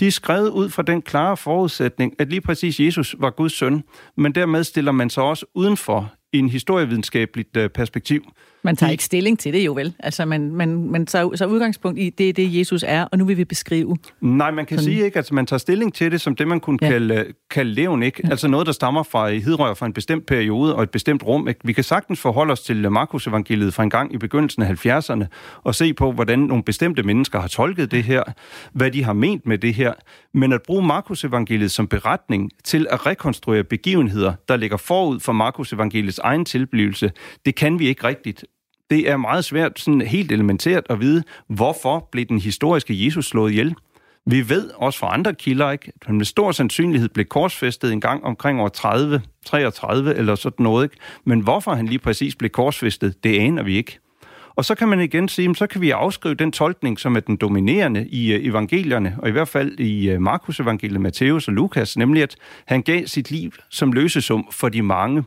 De 0.00 0.06
er 0.06 0.10
skrevet 0.10 0.48
ud 0.48 0.68
fra 0.68 0.82
den 0.82 1.02
klare 1.02 1.36
forudsætning, 1.36 2.14
at 2.18 2.28
lige 2.28 2.40
præcis 2.40 2.80
Jesus 2.80 3.16
var 3.18 3.30
Guds 3.30 3.52
søn, 3.52 3.82
men 4.16 4.32
dermed 4.32 4.64
stiller 4.64 4.92
man 4.92 5.10
sig 5.10 5.22
også 5.22 5.46
udenfor 5.54 6.12
i 6.32 6.38
en 6.38 6.48
historievidenskabeligt 6.48 7.56
uh, 7.56 7.66
perspektiv. 7.66 8.22
Man 8.66 8.76
tager 8.76 8.90
ikke 8.90 9.04
stilling 9.04 9.38
til 9.38 9.52
det 9.52 9.66
jo 9.66 9.72
vel. 9.72 9.94
Altså, 9.98 10.24
man, 10.24 10.50
man, 10.50 10.90
man 10.90 11.06
tager 11.06 11.36
så 11.36 11.46
udgangspunkt 11.46 11.98
i, 11.98 12.10
det 12.10 12.28
er 12.28 12.32
det, 12.32 12.58
Jesus 12.58 12.84
er, 12.86 13.04
og 13.04 13.18
nu 13.18 13.24
vil 13.24 13.36
vi 13.36 13.44
beskrive. 13.44 13.96
Nej, 14.20 14.50
man 14.50 14.66
kan 14.66 14.78
Sådan. 14.78 14.92
sige 14.92 15.04
ikke, 15.04 15.18
at 15.18 15.32
man 15.32 15.46
tager 15.46 15.58
stilling 15.58 15.94
til 15.94 16.12
det 16.12 16.20
som 16.20 16.36
det, 16.36 16.48
man 16.48 16.60
kunne 16.60 16.78
ja. 16.82 16.88
kalde, 16.88 17.24
kalde 17.50 17.72
leven, 17.72 18.02
ikke? 18.02 18.20
Ja. 18.24 18.30
Altså 18.30 18.48
noget, 18.48 18.66
der 18.66 18.72
stammer 18.72 19.02
fra 19.02 19.28
i 19.28 19.40
hidrør 19.40 19.74
fra 19.74 19.86
en 19.86 19.92
bestemt 19.92 20.26
periode 20.26 20.76
og 20.76 20.82
et 20.82 20.90
bestemt 20.90 21.22
rum. 21.22 21.48
Ikke? 21.48 21.60
Vi 21.64 21.72
kan 21.72 21.84
sagtens 21.84 22.20
forholde 22.20 22.52
os 22.52 22.60
til 22.60 22.90
Markus 22.92 23.26
evangeliet 23.26 23.74
fra 23.74 23.82
en 23.82 23.90
gang 23.90 24.14
i 24.14 24.18
begyndelsen 24.18 24.62
af 24.62 24.86
70'erne 24.86 25.24
og 25.62 25.74
se 25.74 25.94
på, 25.94 26.12
hvordan 26.12 26.38
nogle 26.38 26.62
bestemte 26.62 27.02
mennesker 27.02 27.40
har 27.40 27.48
tolket 27.48 27.90
det 27.90 28.04
her, 28.04 28.22
hvad 28.72 28.90
de 28.90 29.04
har 29.04 29.12
ment 29.12 29.46
med 29.46 29.58
det 29.58 29.74
her. 29.74 29.92
Men 30.34 30.52
at 30.52 30.62
bruge 30.62 30.86
Markus 30.86 31.24
evangeliet 31.24 31.70
som 31.70 31.88
beretning 31.88 32.50
til 32.64 32.86
at 32.90 33.06
rekonstruere 33.06 33.64
begivenheder, 33.64 34.32
der 34.48 34.56
ligger 34.56 34.76
forud 34.76 35.20
for 35.20 35.32
Markus 35.32 35.72
evangeliets 35.72 36.18
egen 36.18 36.44
tilblivelse, 36.44 37.10
det 37.46 37.54
kan 37.54 37.78
vi 37.78 37.88
ikke 37.88 38.04
rigtigt 38.04 38.44
det 38.90 39.10
er 39.10 39.16
meget 39.16 39.44
svært, 39.44 39.80
sådan 39.80 40.00
helt 40.00 40.32
elementært 40.32 40.86
at 40.90 41.00
vide, 41.00 41.22
hvorfor 41.48 42.08
blev 42.12 42.24
den 42.24 42.38
historiske 42.38 43.04
Jesus 43.04 43.26
slået 43.26 43.50
ihjel. 43.50 43.74
Vi 44.26 44.48
ved 44.48 44.70
også 44.74 44.98
fra 44.98 45.14
andre 45.14 45.34
kilder, 45.34 45.70
ikke, 45.70 45.92
at 46.00 46.06
han 46.06 46.16
med 46.16 46.24
stor 46.24 46.52
sandsynlighed 46.52 47.08
blev 47.08 47.26
korsfæstet 47.26 47.92
en 47.92 48.00
gang 48.00 48.24
omkring 48.24 48.60
år 48.60 48.68
30, 48.68 49.22
33 49.46 50.14
eller 50.14 50.34
sådan 50.34 50.64
noget. 50.64 50.84
Ikke? 50.84 50.96
Men 51.24 51.40
hvorfor 51.40 51.74
han 51.74 51.86
lige 51.86 51.98
præcis 51.98 52.36
blev 52.36 52.50
korsfæstet, 52.50 53.24
det 53.24 53.38
aner 53.38 53.62
vi 53.62 53.76
ikke. 53.76 53.98
Og 54.56 54.64
så 54.64 54.74
kan 54.74 54.88
man 54.88 55.00
igen 55.00 55.28
sige, 55.28 55.54
så 55.54 55.66
kan 55.66 55.80
vi 55.80 55.90
afskrive 55.90 56.34
den 56.34 56.52
tolkning, 56.52 56.98
som 56.98 57.16
er 57.16 57.20
den 57.20 57.36
dominerende 57.36 58.08
i 58.08 58.32
øh, 58.32 58.44
evangelierne, 58.44 59.16
og 59.18 59.28
i 59.28 59.32
hvert 59.32 59.48
fald 59.48 59.80
i 59.80 60.10
øh, 60.10 60.20
Markus 60.20 60.60
evangeliet, 60.60 61.00
Matthæus 61.00 61.48
og 61.48 61.54
Lukas, 61.54 61.96
nemlig 61.96 62.22
at 62.22 62.36
han 62.66 62.82
gav 62.82 63.06
sit 63.06 63.30
liv 63.30 63.52
som 63.70 63.92
løsesum 63.92 64.48
for 64.52 64.68
de 64.68 64.82
mange. 64.82 65.24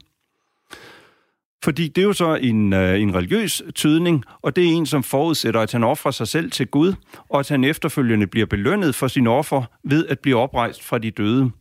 Fordi 1.64 1.88
det 1.88 2.02
er 2.02 2.06
jo 2.06 2.14
så 2.14 2.36
en, 2.36 2.74
øh, 2.74 3.02
en 3.02 3.16
religiøs 3.16 3.62
tydning, 3.76 4.24
og 4.42 4.56
det 4.56 4.64
er 4.64 4.68
en, 4.68 4.86
som 4.86 5.04
forudsætter, 5.04 5.62
at 5.62 5.72
han 5.72 5.84
offrer 5.84 6.12
sig 6.12 6.28
selv 6.28 6.52
til 6.52 6.68
Gud, 6.68 6.94
og 7.30 7.40
at 7.40 7.50
han 7.50 7.64
efterfølgende 7.64 8.28
bliver 8.28 8.46
belønnet 8.46 8.96
for 8.96 9.08
sin 9.08 9.28
offer 9.28 9.64
ved 9.84 10.06
at 10.08 10.20
blive 10.20 10.38
oprejst 10.38 10.84
fra 10.84 10.98
de 10.98 11.12
døde 11.12 11.52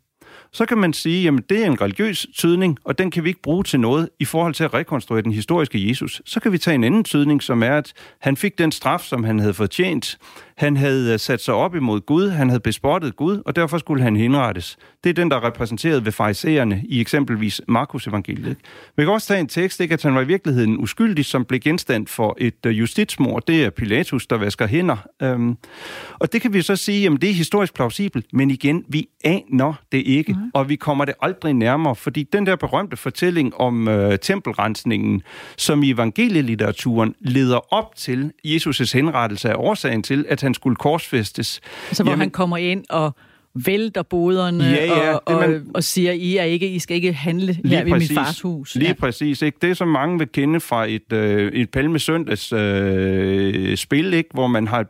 så 0.53 0.67
kan 0.67 0.79
man 0.79 0.93
sige, 0.93 1.29
at 1.29 1.35
det 1.49 1.63
er 1.63 1.67
en 1.67 1.81
religiøs 1.81 2.27
tydning, 2.35 2.79
og 2.85 2.99
den 2.99 3.11
kan 3.11 3.25
vi 3.25 3.29
ikke 3.29 3.43
bruge 3.43 3.65
til 3.65 3.81
noget 3.81 4.09
i 4.19 4.25
forhold 4.25 4.55
til 4.55 4.65
at 4.65 4.75
rekonstruere 4.75 5.23
den 5.23 5.33
historiske 5.33 5.89
Jesus. 5.89 6.23
Så 6.25 6.41
kan 6.41 6.53
vi 6.53 6.59
tage 6.59 6.75
en 6.75 6.85
anden 6.85 7.05
tydning, 7.05 7.43
som 7.43 7.63
er, 7.63 7.77
at 7.77 7.93
han 8.21 8.37
fik 8.37 8.59
den 8.59 8.73
straf, 8.73 9.01
som 9.01 9.25
han 9.25 9.39
havde 9.39 9.55
fortjent. 9.55 10.19
Han 10.59 10.77
havde 10.77 11.13
øh, 11.13 11.19
sat 11.19 11.41
sig 11.41 11.55
op 11.55 11.75
imod 11.75 12.01
Gud, 12.01 12.29
han 12.29 12.49
havde 12.49 12.61
bespottet 12.61 13.17
Gud, 13.17 13.43
og 13.47 13.57
derfor 13.57 13.79
skulle 13.79 14.03
han 14.03 14.17
henrettes. 14.17 14.77
Det 15.05 15.11
er 15.11 15.15
den, 15.15 15.31
der 15.31 15.37
er 15.37 15.47
repræsenteret 15.47 16.05
ved 16.05 16.13
farisæerne 16.13 16.83
i 16.89 17.01
eksempelvis 17.01 17.61
Markus 17.69 18.07
evangeliet. 18.07 18.57
Vi 18.97 19.05
kan 19.05 19.13
også 19.13 19.27
tage 19.29 19.41
en 19.41 19.49
tekst, 19.49 19.81
ikke, 19.81 19.95
at 19.95 20.03
han 20.03 20.15
var 20.15 20.21
i 20.21 20.27
virkeligheden 20.27 20.79
uskyldig, 20.79 21.25
som 21.25 21.45
blev 21.45 21.61
genstand 21.61 22.07
for 22.07 22.37
et 22.41 22.67
øh, 22.67 22.79
justitsmord. 22.79 23.47
Det 23.47 23.65
er 23.65 23.71
Pilatus, 23.71 24.27
der 24.27 24.37
vasker 24.37 24.67
hænder. 24.67 24.97
Øhm, 25.23 25.57
og 26.19 26.33
det 26.33 26.43
kan 26.43 26.53
vi 26.53 26.63
så 26.63 26.77
sige, 26.77 27.07
at 27.07 27.13
det 27.23 27.31
er 27.31 27.35
historisk 27.35 27.75
plausibelt, 27.75 28.27
men 28.33 28.51
igen, 28.51 28.85
vi 28.89 29.09
aner 29.25 29.75
det 29.93 30.03
ikke, 30.07 30.33
mm. 30.33 30.51
og 30.55 30.69
vi 30.69 30.77
kommer 30.77 31.05
det 31.05 31.15
aldrig 31.23 31.55
nærmere, 31.55 31.97
fordi 31.97 32.23
den 32.33 32.47
der 32.47 32.57
berømte 32.57 32.97
fortælling 32.97 33.55
om 33.55 33.89
øh, 33.89 34.19
tempelrensningen, 34.19 35.23
som 35.57 35.83
i 35.83 35.91
evangelielitteraturen 35.91 37.15
leder 37.21 37.75
op 37.75 37.97
til 37.97 38.33
Jesus' 38.47 38.93
henrettelse 38.95 39.51
af 39.51 39.55
årsagen 39.57 40.03
til, 40.03 40.27
at 40.29 40.41
han 40.41 40.48
skulle 40.55 40.77
korsfæstes. 40.77 41.61
Så 41.93 42.03
hvor 42.03 42.13
Jamen, 42.13 42.21
han 42.21 42.31
kommer 42.31 42.57
ind 42.57 42.85
og 42.91 43.15
vælter 43.55 44.03
boderne 44.03 44.65
ja, 44.65 44.85
ja, 44.85 45.15
og, 45.15 45.23
og, 45.27 45.41
man, 45.41 45.67
og 45.75 45.85
siger, 45.85 46.13
I, 46.13 46.37
er 46.37 46.43
ikke, 46.43 46.69
I 46.69 46.79
skal 46.79 46.95
ikke 46.95 47.13
handle 47.13 47.59
her 47.65 47.85
ved 47.85 47.93
mit 47.93 48.13
fars 48.13 48.41
hus. 48.41 48.75
Lige 48.75 48.89
ja. 48.89 48.95
præcis. 48.95 49.43
Ikke? 49.43 49.59
Det, 49.63 49.77
som 49.77 49.89
mange 49.89 50.19
vil 50.19 50.29
kende 50.29 50.61
fra 50.61 50.87
et, 50.89 51.13
øh, 51.13 51.53
et 51.53 51.71
palmesøndags 51.71 52.53
øh, 52.53 53.77
spil, 53.77 54.15
ikke? 54.15 54.31
hvor 54.35 54.47
man 54.47 54.69
har 54.69 54.81
et, 54.81 54.89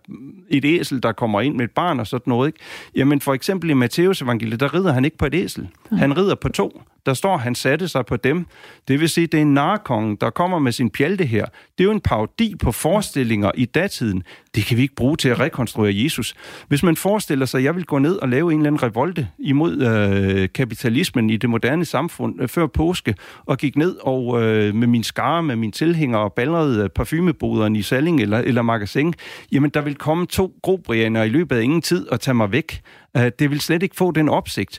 et 0.50 0.64
æsel, 0.64 1.02
der 1.02 1.12
kommer 1.12 1.40
ind 1.40 1.54
med 1.54 1.64
et 1.64 1.70
barn 1.70 2.00
og 2.00 2.06
sådan 2.06 2.30
noget. 2.30 2.48
Ikke? 2.48 2.58
Jamen 2.96 3.20
for 3.20 3.34
eksempel 3.34 3.70
i 3.70 3.74
Matteus 3.74 4.22
evangeliet, 4.22 4.60
der 4.60 4.74
rider 4.74 4.92
han 4.92 5.04
ikke 5.04 5.18
på 5.18 5.26
et 5.26 5.34
æsel. 5.34 5.68
Han 5.92 6.16
rider 6.16 6.34
på 6.34 6.48
to. 6.48 6.82
Der 7.08 7.14
står, 7.14 7.36
han 7.36 7.54
satte 7.54 7.88
sig 7.88 8.06
på 8.06 8.16
dem. 8.16 8.46
Det 8.88 9.00
vil 9.00 9.08
sige, 9.08 9.26
det 9.26 9.38
er 9.38 9.42
en 9.42 9.54
narkongen, 9.54 10.16
der 10.20 10.30
kommer 10.30 10.58
med 10.58 10.72
sin 10.72 10.90
pjalte 10.90 11.24
her. 11.24 11.44
Det 11.44 11.80
er 11.80 11.84
jo 11.84 11.90
en 11.90 12.00
parodi 12.00 12.54
på 12.62 12.72
forestillinger 12.72 13.50
i 13.54 13.64
datiden. 13.64 14.22
Det 14.54 14.64
kan 14.64 14.76
vi 14.76 14.82
ikke 14.82 14.94
bruge 14.94 15.16
til 15.16 15.28
at 15.28 15.40
rekonstruere 15.40 15.92
Jesus. 15.96 16.34
Hvis 16.68 16.82
man 16.82 16.96
forestiller 16.96 17.46
sig, 17.46 17.58
at 17.58 17.64
jeg 17.64 17.76
vil 17.76 17.84
gå 17.84 17.98
ned 17.98 18.16
og 18.16 18.28
lave 18.28 18.47
en 18.50 18.58
eller 18.58 18.70
anden 18.70 18.82
revolte 18.82 19.28
imod 19.38 19.82
øh, 19.82 20.48
kapitalismen 20.54 21.30
i 21.30 21.36
det 21.36 21.50
moderne 21.50 21.84
samfund 21.84 22.42
øh, 22.42 22.48
før 22.48 22.66
påske, 22.66 23.14
og 23.46 23.58
gik 23.58 23.76
ned 23.76 23.96
og 24.00 24.42
øh, 24.42 24.74
med 24.74 24.86
min 24.86 25.02
skare, 25.02 25.42
med 25.42 25.56
mine 25.56 25.72
tilhængere 25.72 26.22
og 26.22 26.32
ballerede 26.32 26.84
øh, 26.84 26.88
parfumeboderen 26.88 27.28
parfumeboderne 27.28 27.78
i 27.78 27.82
Salling 27.82 28.20
eller, 28.20 28.38
eller 28.38 28.62
Magasin, 28.62 29.14
jamen 29.52 29.70
der 29.70 29.80
vil 29.80 29.94
komme 29.94 30.26
to 30.26 30.54
grobrianer 30.62 31.22
i 31.22 31.28
løbet 31.28 31.56
af 31.56 31.62
ingen 31.62 31.82
tid 31.82 32.08
og 32.08 32.20
tage 32.20 32.34
mig 32.34 32.52
væk. 32.52 32.80
Øh, 33.16 33.30
det 33.38 33.50
vil 33.50 33.60
slet 33.60 33.82
ikke 33.82 33.96
få 33.96 34.10
den 34.10 34.28
opsigt. 34.28 34.78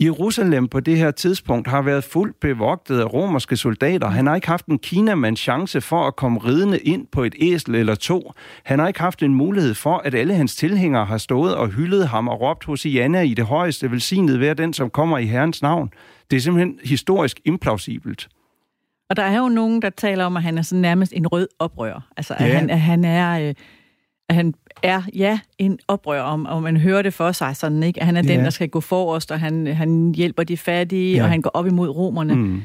Jerusalem 0.00 0.68
på 0.68 0.80
det 0.80 0.98
her 0.98 1.10
tidspunkt 1.10 1.68
har 1.68 1.82
været 1.82 2.04
fuldt 2.04 2.40
bevogtet 2.40 3.00
af 3.00 3.12
romerske 3.12 3.56
soldater. 3.56 4.08
Han 4.08 4.26
har 4.26 4.34
ikke 4.34 4.48
haft 4.48 4.66
en 4.66 4.78
kinamands 4.78 5.40
chance 5.40 5.80
for 5.80 6.06
at 6.06 6.16
komme 6.16 6.38
ridende 6.38 6.78
ind 6.78 7.06
på 7.12 7.22
et 7.22 7.34
æsel 7.40 7.74
eller 7.74 7.94
to. 7.94 8.32
Han 8.64 8.78
har 8.78 8.88
ikke 8.88 9.00
haft 9.00 9.22
en 9.22 9.34
mulighed 9.34 9.74
for, 9.74 9.96
at 9.96 10.14
alle 10.14 10.34
hans 10.34 10.56
tilhængere 10.56 11.04
har 11.04 11.18
stået 11.18 11.54
og 11.54 11.68
hyldet 11.68 12.08
ham 12.08 12.28
og 12.28 12.40
råbt 12.40 12.64
hos 12.64 12.84
Iana 12.84 13.20
i 13.20 13.34
det 13.34 13.44
højeste 13.44 13.90
velsignet 13.90 14.40
ved 14.40 14.54
den, 14.54 14.72
som 14.72 14.90
kommer 14.90 15.18
i 15.18 15.26
Herrens 15.26 15.62
navn. 15.62 15.90
Det 16.30 16.36
er 16.36 16.40
simpelthen 16.40 16.78
historisk 16.84 17.40
implausibelt. 17.44 18.28
Og 19.10 19.16
der 19.16 19.22
er 19.22 19.38
jo 19.38 19.48
nogen, 19.48 19.82
der 19.82 19.90
taler 19.90 20.24
om, 20.24 20.36
at 20.36 20.42
han 20.42 20.58
er 20.58 20.62
sådan 20.62 20.82
nærmest 20.82 21.12
en 21.16 21.26
rød 21.26 21.48
oprør. 21.58 22.08
Altså, 22.16 22.34
at, 22.38 22.48
ja. 22.48 22.58
han, 22.58 22.70
at 22.70 22.80
han 22.80 23.04
er... 23.04 23.48
Øh 23.48 23.54
at 24.28 24.34
han 24.34 24.54
er, 24.82 25.02
ja, 25.14 25.38
en 25.58 25.78
oprør, 25.88 26.22
om, 26.22 26.46
og 26.46 26.62
man 26.62 26.76
hører 26.76 27.02
det 27.02 27.14
for 27.14 27.32
sig 27.32 27.56
sådan, 27.56 27.82
ikke? 27.82 28.00
At 28.00 28.06
han 28.06 28.16
er 28.16 28.22
ja. 28.22 28.32
den, 28.32 28.44
der 28.44 28.50
skal 28.50 28.68
gå 28.68 28.80
forrest, 28.80 29.30
og 29.30 29.40
han, 29.40 29.66
han 29.66 30.14
hjælper 30.16 30.42
de 30.42 30.56
fattige, 30.56 31.16
ja. 31.16 31.22
og 31.22 31.28
han 31.28 31.42
går 31.42 31.50
op 31.54 31.66
imod 31.66 31.88
romerne. 31.88 32.34
Mm. 32.34 32.62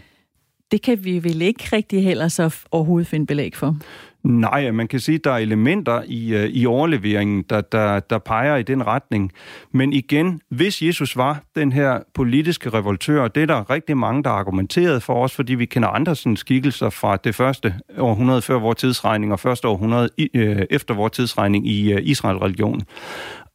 Det 0.71 0.81
kan 0.81 1.05
vi 1.05 1.23
vel 1.23 1.41
ikke 1.41 1.63
rigtig 1.73 2.03
heller 2.03 2.27
så 2.27 2.55
overhovedet 2.71 3.07
finde 3.07 3.25
belæg 3.25 3.55
for. 3.55 3.77
Nej, 4.23 4.71
man 4.71 4.87
kan 4.87 4.99
sige, 4.99 5.15
at 5.15 5.23
der 5.23 5.31
er 5.31 5.37
elementer 5.37 6.03
i, 6.07 6.33
øh, 6.35 6.49
i 6.49 6.65
overleveringen, 6.65 7.43
der, 7.49 7.61
der, 7.61 7.99
der 7.99 8.17
peger 8.17 8.55
i 8.55 8.63
den 8.63 8.87
retning. 8.87 9.31
Men 9.71 9.93
igen, 9.93 10.41
hvis 10.49 10.81
Jesus 10.81 11.17
var 11.17 11.43
den 11.55 11.71
her 11.71 11.99
politiske 12.13 12.69
revoltør, 12.69 13.27
det 13.27 13.43
er 13.43 13.47
der 13.47 13.69
rigtig 13.69 13.97
mange, 13.97 14.23
der 14.23 14.29
har 14.29 14.37
argumenteret 14.37 15.03
for 15.03 15.23
os, 15.23 15.35
fordi 15.35 15.53
vi 15.55 15.65
kender 15.65 15.89
andre 15.89 16.15
sådan 16.15 16.35
skikkelser 16.35 16.89
fra 16.89 17.17
det 17.17 17.35
første 17.35 17.73
århundrede 17.97 18.41
før 18.41 18.59
vores 18.59 18.77
tidsregning 18.77 19.31
og 19.31 19.39
første 19.39 19.67
århundrede 19.67 20.09
øh, 20.33 20.61
efter 20.69 20.93
vores 20.93 21.11
tidsregning 21.11 21.67
i 21.67 21.93
øh, 21.93 21.99
Israel-religionen. 22.03 22.81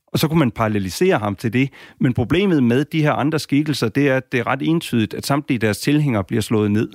Og 0.06 0.18
så 0.18 0.28
kunne 0.28 0.38
man 0.38 0.50
parallelisere 0.50 1.18
ham 1.18 1.36
til 1.36 1.52
det. 1.52 1.70
Men 2.00 2.14
problemet 2.14 2.62
med 2.62 2.84
de 2.84 3.02
her 3.02 3.12
andre 3.12 3.38
skikkelser, 3.38 3.88
det 3.88 4.08
er, 4.08 4.16
at 4.16 4.32
det 4.32 4.40
er 4.40 4.46
ret 4.46 4.62
entydigt, 4.62 5.14
at 5.14 5.26
samtlige 5.26 5.58
deres 5.58 5.78
tilhængere 5.78 6.24
bliver 6.24 6.42
slået 6.42 6.70
ned. 6.70 6.88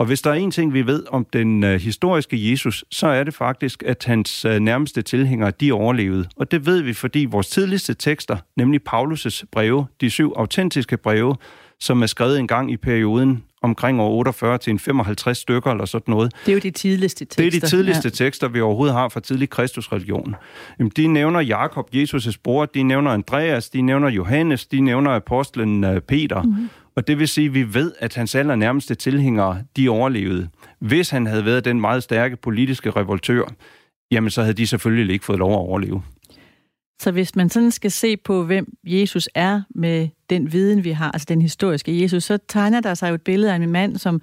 Og 0.00 0.06
hvis 0.06 0.22
der 0.22 0.30
er 0.30 0.34
en 0.34 0.50
ting, 0.50 0.72
vi 0.72 0.86
ved 0.86 1.02
om 1.08 1.26
den 1.32 1.64
øh, 1.64 1.80
historiske 1.80 2.50
Jesus, 2.50 2.84
så 2.90 3.06
er 3.06 3.24
det 3.24 3.34
faktisk, 3.34 3.82
at 3.86 4.04
hans 4.04 4.44
øh, 4.44 4.58
nærmeste 4.58 5.02
tilhængere, 5.02 5.52
de 5.60 5.72
overlevede. 5.72 6.28
Og 6.36 6.50
det 6.50 6.66
ved 6.66 6.82
vi, 6.82 6.92
fordi 6.92 7.24
vores 7.24 7.48
tidligste 7.48 7.94
tekster, 7.94 8.36
nemlig 8.56 8.80
Paulus' 8.92 9.42
breve, 9.52 9.86
de 10.00 10.10
syv 10.10 10.32
autentiske 10.36 10.96
breve, 10.96 11.36
som 11.80 12.02
er 12.02 12.06
skrevet 12.06 12.38
en 12.38 12.46
gang 12.46 12.72
i 12.72 12.76
perioden 12.76 13.44
omkring 13.62 14.00
år 14.00 14.10
48 14.10 14.58
til 14.58 14.70
en 14.70 14.78
55 14.78 15.38
stykker 15.38 15.70
eller 15.70 15.84
sådan 15.84 16.12
noget. 16.12 16.32
Det 16.46 16.52
er 16.52 16.56
jo 16.56 16.60
de 16.60 16.70
tidligste 16.70 17.24
tekster. 17.24 17.44
Det 17.44 17.56
er 17.56 17.60
de 17.60 17.66
tidligste 17.66 18.06
ja. 18.08 18.24
tekster, 18.24 18.48
vi 18.48 18.60
overhovedet 18.60 18.94
har 18.94 19.08
fra 19.08 19.20
tidlig 19.20 19.50
kristusreligion. 19.50 20.34
De 20.96 21.06
nævner 21.06 21.40
Jakob, 21.40 21.88
Jesus' 21.94 22.36
bror, 22.44 22.66
de 22.66 22.82
nævner 22.82 23.10
Andreas, 23.10 23.70
de 23.70 23.82
nævner 23.82 24.08
Johannes, 24.08 24.66
de 24.66 24.80
nævner 24.80 25.10
apostlen 25.10 25.84
øh, 25.84 26.00
Peter. 26.00 26.42
Mm-hmm. 26.42 26.68
Og 27.00 27.06
det 27.06 27.18
vil 27.18 27.28
sige, 27.28 27.46
at 27.46 27.54
vi 27.54 27.74
ved, 27.74 27.92
at 27.98 28.14
hans 28.14 28.34
allernærmeste 28.34 28.94
tilhængere, 28.94 29.62
de 29.76 29.88
overlevede. 29.88 30.48
Hvis 30.78 31.10
han 31.10 31.26
havde 31.26 31.44
været 31.44 31.64
den 31.64 31.80
meget 31.80 32.02
stærke 32.02 32.36
politiske 32.36 32.90
revoltør, 32.90 33.42
jamen 34.10 34.30
så 34.30 34.42
havde 34.42 34.54
de 34.54 34.66
selvfølgelig 34.66 35.12
ikke 35.12 35.24
fået 35.24 35.38
lov 35.38 35.52
at 35.52 35.58
overleve. 35.58 36.02
Så 37.02 37.10
hvis 37.10 37.36
man 37.36 37.48
sådan 37.48 37.70
skal 37.70 37.90
se 37.90 38.16
på, 38.16 38.44
hvem 38.44 38.76
Jesus 38.84 39.28
er 39.34 39.62
med 39.74 40.08
den 40.30 40.52
viden, 40.52 40.84
vi 40.84 40.90
har, 40.90 41.10
altså 41.10 41.26
den 41.28 41.42
historiske 41.42 42.02
Jesus, 42.02 42.24
så 42.24 42.38
tegner 42.48 42.80
der 42.80 42.94
sig 42.94 43.10
jo 43.10 43.14
et 43.14 43.22
billede 43.22 43.52
af 43.52 43.56
en 43.56 43.72
mand, 43.72 43.96
som 43.96 44.22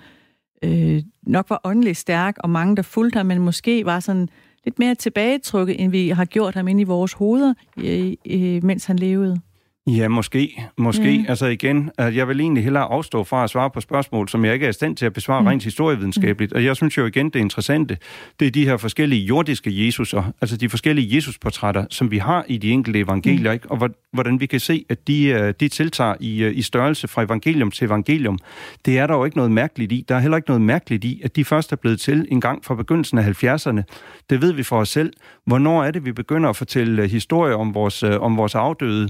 øh, 0.63 1.01
nok 1.23 1.49
var 1.49 1.61
åndeligt 1.63 1.97
stærk, 1.97 2.35
og 2.39 2.49
mange, 2.49 2.75
der 2.75 2.81
fulgte 2.81 3.17
ham, 3.17 3.25
men 3.25 3.39
måske 3.39 3.85
var 3.85 3.99
sådan 3.99 4.29
lidt 4.65 4.79
mere 4.79 4.95
tilbagetrukket, 4.95 5.81
end 5.81 5.91
vi 5.91 6.09
har 6.09 6.25
gjort 6.25 6.55
ham 6.55 6.67
ind 6.67 6.81
i 6.81 6.83
vores 6.83 7.13
hoveder, 7.13 7.53
øh, 7.77 8.13
øh, 8.25 8.63
mens 8.63 8.85
han 8.85 8.99
levede. 8.99 9.41
Ja, 9.87 10.07
måske. 10.07 10.63
Måske. 10.77 11.17
Mm. 11.17 11.25
Altså 11.29 11.45
igen, 11.45 11.91
at 11.97 12.15
jeg 12.15 12.27
vil 12.27 12.39
egentlig 12.39 12.63
hellere 12.63 12.83
afstå 12.83 13.23
fra 13.23 13.43
at 13.43 13.49
svare 13.49 13.69
på 13.69 13.81
spørgsmål, 13.81 14.29
som 14.29 14.45
jeg 14.45 14.53
ikke 14.53 14.65
er 14.65 14.69
i 14.69 14.73
stand 14.73 14.97
til 14.97 15.05
at 15.05 15.13
besvare 15.13 15.41
mm. 15.41 15.47
rent 15.47 15.63
historievidenskabeligt. 15.63 16.51
Mm. 16.51 16.55
Og 16.55 16.63
jeg 16.63 16.75
synes 16.75 16.97
jo 16.97 17.05
igen, 17.05 17.29
det 17.29 17.39
interessante, 17.39 17.97
det 18.39 18.47
er 18.47 18.51
de 18.51 18.65
her 18.65 18.77
forskellige 18.77 19.21
jordiske 19.21 19.85
Jesuser, 19.85 20.23
altså 20.41 20.57
de 20.57 20.69
forskellige 20.69 21.15
Jesusportrætter, 21.15 21.85
som 21.89 22.11
vi 22.11 22.17
har 22.17 22.45
i 22.47 22.57
de 22.57 22.71
enkelte 22.71 22.99
evangelier, 22.99 23.51
mm. 23.51 23.53
ikke? 23.53 23.71
og 23.71 23.89
hvordan 24.13 24.39
vi 24.39 24.45
kan 24.45 24.59
se, 24.59 24.85
at 24.89 25.07
de, 25.07 25.25
øh, 25.25 25.53
de 25.59 25.67
tiltager 25.67 26.15
i, 26.19 26.43
øh, 26.43 26.57
i 26.57 26.61
størrelse 26.61 27.07
fra 27.07 27.23
evangelium 27.23 27.71
til 27.71 27.85
evangelium. 27.85 28.39
Det 28.85 28.97
er 28.97 29.07
der 29.07 29.13
jo 29.13 29.25
ikke 29.25 29.37
noget 29.37 29.51
mærkeligt 29.51 29.91
i. 29.91 30.05
Der 30.09 30.15
er 30.15 30.19
heller 30.19 30.37
ikke 30.37 30.49
noget 30.49 30.61
mærkeligt 30.61 31.05
i, 31.05 31.21
at 31.23 31.35
de 31.35 31.45
først 31.45 31.71
er 31.71 31.75
blevet 31.75 31.99
til 31.99 32.27
en 32.31 32.41
gang 32.41 32.65
fra 32.65 32.75
begyndelsen 32.75 33.17
af 33.17 33.43
70'erne. 33.43 33.81
Det 34.29 34.41
ved 34.41 34.53
vi 34.53 34.63
for 34.63 34.79
os 34.79 34.89
selv. 34.89 35.13
Hvornår 35.45 35.83
er 35.83 35.91
det, 35.91 36.05
vi 36.05 36.11
begynder 36.11 36.49
at 36.49 36.55
fortælle 36.55 37.03
øh, 37.03 37.09
historier 37.09 37.55
om 37.55 37.73
vores, 37.73 38.03
om 38.03 38.37
vores 38.37 38.55
afdøde? 38.55 39.09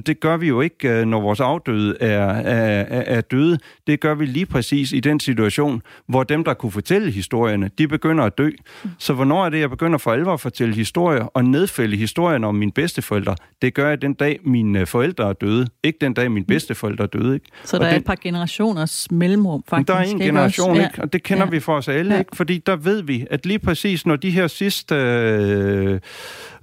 Det 0.00 0.20
gør 0.20 0.36
vi 0.36 0.48
jo 0.48 0.60
ikke, 0.60 0.88
øh, 0.88 1.06
når 1.06 1.20
vores 1.20 1.40
afdøde 1.40 1.96
er, 2.00 2.26
er, 2.28 3.02
er 3.16 3.20
døde. 3.20 3.58
Det 3.86 4.00
gør 4.00 4.14
vi 4.14 4.26
lige 4.26 4.46
præcis 4.46 4.92
i 4.92 5.00
den 5.00 5.20
situation, 5.20 5.82
hvor 6.06 6.22
dem, 6.22 6.44
der 6.44 6.54
kunne 6.54 6.72
fortælle 6.72 7.10
historierne, 7.10 7.70
de 7.78 7.88
begynder 7.88 8.24
at 8.24 8.38
dø. 8.38 8.50
Så 8.98 9.12
hvornår 9.12 9.44
er 9.44 9.48
det, 9.48 9.60
jeg 9.60 9.70
begynder 9.70 9.98
for 9.98 10.12
alvor 10.12 10.32
at 10.32 10.40
fortælle 10.40 10.74
historier 10.74 11.24
og 11.24 11.44
nedfælde 11.44 11.96
historierne 11.96 12.46
om 12.46 12.54
mine 12.54 12.72
bedsteforældre? 12.72 13.36
Det 13.62 13.74
gør 13.74 13.88
jeg 13.88 14.02
den 14.02 14.14
dag, 14.14 14.38
mine 14.44 14.86
forældre 14.86 15.28
er 15.28 15.32
døde. 15.32 15.66
Ikke 15.82 15.98
den 16.00 16.14
dag, 16.14 16.30
mine 16.30 16.46
bedsteforældre 16.46 17.04
er 17.04 17.08
døde. 17.08 17.34
Ikke? 17.34 17.46
Så 17.64 17.78
der 17.78 17.84
og 17.84 17.86
er 17.88 17.92
den, 17.92 18.00
et 18.00 18.06
par 18.06 18.16
generationers 18.22 19.10
mellemrum, 19.10 19.62
faktisk. 19.68 19.88
Der 19.88 19.94
er 19.94 20.02
en 20.02 20.18
generation, 20.18 20.76
ikke? 20.76 21.02
og 21.02 21.12
det 21.12 21.22
kender 21.22 21.44
ja. 21.44 21.50
vi 21.50 21.60
for 21.60 21.76
os 21.76 21.88
alle. 21.88 22.14
Ja. 22.14 22.18
Ikke? 22.18 22.36
Fordi 22.36 22.58
der 22.58 22.76
ved 22.76 23.02
vi, 23.02 23.26
at 23.30 23.46
lige 23.46 23.58
præcis 23.58 24.06
når 24.06 24.16
de 24.16 24.30
her 24.30 24.46
sidste 24.46 24.94
øh, 24.94 26.00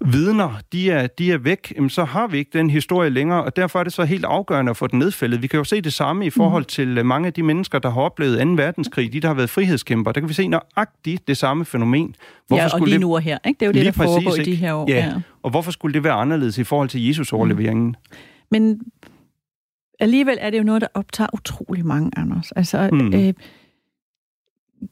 vidner, 0.05 0.59
de 0.73 0.91
er, 0.91 1.07
de 1.07 1.32
er 1.32 1.38
væk, 1.38 1.73
jamen, 1.75 1.89
så 1.89 2.03
har 2.03 2.27
vi 2.27 2.38
ikke 2.38 2.51
den 2.57 2.69
historie 2.69 3.09
længere, 3.20 3.43
og 3.43 3.55
derfor 3.55 3.80
er 3.80 3.84
det 3.84 3.93
så 3.93 4.03
helt 4.03 4.26
afgørende 4.26 4.70
at 4.70 4.78
få 4.78 4.88
den 4.88 4.99
nedfældet. 4.99 5.41
Vi 5.41 5.47
kan 5.47 5.57
jo 5.57 5.63
se 5.63 5.82
det 5.82 5.93
samme 5.93 6.26
i 6.26 6.30
forhold 6.30 6.63
mm. 6.63 6.67
til 6.67 6.97
øh, 6.97 7.05
mange 7.05 7.28
af 7.28 7.34
de 7.34 7.43
mennesker, 7.43 7.80
der 7.80 7.89
har 7.89 8.01
oplevet 8.01 8.41
2. 8.41 8.49
verdenskrig, 8.49 9.13
de 9.13 9.20
der 9.20 9.28
har 9.28 9.36
været 9.36 9.49
frihedskæmper. 9.49 10.11
Der 10.11 10.20
kan 10.20 10.30
vi 10.30 10.34
se 10.34 10.47
nøjagtigt 10.47 11.28
det 11.28 11.38
samme 11.38 11.65
fænomen. 11.65 12.15
Hvorfor 12.47 12.63
ja, 12.63 12.74
og 12.74 12.80
lige 12.80 12.93
det... 12.93 13.01
nu 13.01 13.13
og 13.13 13.22
her. 13.22 13.38
Ikke? 13.45 13.59
Det 13.59 13.65
er 13.65 13.67
jo 13.67 13.74
det, 13.74 13.86
der 13.86 13.91
præcis, 13.91 14.13
foregår 14.13 14.36
ikke? 14.36 14.51
i 14.51 14.53
de 14.53 14.55
her 14.55 14.74
år. 14.74 14.86
Ja. 14.89 14.95
ja, 14.95 15.13
og 15.43 15.49
hvorfor 15.51 15.72
skulle 15.72 15.93
det 15.93 16.03
være 16.03 16.13
anderledes 16.13 16.57
i 16.57 16.63
forhold 16.63 16.89
til 16.89 17.07
Jesus-overleveringen? 17.07 17.88
Mm. 17.88 18.17
Men 18.51 18.82
alligevel 19.99 20.38
er 20.41 20.49
det 20.49 20.57
jo 20.57 20.63
noget, 20.63 20.82
der 20.82 20.88
optager 20.93 21.30
utrolig 21.34 21.86
mange, 21.86 22.11
Anders. 22.17 22.51
Altså, 22.51 22.89
mm. 22.91 23.13
øh, 23.13 23.34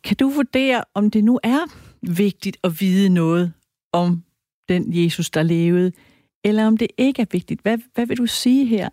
kan 0.03 0.17
du 0.17 0.29
vurdere, 0.29 0.83
om 0.93 1.11
det 1.11 1.23
nu 1.23 1.39
er 1.43 1.59
vigtigt 2.01 2.57
at 2.63 2.81
vide 2.81 3.09
noget 3.09 3.53
om 3.91 4.23
den 4.69 5.03
Jesus, 5.03 5.29
der 5.29 5.43
levede, 5.43 5.91
eller 6.47 6.67
om 6.67 6.77
det 6.77 6.87
ikke 6.97 7.21
er 7.21 7.25
vigtigt. 7.31 7.61
Hvad, 7.61 7.77
hvad 7.95 8.05
vil 8.05 8.17
du 8.17 8.25
sige 8.25 8.65
her? 8.65 8.89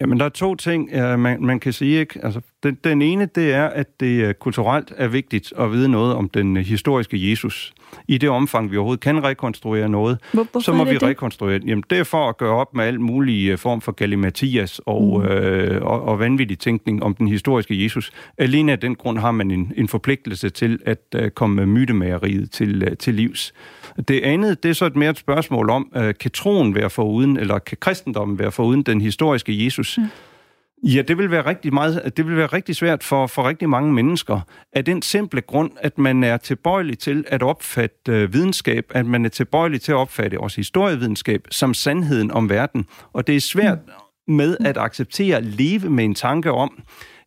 Jamen, 0.00 0.20
der 0.20 0.24
er 0.24 0.28
to 0.28 0.54
ting, 0.54 0.90
man, 1.18 1.44
man 1.44 1.60
kan 1.60 1.72
sige. 1.72 2.00
Ikke? 2.00 2.20
Altså, 2.24 2.40
den, 2.62 2.78
den 2.84 3.02
ene, 3.02 3.28
det 3.34 3.52
er, 3.52 3.64
at 3.66 4.00
det 4.00 4.38
kulturelt 4.38 4.92
er 4.96 5.08
vigtigt 5.08 5.52
at 5.58 5.72
vide 5.72 5.88
noget 5.88 6.14
om 6.14 6.28
den 6.28 6.56
historiske 6.56 7.30
Jesus. 7.30 7.74
I 8.08 8.18
det 8.18 8.28
omfang, 8.28 8.70
vi 8.70 8.76
overhovedet 8.76 9.00
kan 9.00 9.24
rekonstruere 9.24 9.88
noget, 9.88 10.18
Hvor, 10.32 10.60
så 10.60 10.72
må 10.72 10.84
vi 10.84 10.94
det? 10.94 11.02
rekonstruere 11.02 11.58
det. 11.58 11.68
Jamen, 11.68 11.84
det 11.90 11.98
er 11.98 12.04
for 12.04 12.28
at 12.28 12.36
gøre 12.36 12.54
op 12.54 12.74
med 12.74 12.84
al 12.84 13.00
mulig 13.00 13.48
øh, 13.48 13.58
form 13.58 13.80
for 13.80 13.92
galimatias 13.92 14.80
og, 14.86 15.20
mm. 15.20 15.28
øh, 15.28 15.82
og, 15.82 16.02
og 16.02 16.18
vanvittig 16.18 16.58
tænkning 16.58 17.02
om 17.02 17.14
den 17.14 17.28
historiske 17.28 17.82
Jesus. 17.82 18.12
Alene 18.38 18.72
af 18.72 18.78
den 18.78 18.94
grund 18.94 19.18
har 19.18 19.30
man 19.30 19.50
en, 19.50 19.72
en 19.76 19.88
forpligtelse 19.88 20.50
til 20.50 20.78
at 20.86 21.14
uh, 21.16 21.28
komme 21.28 21.66
mytemageriet 21.66 22.50
til, 22.50 22.82
uh, 22.82 22.96
til 22.98 23.14
livs. 23.14 23.52
Det 24.08 24.20
andet, 24.20 24.62
det 24.62 24.68
er 24.68 24.72
så 24.72 24.84
et 24.84 24.96
mere 24.96 25.10
et 25.10 25.18
spørgsmål 25.18 25.70
om, 25.70 25.92
uh, 25.96 26.02
kan 26.20 26.30
troen 26.30 26.74
være 26.74 26.90
foruden, 26.90 27.36
eller 27.36 27.58
kan 27.58 27.76
kristendommen 27.80 28.38
være 28.38 28.52
foruden 28.52 28.82
den 28.82 29.00
historiske 29.00 29.64
Jesus? 29.64 29.98
Mm. 29.98 30.04
Ja, 30.84 31.02
det 31.02 31.18
vil 31.18 31.30
være 31.30 31.46
rigtig 31.46 31.74
meget, 31.74 32.16
det 32.16 32.26
vil 32.26 32.36
være 32.36 32.46
rigtig 32.46 32.76
svært 32.76 33.04
for, 33.04 33.26
for 33.26 33.48
rigtig 33.48 33.68
mange 33.68 33.92
mennesker. 33.92 34.40
Af 34.72 34.84
den 34.84 35.02
simple 35.02 35.40
grund, 35.40 35.70
at 35.80 35.98
man 35.98 36.24
er 36.24 36.36
tilbøjelig 36.36 36.98
til 36.98 37.24
at 37.28 37.42
opfatte 37.42 38.12
øh, 38.12 38.32
videnskab, 38.32 38.84
at 38.90 39.06
man 39.06 39.24
er 39.24 39.28
tilbøjelig 39.28 39.80
til 39.80 39.92
at 39.92 39.96
opfatte 39.96 40.40
også 40.40 40.56
historievidenskab 40.56 41.46
som 41.50 41.74
sandheden 41.74 42.30
om 42.30 42.50
verden. 42.50 42.86
Og 43.12 43.26
det 43.26 43.36
er 43.36 43.40
svært 43.40 43.78
mm. 44.28 44.34
med 44.34 44.56
at 44.60 44.76
acceptere 44.76 45.36
at 45.36 45.44
leve 45.44 45.90
med 45.90 46.04
en 46.04 46.14
tanke 46.14 46.52
om, 46.52 46.82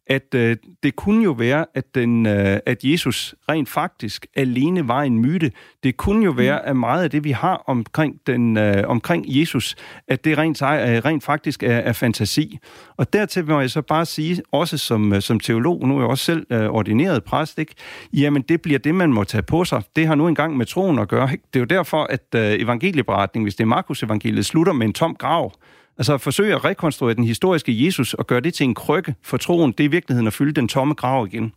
at 0.08 0.36
øh, 0.36 0.58
det 0.84 0.96
kunne 0.96 1.24
jo 1.24 1.32
være, 1.32 1.66
at, 1.74 1.96
den, 1.96 2.26
øh, 2.26 2.60
at 2.66 2.84
Jesus 2.84 3.36
rent 3.50 3.70
faktisk 3.70 4.28
alene 4.36 4.88
var 4.88 5.02
en 5.02 5.20
myte. 5.20 5.52
Det 5.84 5.98
kunne 5.98 6.26
jo 6.26 6.32
være, 6.32 6.60
mm. 6.64 6.70
at 6.70 6.76
meget 6.76 7.04
af 7.04 7.10
det, 7.10 7.24
vi 7.24 7.32
har 7.32 7.64
omkring, 7.68 8.20
den, 8.28 8.58
øh, 8.58 8.84
omkring 8.88 9.26
Jesus, 9.28 9.76
at 10.08 10.26
det 10.26 10.38
rent, 10.38 10.62
øh, 10.62 10.68
rent 11.06 11.24
faktisk 11.24 11.64
er, 11.64 11.78
er 11.78 11.94
fantasi. 11.94 12.58
Og 12.98 13.14
dertil 13.14 13.46
må 13.46 13.60
jeg 13.60 13.70
så 13.70 13.82
bare 13.82 14.06
sige, 14.06 14.42
også 14.52 14.78
som, 14.78 15.14
øh, 15.14 15.22
som 15.22 15.40
teolog, 15.40 15.88
nu 15.88 15.98
er 15.98 16.02
jeg 16.02 16.10
også 16.10 16.26
selv 16.26 16.46
øh, 16.50 16.66
ordineret 16.66 17.24
præst, 17.24 17.60
ikke? 17.60 17.74
jamen 18.14 18.42
det 18.42 18.62
bliver 18.62 18.80
det, 18.80 18.96
man 18.96 19.14
må 19.14 19.24
tage 19.24 19.44
på 19.44 19.66
sig. 19.66 19.84
Det 19.96 20.08
har 20.08 20.16
nu 20.16 20.28
engang 20.28 20.58
med 20.58 20.66
troen 20.66 21.00
at 21.00 21.08
gøre. 21.08 21.32
Ikke? 21.32 21.44
Det 21.54 21.60
er 21.60 21.62
jo 21.62 21.66
derfor, 21.66 22.04
at 22.04 22.26
øh, 22.36 22.42
evangelieberetningen, 22.42 23.46
hvis 23.46 23.56
det 23.56 23.64
er 23.64 23.68
Markus 23.68 24.04
evangeliet, 24.04 24.46
slutter 24.46 24.74
med 24.74 24.88
en 24.88 24.94
tom 24.94 25.16
grav. 25.16 25.52
Altså 25.98 26.14
at 26.14 26.22
forsøge 26.22 26.56
at 26.56 26.66
rekonstruere 26.66 27.14
den 27.14 27.24
historiske 27.24 27.86
Jesus 27.86 28.14
og 28.14 28.28
gøre 28.28 28.40
det 28.40 28.54
til 28.54 28.64
en 28.64 28.76
krykke 28.76 29.16
for 29.22 29.38
troen, 29.38 29.72
det 29.72 29.80
er 29.80 29.88
i 29.88 29.92
virkeligheden 29.92 30.28
at 30.28 30.34
fylde 30.34 30.54
den 30.54 30.68
tomme 30.68 30.94
grav 30.94 31.28
igen. 31.28 31.54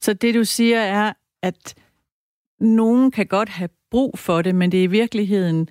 Så 0.00 0.12
det 0.12 0.34
du 0.34 0.44
siger 0.44 0.80
er, 0.80 1.12
at 1.42 1.74
nogen 2.60 3.10
kan 3.10 3.26
godt 3.26 3.48
have 3.48 3.68
brug 3.90 4.18
for 4.18 4.42
det, 4.42 4.54
men 4.54 4.72
det 4.72 4.80
er 4.80 4.84
i 4.84 4.86
virkeligheden 4.86 5.68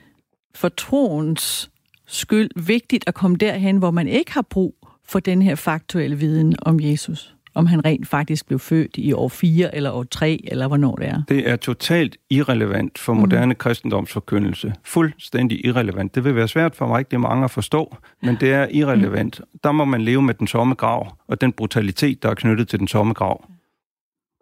for 0.56 0.70
troens 0.70 1.72
skyld 2.08 2.50
vigtigt 2.56 3.04
at 3.08 3.14
komme 3.14 3.38
derhen, 3.38 3.78
hvor 3.78 3.92
man 3.92 4.08
ikke 4.08 4.32
har 4.32 4.42
brug 4.42 4.76
for 5.04 5.20
den 5.20 5.42
her 5.42 5.56
faktuelle 5.56 6.16
viden 6.16 6.56
om 6.62 6.80
Jesus 6.80 7.36
om 7.54 7.66
han 7.66 7.86
rent 7.86 8.08
faktisk 8.08 8.48
blev 8.48 8.60
født 8.60 8.98
i 8.98 9.14
år 9.14 9.30
4 9.30 9.76
eller 9.76 9.92
år 9.92 10.04
3, 10.04 10.42
eller 10.44 10.68
hvornår 10.68 10.96
det 10.96 11.08
er. 11.08 11.24
Det 11.30 11.50
er 11.50 11.56
totalt 11.56 12.18
irrelevant 12.30 12.98
for 12.98 13.14
mhm. 13.14 13.22
moderne 13.22 13.54
mm. 13.54 13.56
kristendomsforkyndelse. 13.56 14.74
Fuldstændig 14.84 15.66
irrelevant. 15.66 16.16
Det 16.16 16.24
vil 16.24 16.36
være 16.36 16.48
svært 16.48 16.76
for 16.76 16.88
mig, 16.88 17.12
det 17.12 17.18
er 17.18 17.22
mange 17.22 17.44
at 17.44 17.52
forstå, 17.52 17.98
men 18.22 18.38
det 18.40 18.54
er 18.54 18.68
irrelevant. 18.72 19.40
Mm. 19.40 19.60
Der 19.64 19.72
må 19.72 19.86
man 19.86 20.02
leve 20.02 20.22
med 20.22 20.34
den 20.34 20.48
tomme 20.48 20.76
grav, 20.76 21.18
og 21.28 21.42
den 21.42 21.52
brutalitet, 21.52 22.24
der 22.24 22.30
er 22.30 22.36
knyttet 22.36 22.68
til 22.68 22.80
den 22.80 22.88
tomme 22.88 23.14
grav. 23.14 23.46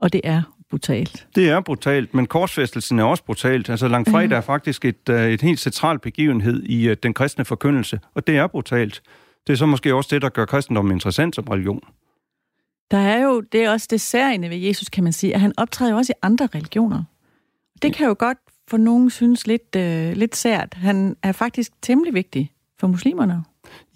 Og 0.01 0.14
det 0.14 0.22
er 0.24 0.41
brutalt. 0.70 1.28
Det 1.36 1.49
er 1.49 1.60
brutalt, 1.60 2.14
men 2.14 2.26
korsfæstelsen 2.26 2.99
er 2.99 3.03
også 3.03 3.24
brutalt. 3.24 3.70
Altså 3.70 3.88
langfredag 3.88 4.38
er 4.38 4.41
faktisk 4.41 4.86
et, 4.86 5.10
øh, 5.10 5.32
et 5.32 5.41
helt 5.41 5.60
centralt 5.60 6.01
begivenhed 6.01 6.64
i 6.64 6.88
øh, 6.88 6.97
den 7.03 7.14
kristne 7.14 7.45
forkyndelse, 7.45 7.99
og 8.16 8.28
det 8.28 8.38
er 8.38 8.47
brutalt. 8.47 9.01
Det 9.47 9.53
er 9.53 9.57
så 9.57 9.66
måske 9.66 9.95
også 9.95 10.10
det, 10.12 10.22
der 10.22 10.30
gør 10.30 10.45
kristendommen 10.45 10.91
interessant 10.91 11.36
som 11.36 11.43
religion. 11.43 11.82
Der 12.92 12.98
er 12.98 13.22
jo, 13.22 13.40
det 13.40 13.64
er 13.64 13.72
også 13.72 13.88
det 13.90 14.02
særlige 14.02 14.50
ved 14.50 14.58
Jesus, 14.58 14.90
kan 14.90 15.04
man 15.04 15.14
sige, 15.14 15.34
at 15.34 15.42
han 15.42 15.54
optræder 15.58 15.92
jo 15.92 15.98
også 15.98 16.14
i 16.14 16.20
andre 16.22 16.48
religioner. 16.56 17.04
Det 17.82 17.94
kan 17.94 18.08
jo 18.08 18.16
godt 18.20 18.38
for 18.68 18.78
nogen 18.78 19.10
synes 19.10 19.48
lidt, 19.48 19.76
øh, 19.76 20.14
lidt 20.14 20.36
sært. 20.36 20.74
Han 20.74 21.18
er 21.24 21.32
faktisk 21.32 21.72
temmelig 21.82 22.14
vigtig 22.14 22.52
for 22.80 22.88
muslimerne. 22.88 23.44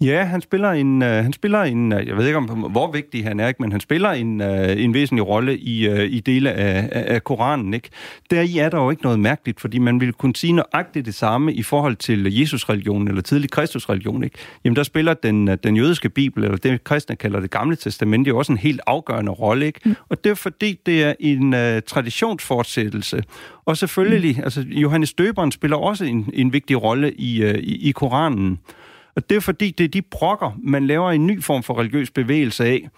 Ja, 0.00 0.24
han 0.24 0.40
spiller 0.40 0.70
en, 0.70 1.02
uh, 1.02 1.08
han 1.08 1.32
spiller 1.32 1.62
en, 1.62 1.92
uh, 1.92 2.08
jeg 2.08 2.16
ved 2.16 2.26
ikke 2.26 2.38
om 2.38 2.44
hvor 2.44 2.92
vigtig 2.92 3.24
han 3.24 3.40
er, 3.40 3.48
ikke, 3.48 3.62
men 3.62 3.72
han 3.72 3.80
spiller 3.80 4.10
en, 4.10 4.40
uh, 4.40 4.82
en 4.82 4.94
væsentlig 4.94 5.26
rolle 5.26 5.58
i, 5.58 5.88
uh, 5.88 6.00
i 6.00 6.20
dele 6.20 6.52
af, 6.52 6.88
af, 6.92 7.14
af 7.14 7.24
Koranen. 7.24 7.74
Ikke? 7.74 7.90
Deri 8.30 8.58
er 8.58 8.68
der 8.68 8.78
jo 8.78 8.90
ikke 8.90 9.02
noget 9.02 9.20
mærkeligt, 9.20 9.60
fordi 9.60 9.78
man 9.78 10.00
ville 10.00 10.12
kunne 10.12 10.36
sige 10.36 10.52
nøjagtigt 10.52 11.06
det 11.06 11.14
samme 11.14 11.54
i 11.54 11.62
forhold 11.62 11.96
til 11.96 12.38
Jesus-religionen 12.38 13.08
eller 13.08 13.22
tidlig 13.22 13.50
Kristus-religion. 13.50 14.24
Ikke? 14.24 14.38
Jamen 14.64 14.76
der 14.76 14.82
spiller 14.82 15.14
den, 15.14 15.46
den 15.46 15.76
jødiske 15.76 16.08
bibel, 16.08 16.44
eller 16.44 16.56
det 16.56 16.84
kristne 16.84 17.16
kalder 17.16 17.40
det 17.40 17.50
gamle 17.50 17.76
testament, 17.76 18.28
jo 18.28 18.38
også 18.38 18.52
en 18.52 18.58
helt 18.58 18.80
afgørende 18.86 19.32
rolle. 19.32 19.66
Ikke? 19.66 19.80
Mm. 19.84 19.94
Og 20.08 20.24
det 20.24 20.30
er 20.30 20.34
fordi, 20.34 20.80
det 20.86 21.04
er 21.04 21.14
en 21.20 21.54
uh, 21.54 21.82
traditionsfortsættelse. 21.86 23.22
Og 23.64 23.76
selvfølgelig, 23.76 24.36
mm. 24.36 24.44
altså 24.44 24.64
Johannes 24.68 25.14
Døberen 25.14 25.52
spiller 25.52 25.76
også 25.76 26.04
en, 26.04 26.30
en 26.34 26.52
vigtig 26.52 26.82
rolle 26.82 27.12
i, 27.12 27.44
uh, 27.44 27.50
i, 27.50 27.88
i 27.88 27.90
Koranen. 27.90 28.58
Og 29.16 29.30
det 29.30 29.36
er 29.36 29.40
fordi, 29.40 29.70
det 29.70 29.84
er 29.84 29.88
de 29.88 30.02
brokker, 30.02 30.58
man 30.62 30.86
laver 30.86 31.10
en 31.10 31.26
ny 31.26 31.42
form 31.42 31.62
for 31.62 31.78
religiøs 31.78 32.10
bevægelse 32.10 32.64
af, 32.64 32.88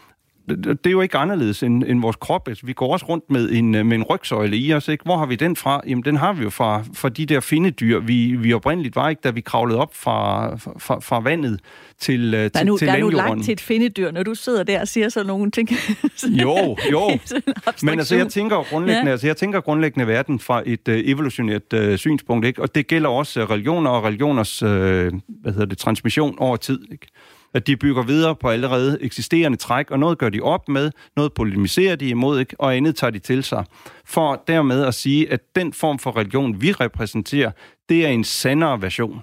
det 0.48 0.86
er 0.86 0.90
jo 0.90 1.00
ikke 1.00 1.18
anderledes 1.18 1.62
end, 1.62 1.84
end 1.84 2.00
vores 2.00 2.16
krop. 2.16 2.48
Altså, 2.48 2.66
vi 2.66 2.72
går 2.72 2.92
også 2.92 3.06
rundt 3.06 3.30
med 3.30 3.50
en, 3.50 3.70
med 3.70 3.92
en 3.92 4.02
rygsøjle 4.02 4.56
i 4.56 4.74
os. 4.74 4.88
Ikke? 4.88 5.04
Hvor 5.04 5.16
har 5.16 5.26
vi 5.26 5.36
den 5.36 5.56
fra? 5.56 5.80
Jamen, 5.86 6.04
den 6.04 6.16
har 6.16 6.32
vi 6.32 6.42
jo 6.42 6.50
fra, 6.50 6.84
fra 6.94 7.08
de 7.08 7.26
der 7.26 7.40
findedyr, 7.40 8.00
vi, 8.00 8.36
vi 8.36 8.52
oprindeligt 8.52 8.96
var, 8.96 9.08
ikke? 9.08 9.20
da 9.24 9.30
vi 9.30 9.40
kravlede 9.40 9.78
op 9.78 9.94
fra, 9.94 10.56
fra, 10.56 11.00
fra 11.00 11.20
vandet 11.20 11.60
til, 12.00 12.32
der 12.32 12.50
er 12.54 12.64
nu, 12.64 12.78
til, 12.78 12.78
til 12.78 12.88
Der 12.88 12.94
er 12.94 13.00
nu 13.00 13.08
langt 13.08 13.44
til 13.44 13.52
et 13.52 13.60
findedyr, 13.60 14.10
når 14.10 14.22
du 14.22 14.34
sidder 14.34 14.62
der 14.62 14.80
og 14.80 14.88
siger 14.88 15.08
sådan 15.08 15.26
nogle 15.26 15.50
ting. 15.50 15.70
jo, 16.42 16.76
jo. 16.92 17.18
Men 17.82 17.98
altså, 17.98 18.16
jeg 18.16 18.28
tænker 18.28 18.62
grundlæggende, 18.62 19.06
ja. 19.06 19.12
altså, 19.12 19.26
jeg 19.26 19.36
tænker 19.36 19.60
grundlæggende 19.60 20.06
verden 20.06 20.40
fra 20.40 20.62
et 20.66 20.88
uh, 20.88 20.94
evolutionært 20.94 21.72
uh, 21.74 21.96
synspunkt, 21.96 22.46
ikke? 22.46 22.62
og 22.62 22.74
det 22.74 22.86
gælder 22.86 23.08
også 23.08 23.44
religioner 23.44 23.90
og 23.90 24.04
religioners 24.04 24.62
uh, 24.62 24.68
hvad 24.68 25.52
hedder 25.52 25.66
det, 25.66 25.78
transmission 25.78 26.34
over 26.38 26.56
tid. 26.56 26.80
Ikke? 26.92 27.06
At 27.56 27.66
de 27.66 27.76
bygger 27.76 28.02
videre 28.02 28.36
på 28.36 28.48
allerede 28.48 28.98
eksisterende 29.00 29.58
træk, 29.58 29.90
og 29.90 29.98
noget 29.98 30.18
gør 30.18 30.28
de 30.28 30.40
op 30.40 30.68
med, 30.68 30.90
noget 31.16 31.32
polemiserer 31.32 31.96
de 31.96 32.08
imod, 32.08 32.40
ikke? 32.40 32.60
og 32.60 32.76
andet 32.76 32.96
tager 32.96 33.10
de 33.10 33.18
til 33.18 33.44
sig. 33.44 33.64
For 34.04 34.42
dermed 34.46 34.84
at 34.84 34.94
sige, 34.94 35.32
at 35.32 35.40
den 35.56 35.72
form 35.72 35.98
for 35.98 36.16
religion, 36.16 36.60
vi 36.60 36.72
repræsenterer, 36.72 37.50
det 37.88 38.06
er 38.06 38.08
en 38.08 38.24
sandere 38.24 38.82
version. 38.82 39.22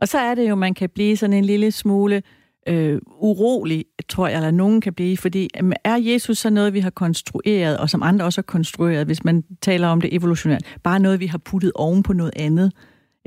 Og 0.00 0.08
så 0.08 0.18
er 0.18 0.34
det 0.34 0.48
jo, 0.48 0.54
man 0.54 0.74
kan 0.74 0.90
blive 0.94 1.16
sådan 1.16 1.36
en 1.36 1.44
lille 1.44 1.70
smule 1.70 2.22
øh, 2.68 2.98
urolig, 3.06 3.84
tror 4.08 4.28
jeg, 4.28 4.36
eller 4.36 4.50
nogen 4.50 4.80
kan 4.80 4.94
blive, 4.94 5.16
fordi 5.16 5.48
er 5.84 5.96
Jesus 5.96 6.38
så 6.38 6.50
noget, 6.50 6.74
vi 6.74 6.80
har 6.80 6.90
konstrueret, 6.90 7.78
og 7.78 7.90
som 7.90 8.02
andre 8.02 8.24
også 8.24 8.38
har 8.38 8.46
konstrueret, 8.46 9.06
hvis 9.06 9.24
man 9.24 9.44
taler 9.62 9.88
om 9.88 10.00
det 10.00 10.14
evolutionært, 10.14 10.62
bare 10.82 11.00
noget, 11.00 11.20
vi 11.20 11.26
har 11.26 11.38
puttet 11.38 11.72
oven 11.74 12.02
på 12.02 12.12
noget 12.12 12.32
andet? 12.36 12.72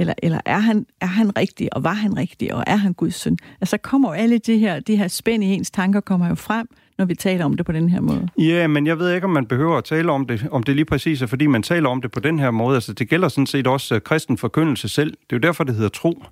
Eller, 0.01 0.13
eller 0.23 0.39
er, 0.45 0.57
han, 0.57 0.85
er 1.01 1.05
han 1.05 1.37
rigtig, 1.37 1.73
og 1.73 1.83
var 1.83 1.93
han 1.93 2.17
rigtig, 2.17 2.53
og 2.53 2.63
er 2.67 2.75
han 2.75 2.93
Guds 2.93 3.15
søn? 3.15 3.37
Altså 3.61 3.77
kommer 3.77 4.13
alle 4.13 4.37
de 4.37 4.57
her, 4.57 4.79
de 4.79 4.95
her 4.95 5.07
spænd 5.07 5.43
i 5.43 5.47
ens 5.47 5.71
tanker 5.71 5.99
kommer 5.99 6.27
jo 6.27 6.35
frem, 6.35 6.67
når 6.97 7.05
vi 7.05 7.15
taler 7.15 7.45
om 7.45 7.57
det 7.57 7.65
på 7.65 7.71
den 7.71 7.89
her 7.89 8.01
måde. 8.01 8.27
Ja, 8.37 8.67
men 8.67 8.87
jeg 8.87 8.99
ved 8.99 9.13
ikke, 9.13 9.25
om 9.25 9.31
man 9.31 9.45
behøver 9.45 9.77
at 9.77 9.83
tale 9.83 10.11
om 10.11 10.25
det, 10.25 10.47
om 10.51 10.63
det 10.63 10.75
lige 10.75 10.85
præcis 10.85 11.21
er, 11.21 11.25
fordi 11.25 11.47
man 11.47 11.63
taler 11.63 11.89
om 11.89 12.01
det 12.01 12.11
på 12.11 12.19
den 12.19 12.39
her 12.39 12.51
måde. 12.51 12.75
Altså, 12.75 12.93
det 12.93 13.09
gælder 13.09 13.27
sådan 13.27 13.45
set 13.45 13.67
også 13.67 13.95
uh, 13.95 14.01
kristen 14.01 14.37
forkyndelse 14.37 14.89
selv. 14.89 15.11
Det 15.11 15.35
er 15.35 15.37
jo 15.37 15.39
derfor, 15.39 15.63
det 15.63 15.75
hedder 15.75 15.89
tro. 15.89 16.23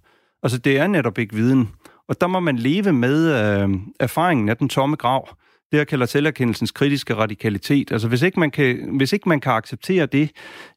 Altså, 0.44 0.58
det 0.58 0.78
er 0.78 0.88
netop 0.88 1.18
ikke 1.18 1.36
viden. 1.36 1.70
Og 2.08 2.22
der 2.22 2.28
må 2.28 2.40
man 2.40 2.56
leve 2.56 2.94
med 2.94 3.18
øh, 3.34 3.70
erfaringen 4.00 4.50
af 4.50 4.58
den 4.58 4.70
tomme 4.70 4.96
grav. 4.96 5.30
Det, 5.72 5.78
jeg 5.78 5.88
kalder 5.88 6.06
selverkendelsens 6.06 6.72
kritiske 6.72 7.16
radikalitet. 7.16 7.92
Altså, 7.92 8.08
hvis 8.08 8.22
ikke 8.22 8.40
man 8.40 8.52
kan, 8.52 8.98
hvis 8.98 9.14
ikke 9.14 9.30
man 9.30 9.40
kan 9.40 9.52
acceptere 9.52 10.06
det, 10.06 10.32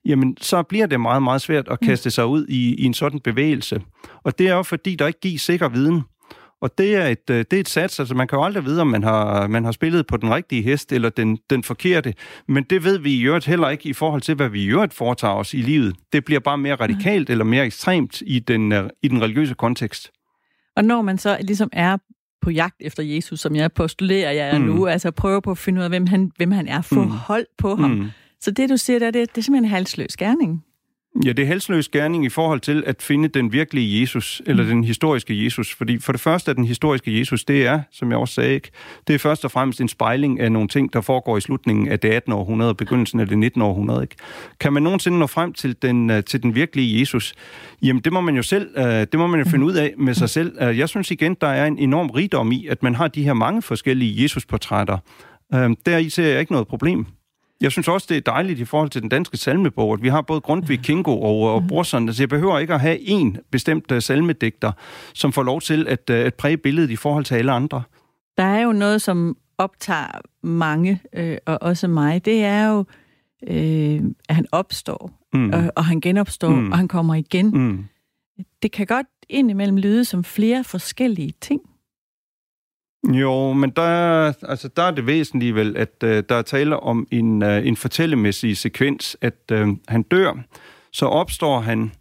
jamen, 0.04 0.36
så 0.40 0.62
bliver 0.62 0.86
det 0.86 1.00
meget, 1.00 1.22
meget 1.22 1.40
svært 1.40 1.68
at 1.68 1.80
kaste 1.80 2.10
sig 2.10 2.26
ud 2.26 2.46
i, 2.46 2.74
i 2.74 2.84
en 2.84 2.94
sådan 2.94 3.20
bevægelse. 3.20 3.80
Og 4.24 4.38
det 4.38 4.48
er 4.48 4.54
jo, 4.54 4.62
fordi 4.62 4.96
der 4.96 5.06
ikke 5.06 5.20
gives 5.20 5.42
sikker 5.42 5.68
viden. 5.68 6.02
Og 6.62 6.78
det 6.78 6.96
er 6.96 7.06
et, 7.06 7.30
øh, 7.30 7.38
det 7.38 7.52
er 7.52 7.60
et 7.60 7.68
sats, 7.68 8.00
altså 8.00 8.14
man 8.14 8.28
kan 8.28 8.38
jo 8.38 8.44
aldrig 8.44 8.64
vide, 8.64 8.80
om 8.80 8.86
man 8.86 9.02
har, 9.02 9.46
man 9.46 9.64
har 9.64 9.72
spillet 9.72 10.06
på 10.06 10.16
den 10.16 10.34
rigtige 10.34 10.62
hest 10.62 10.92
eller 10.92 11.08
den, 11.08 11.38
den 11.50 11.62
forkerte, 11.62 12.14
men 12.48 12.64
det 12.64 12.84
ved 12.84 12.98
vi 12.98 13.14
i 13.14 13.22
øvrigt 13.22 13.46
heller 13.46 13.68
ikke 13.68 13.88
i 13.88 13.92
forhold 13.92 14.22
til, 14.22 14.34
hvad 14.34 14.48
vi 14.48 14.62
i 14.62 14.66
øvrigt 14.66 14.94
foretager 14.94 15.34
os 15.34 15.54
i 15.54 15.56
livet. 15.56 15.96
Det 16.12 16.24
bliver 16.24 16.40
bare 16.40 16.58
mere 16.58 16.74
radikalt 16.74 17.30
eller 17.30 17.44
mere 17.44 17.66
ekstremt 17.66 18.22
i 18.26 18.38
den, 18.38 18.72
øh, 18.72 18.90
i 19.02 19.08
den 19.08 19.22
religiøse 19.22 19.54
kontekst. 19.54 20.10
Og 20.76 20.84
når 20.84 21.02
man 21.02 21.18
så 21.18 21.38
ligesom 21.40 21.68
er 21.72 21.96
på 22.42 22.50
jagt 22.50 22.76
efter 22.80 23.02
Jesus, 23.02 23.40
som 23.40 23.56
jeg 23.56 23.72
postulerer, 23.72 24.30
jeg 24.30 24.48
er 24.48 24.58
mm. 24.58 24.64
nu, 24.64 24.86
altså 24.86 25.10
prøver 25.10 25.40
på 25.40 25.50
at 25.50 25.58
finde 25.58 25.78
ud 25.78 25.84
af, 25.84 25.90
hvem 25.90 26.06
han, 26.06 26.32
hvem 26.36 26.50
han 26.50 26.68
er, 26.68 26.80
få 26.80 27.02
mm. 27.02 27.10
hold 27.10 27.46
på 27.58 27.76
ham. 27.76 27.90
Mm. 27.90 28.06
Så 28.40 28.50
det, 28.50 28.68
du 28.68 28.76
siger 28.76 28.98
der, 28.98 29.10
det, 29.10 29.14
det 29.14 29.38
er 29.38 29.42
simpelthen 29.42 29.64
en 29.64 29.70
halsløs 29.70 30.16
gerning. 30.16 30.64
Ja, 31.24 31.32
det 31.32 31.42
er 31.42 31.46
helsløs 31.46 31.88
gerning 31.88 32.24
i 32.24 32.28
forhold 32.28 32.60
til 32.60 32.84
at 32.86 33.02
finde 33.02 33.28
den 33.28 33.52
virkelige 33.52 34.00
Jesus, 34.00 34.42
eller 34.46 34.62
mm. 34.62 34.68
den 34.68 34.84
historiske 34.84 35.44
Jesus. 35.44 35.74
Fordi 35.74 35.98
for 35.98 36.12
det 36.12 36.20
første 36.20 36.50
er 36.50 36.54
den 36.54 36.64
historiske 36.64 37.18
Jesus, 37.18 37.44
det 37.44 37.66
er, 37.66 37.80
som 37.90 38.10
jeg 38.10 38.18
også 38.18 38.34
sagde, 38.34 38.54
ikke, 38.54 38.70
det 39.06 39.14
er 39.14 39.18
først 39.18 39.44
og 39.44 39.50
fremmest 39.50 39.80
en 39.80 39.88
spejling 39.88 40.40
af 40.40 40.52
nogle 40.52 40.68
ting, 40.68 40.92
der 40.92 41.00
foregår 41.00 41.36
i 41.36 41.40
slutningen 41.40 41.88
af 41.88 41.98
det 41.98 42.08
18. 42.08 42.32
århundrede 42.32 42.70
og 42.70 42.76
begyndelsen 42.76 43.20
af 43.20 43.26
det 43.26 43.38
19. 43.38 43.62
århundrede. 43.62 44.02
Ikke? 44.02 44.16
Kan 44.60 44.72
man 44.72 44.82
nogensinde 44.82 45.18
nå 45.18 45.26
frem 45.26 45.52
til 45.52 45.76
den, 45.82 46.10
øh, 46.10 46.24
til 46.24 46.42
den 46.42 46.54
virkelige 46.54 47.00
Jesus? 47.00 47.34
Jamen, 47.82 48.02
det 48.02 48.12
må 48.12 48.20
man 48.20 48.36
jo 48.36 48.42
selv, 48.42 48.70
øh, 48.76 48.84
det 48.84 49.14
må 49.14 49.26
man 49.26 49.40
jo 49.40 49.46
finde 49.50 49.66
ud 49.66 49.74
af 49.74 49.94
med 49.98 50.14
sig 50.14 50.30
selv. 50.30 50.56
Øh, 50.60 50.78
jeg 50.78 50.88
synes 50.88 51.10
igen, 51.10 51.36
der 51.40 51.48
er 51.48 51.66
en 51.66 51.78
enorm 51.78 52.10
rigdom 52.10 52.52
i, 52.52 52.66
at 52.66 52.82
man 52.82 52.94
har 52.94 53.08
de 53.08 53.24
her 53.24 53.34
mange 53.34 53.62
forskellige 53.62 54.22
Jesus-portrætter. 54.22 54.98
Deri 55.86 56.10
ser 56.10 56.26
jeg 56.26 56.40
ikke 56.40 56.52
noget 56.52 56.68
problem. 56.68 57.06
Jeg 57.62 57.72
synes 57.72 57.88
også, 57.88 58.06
det 58.10 58.16
er 58.16 58.20
dejligt 58.20 58.60
i 58.60 58.64
forhold 58.64 58.90
til 58.90 59.02
den 59.02 59.08
danske 59.08 59.36
salmebog, 59.36 59.92
at 59.92 60.02
vi 60.02 60.08
har 60.08 60.22
både 60.22 60.40
Grundtvig, 60.40 60.80
Kingo 60.80 61.20
og, 61.20 61.54
og 61.54 61.64
Brorson. 61.68 62.08
Altså, 62.08 62.22
jeg 62.22 62.28
behøver 62.28 62.58
ikke 62.58 62.74
at 62.74 62.80
have 62.80 63.00
en 63.00 63.36
bestemt 63.50 63.92
uh, 63.92 63.98
salmedigter, 63.98 64.72
som 65.14 65.32
får 65.32 65.42
lov 65.42 65.60
til 65.60 65.88
at, 65.88 66.10
uh, 66.10 66.16
at 66.16 66.34
præge 66.34 66.56
billedet 66.56 66.90
i 66.90 66.96
forhold 66.96 67.24
til 67.24 67.34
alle 67.34 67.52
andre. 67.52 67.82
Der 68.36 68.44
er 68.44 68.60
jo 68.62 68.72
noget, 68.72 69.02
som 69.02 69.36
optager 69.58 70.20
mange, 70.42 71.00
øh, 71.12 71.36
og 71.46 71.58
også 71.62 71.88
mig. 71.88 72.24
Det 72.24 72.44
er 72.44 72.66
jo, 72.66 72.84
øh, 73.48 74.00
at 74.28 74.34
han 74.34 74.46
opstår, 74.52 75.10
mm. 75.34 75.50
og, 75.50 75.72
og 75.76 75.84
han 75.84 76.00
genopstår, 76.00 76.48
mm. 76.48 76.72
og 76.72 76.78
han 76.78 76.88
kommer 76.88 77.14
igen. 77.14 77.50
Mm. 77.50 77.84
Det 78.62 78.72
kan 78.72 78.86
godt 78.86 79.06
indimellem 79.28 79.76
lyde 79.76 80.04
som 80.04 80.24
flere 80.24 80.64
forskellige 80.64 81.32
ting. 81.40 81.60
Jo, 83.08 83.52
men 83.52 83.70
der, 83.70 84.32
altså, 84.48 84.68
der 84.76 84.82
er 84.82 84.90
det 84.90 85.06
væsentlige 85.06 85.54
vel, 85.54 85.76
at 85.76 85.94
øh, 86.04 86.22
der 86.28 86.34
er 86.34 86.42
tale 86.42 86.80
om 86.80 87.06
en, 87.10 87.42
øh, 87.42 87.66
en 87.66 87.76
fortællemæssig 87.76 88.56
sekvens, 88.56 89.16
at 89.20 89.34
øh, 89.52 89.68
han 89.88 90.02
dør, 90.02 90.32
så 90.92 91.06
opstår 91.06 91.60
han, 91.60 91.92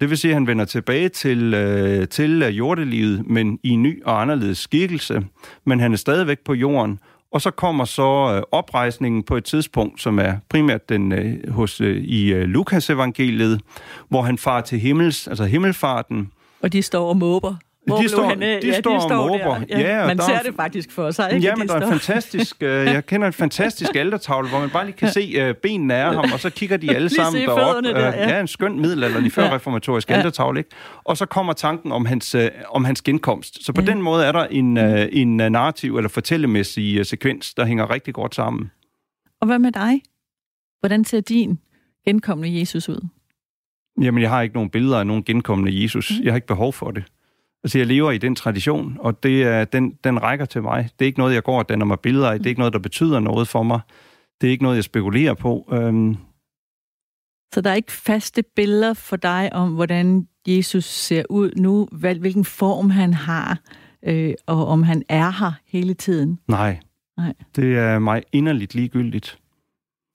det 0.00 0.10
vil 0.10 0.18
sige, 0.18 0.30
at 0.30 0.34
han 0.34 0.46
vender 0.46 0.64
tilbage 0.64 1.08
til, 1.08 1.54
øh, 1.54 2.08
til 2.08 2.42
øh, 2.42 2.58
jordelivet, 2.58 3.26
men 3.26 3.58
i 3.62 3.70
en 3.70 3.82
ny 3.82 4.04
og 4.04 4.22
anderledes 4.22 4.58
skikkelse, 4.58 5.26
men 5.64 5.80
han 5.80 5.92
er 5.92 5.96
stadigvæk 5.96 6.38
på 6.44 6.54
jorden, 6.54 6.98
og 7.32 7.40
så 7.40 7.50
kommer 7.50 7.84
så 7.84 8.34
øh, 8.36 8.42
oprejsningen 8.52 9.22
på 9.22 9.36
et 9.36 9.44
tidspunkt, 9.44 10.02
som 10.02 10.18
er 10.18 10.34
primært 10.48 10.88
den 10.88 11.12
øh, 11.12 11.50
hos 11.50 11.80
øh, 11.80 11.96
i 11.96 12.32
øh, 12.32 12.44
Lukas 12.44 12.90
evangeliet, 12.90 13.60
hvor 14.08 14.22
han 14.22 14.38
far 14.38 14.60
til 14.60 14.78
himmels, 14.78 15.28
altså 15.28 15.44
himmelfarten. 15.44 16.30
Og 16.62 16.72
de 16.72 16.82
står 16.82 17.08
og 17.08 17.16
måber. 17.16 17.54
Hvor 17.86 17.96
de 17.96 18.08
står, 18.08 18.28
han, 18.28 18.40
de 18.40 18.46
ja, 18.46 18.78
står, 18.78 18.94
de 18.94 19.02
står 19.02 19.16
og 19.16 19.28
måber. 19.28 19.60
Ja, 19.68 19.80
ja, 19.80 20.06
man 20.06 20.18
ser 20.18 20.42
det 20.42 20.54
faktisk 20.56 20.92
for 20.92 21.10
sig. 21.10 21.32
Ikke? 21.32 21.46
Ja, 21.46 21.56
men 21.56 21.68
de 21.68 21.72
der 21.72 21.80
står. 21.80 21.86
er 21.86 21.90
fantastisk, 21.90 22.56
uh, 22.62 22.68
jeg 22.68 23.06
kender 23.06 23.26
en 23.26 23.32
fantastisk 23.32 23.96
altertavle, 23.96 24.48
hvor 24.48 24.58
man 24.58 24.70
bare 24.70 24.86
lige 24.86 24.96
kan 24.96 25.10
se 25.10 25.48
uh, 25.48 25.56
benene 25.56 25.94
af 25.94 26.14
ham, 26.14 26.32
og 26.32 26.40
så 26.40 26.50
kigger 26.50 26.76
de 26.76 26.94
alle 26.94 27.08
sammen 27.08 27.42
derop. 27.42 27.84
Der, 27.84 28.00
ja. 28.00 28.08
Uh, 28.08 28.30
ja, 28.30 28.40
en 28.40 28.48
skøn 28.48 28.80
middelalderlig 28.80 29.32
førreformatorisk 29.32 30.10
ja. 30.10 30.14
altertavle. 30.14 30.60
Ikke? 30.60 30.70
Og 31.04 31.16
så 31.16 31.26
kommer 31.26 31.52
tanken 31.52 31.92
om 31.92 32.06
hans, 32.06 32.34
uh, 32.34 32.40
om 32.68 32.84
hans 32.84 33.02
genkomst. 33.02 33.64
Så 33.64 33.72
på 33.72 33.80
ja. 33.80 33.86
den 33.86 34.02
måde 34.02 34.24
er 34.24 34.32
der 34.32 34.44
en, 34.44 34.76
uh, 34.76 35.02
en 35.12 35.36
narrativ 35.36 35.96
eller 35.96 36.08
fortællemæssig 36.08 37.00
uh, 37.00 37.06
sekvens, 37.06 37.54
der 37.54 37.64
hænger 37.64 37.90
rigtig 37.90 38.14
godt 38.14 38.34
sammen. 38.34 38.70
Og 39.40 39.46
hvad 39.46 39.58
med 39.58 39.72
dig? 39.72 40.02
Hvordan 40.80 41.04
ser 41.04 41.20
din 41.20 41.58
genkommende 42.04 42.60
Jesus 42.60 42.88
ud? 42.88 43.08
Jamen, 44.00 44.22
jeg 44.22 44.30
har 44.30 44.42
ikke 44.42 44.54
nogen 44.54 44.70
billeder 44.70 44.98
af 44.98 45.06
nogen 45.06 45.24
genkommende 45.24 45.82
Jesus. 45.82 46.10
Mm. 46.10 46.24
Jeg 46.24 46.32
har 46.32 46.36
ikke 46.36 46.46
behov 46.46 46.72
for 46.72 46.90
det. 46.90 47.04
Altså, 47.64 47.78
jeg 47.78 47.86
lever 47.86 48.10
i 48.10 48.18
den 48.18 48.34
tradition, 48.34 48.96
og 49.00 49.22
det 49.22 49.42
er, 49.42 49.64
den, 49.64 49.92
den 50.04 50.22
rækker 50.22 50.44
til 50.44 50.62
mig. 50.62 50.88
Det 50.98 51.04
er 51.04 51.06
ikke 51.06 51.18
noget, 51.18 51.34
jeg 51.34 51.42
går 51.42 51.58
og 51.58 51.68
danner 51.68 51.86
mig 51.86 52.00
billeder 52.00 52.30
af. 52.30 52.38
Det 52.38 52.46
er 52.46 52.50
ikke 52.50 52.60
noget, 52.60 52.72
der 52.72 52.78
betyder 52.78 53.20
noget 53.20 53.48
for 53.48 53.62
mig. 53.62 53.80
Det 54.40 54.46
er 54.46 54.50
ikke 54.50 54.62
noget, 54.62 54.76
jeg 54.76 54.84
spekulerer 54.84 55.34
på. 55.34 55.68
Øhm. 55.72 56.16
Så 57.54 57.60
der 57.60 57.70
er 57.70 57.74
ikke 57.74 57.92
faste 57.92 58.44
billeder 58.56 58.94
for 58.94 59.16
dig 59.16 59.52
om, 59.52 59.74
hvordan 59.74 60.28
Jesus 60.48 60.84
ser 60.84 61.22
ud 61.30 61.50
nu, 61.56 61.88
hvilken 61.92 62.44
form 62.44 62.90
han 62.90 63.14
har, 63.14 63.60
øh, 64.02 64.34
og 64.46 64.66
om 64.66 64.82
han 64.82 65.02
er 65.08 65.30
her 65.30 65.52
hele 65.66 65.94
tiden? 65.94 66.38
Nej. 66.48 66.80
Nej. 67.16 67.34
Det 67.56 67.78
er 67.78 67.98
mig 67.98 68.22
inderligt 68.32 68.74
ligegyldigt. 68.74 69.38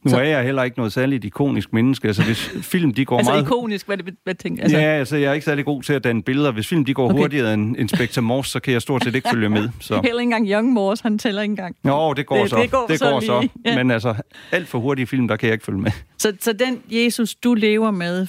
Nu 0.04 0.10
så... 0.12 0.18
er 0.18 0.24
jeg 0.24 0.44
heller 0.44 0.64
ikke 0.64 0.78
noget 0.78 0.94
særligt 0.94 1.26
ikonisk 1.26 1.74
menneske. 1.74 2.08
Altså, 2.08 2.24
hvis 2.24 2.50
film 2.72 2.94
de 2.94 3.06
går 3.06 3.18
altså 3.18 3.32
meget... 3.32 3.44
ikonisk, 3.44 3.86
hvad, 3.86 3.98
det, 3.98 4.16
hvad 4.24 4.36
tænker 4.36 4.64
altså... 4.64 4.78
Ja, 4.78 4.84
altså, 4.84 5.18
jeg 5.18 5.30
er 5.30 5.34
ikke 5.34 5.46
særlig 5.46 5.66
god 5.66 5.84
til 5.84 5.94
at 5.94 6.04
danne 6.04 6.24
billeder. 6.24 6.52
Hvis 6.52 6.68
film 6.68 6.86
de 6.86 6.94
går 6.94 7.06
okay. 7.06 7.20
hurtigere 7.20 7.54
end 7.54 7.78
Inspector 7.78 8.22
Morse, 8.22 8.52
så 8.52 8.60
kan 8.60 8.74
jeg 8.74 8.82
stort 8.82 9.04
set 9.04 9.16
ikke 9.16 9.30
følge 9.30 9.50
med. 9.50 9.70
Så. 9.80 9.94
Heller 9.94 10.08
ikke 10.08 10.22
engang 10.22 10.50
Young 10.50 10.74
Morse, 10.74 11.04
han 11.04 11.18
tæller 11.18 11.42
ikke 11.42 11.52
engang. 11.52 11.76
Jo, 11.88 12.14
det 12.14 12.26
går 12.26 12.38
det, 12.38 12.50
så. 12.50 12.56
Det 12.56 12.72
går, 12.72 12.86
det 12.88 13.00
så, 13.00 13.10
går 13.10 13.20
så. 13.20 13.48
Ja. 13.66 13.76
Men 13.76 13.92
altså, 13.92 14.16
alt 14.52 14.68
for 14.68 14.80
hurtige 14.80 15.08
film, 15.08 15.28
der 15.28 15.36
kan 15.36 15.48
jeg 15.48 15.54
ikke 15.54 15.66
følge 15.66 15.80
med. 15.80 15.92
Så, 16.18 16.34
så 16.40 16.54
den 16.54 16.82
Jesus, 16.90 17.36
du 17.36 17.54
lever 17.54 17.92
med 17.92 18.28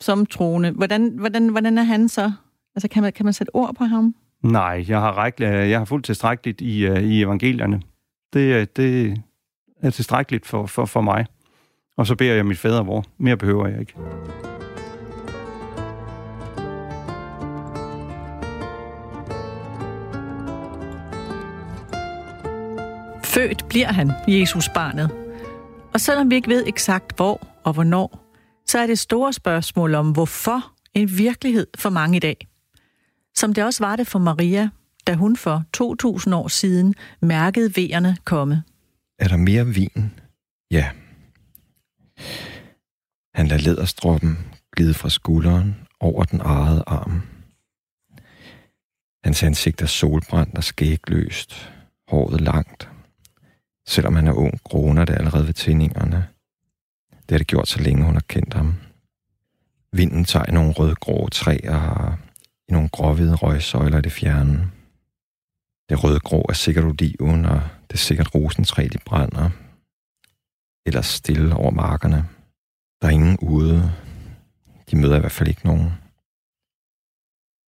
som 0.00 0.26
troende, 0.26 0.70
hvordan, 0.70 1.12
hvordan, 1.18 1.48
hvordan 1.48 1.78
er 1.78 1.82
han 1.82 2.08
så? 2.08 2.32
Altså, 2.76 2.88
kan 2.88 3.02
man, 3.02 3.12
kan 3.12 3.24
man 3.24 3.32
sætte 3.32 3.54
ord 3.54 3.74
på 3.74 3.84
ham? 3.84 4.14
Nej, 4.42 4.84
jeg 4.88 5.00
har, 5.00 5.12
rækkel, 5.12 5.46
jeg 5.46 5.78
har 5.78 5.84
fuldt 5.84 6.04
tilstrækkeligt 6.04 6.60
i, 6.60 6.90
uh, 6.90 7.02
i 7.02 7.22
evangelierne. 7.22 7.82
Det, 8.32 8.76
det 8.76 9.22
er 9.82 9.90
tilstrækkeligt 9.90 10.46
for, 10.46 10.66
for, 10.66 10.84
for 10.84 11.00
mig. 11.00 11.26
Og 11.96 12.06
så 12.06 12.14
beder 12.14 12.34
jeg 12.34 12.46
mit 12.46 12.58
fadervor. 12.58 13.04
Mere 13.18 13.36
behøver 13.36 13.66
jeg 13.66 13.80
ikke. 13.80 13.94
Født 23.24 23.68
bliver 23.68 23.92
han, 23.92 24.12
Jesus 24.28 24.68
barnet. 24.74 25.10
Og 25.92 26.00
selvom 26.00 26.30
vi 26.30 26.34
ikke 26.34 26.48
ved 26.48 26.66
eksakt 26.66 27.16
hvor 27.16 27.46
og 27.64 27.72
hvornår, 27.72 28.34
så 28.66 28.78
er 28.78 28.86
det 28.86 28.98
store 28.98 29.32
spørgsmål 29.32 29.94
om, 29.94 30.12
hvorfor 30.12 30.72
en 30.94 31.18
virkelighed 31.18 31.66
for 31.78 31.90
mange 31.90 32.16
i 32.16 32.20
dag. 32.20 32.48
Som 33.34 33.54
det 33.54 33.64
også 33.64 33.84
var 33.84 33.96
det 33.96 34.06
for 34.06 34.18
Maria, 34.18 34.70
da 35.06 35.14
hun 35.14 35.36
for 35.36 35.62
2000 35.72 36.34
år 36.34 36.48
siden 36.48 36.94
mærkede 37.22 37.72
vejerne 37.76 38.16
komme. 38.24 38.62
Er 39.20 39.28
der 39.28 39.36
mere 39.36 39.66
vin? 39.66 40.20
Ja, 40.70 40.90
han 43.34 43.46
lader 43.48 43.62
læderstroppen 43.62 44.38
glide 44.76 44.94
fra 44.94 45.08
skulderen 45.08 45.74
over 46.00 46.24
den 46.24 46.40
arede 46.40 46.84
arm. 46.86 47.22
Hans 49.24 49.42
ansigt 49.42 49.82
er 49.82 49.86
solbrændt 49.86 50.56
og 50.56 50.64
skægløst, 50.64 51.72
håret 52.08 52.40
langt. 52.40 52.88
Selvom 53.86 54.16
han 54.16 54.26
er 54.26 54.32
ung, 54.32 54.60
groner 54.62 55.04
det 55.04 55.14
allerede 55.14 55.46
ved 55.46 55.54
tændingerne. 55.54 56.28
Det 57.10 57.30
har 57.30 57.38
det 57.38 57.46
gjort, 57.46 57.68
så 57.68 57.82
længe 57.82 58.04
hun 58.04 58.14
har 58.14 58.24
kendt 58.28 58.54
ham. 58.54 58.74
Vinden 59.92 60.24
tager 60.24 60.46
i 60.48 60.52
nogle 60.52 60.72
rødgrå 60.72 61.28
træer 61.28 62.18
i 62.68 62.72
nogle 62.72 62.88
gråhvide 62.88 63.34
røgsøjler 63.34 63.98
i 63.98 64.02
det 64.02 64.12
fjerne. 64.12 64.70
Det 65.88 66.04
rødgrå 66.04 66.46
er 66.48 66.52
sikkert 66.52 66.84
oliven, 66.84 67.44
og 67.44 67.62
det 67.90 67.94
er 67.94 67.98
sikkert 67.98 68.34
rosentræ, 68.34 68.88
de 68.92 68.98
brænder, 68.98 69.50
Eller 70.86 71.02
stille 71.02 71.54
over 71.54 71.70
markerne. 71.70 72.28
Der 73.00 73.06
er 73.08 73.12
ingen 73.12 73.38
ude. 73.38 73.92
De 74.90 74.96
møder 74.96 75.16
i 75.16 75.20
hvert 75.20 75.32
fald 75.32 75.48
ikke 75.48 75.66
nogen. 75.66 75.92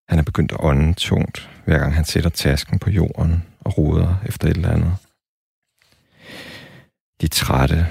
Han 0.10 0.20
er 0.20 0.24
begyndt 0.24 0.52
at 0.52 0.58
ånde 0.60 0.94
tungt, 0.94 1.50
hver 1.66 1.80
gang 1.80 1.94
han 1.94 2.06
sætter 2.06 2.30
tasken 2.30 2.80
på 2.80 2.90
jorden 2.90 3.44
og 3.60 3.78
roder 3.78 4.16
efter 4.26 4.48
et 4.48 4.56
eller 4.56 4.72
andet. 4.72 4.96
De 7.22 7.26
er 7.26 7.36
trætte. 7.42 7.88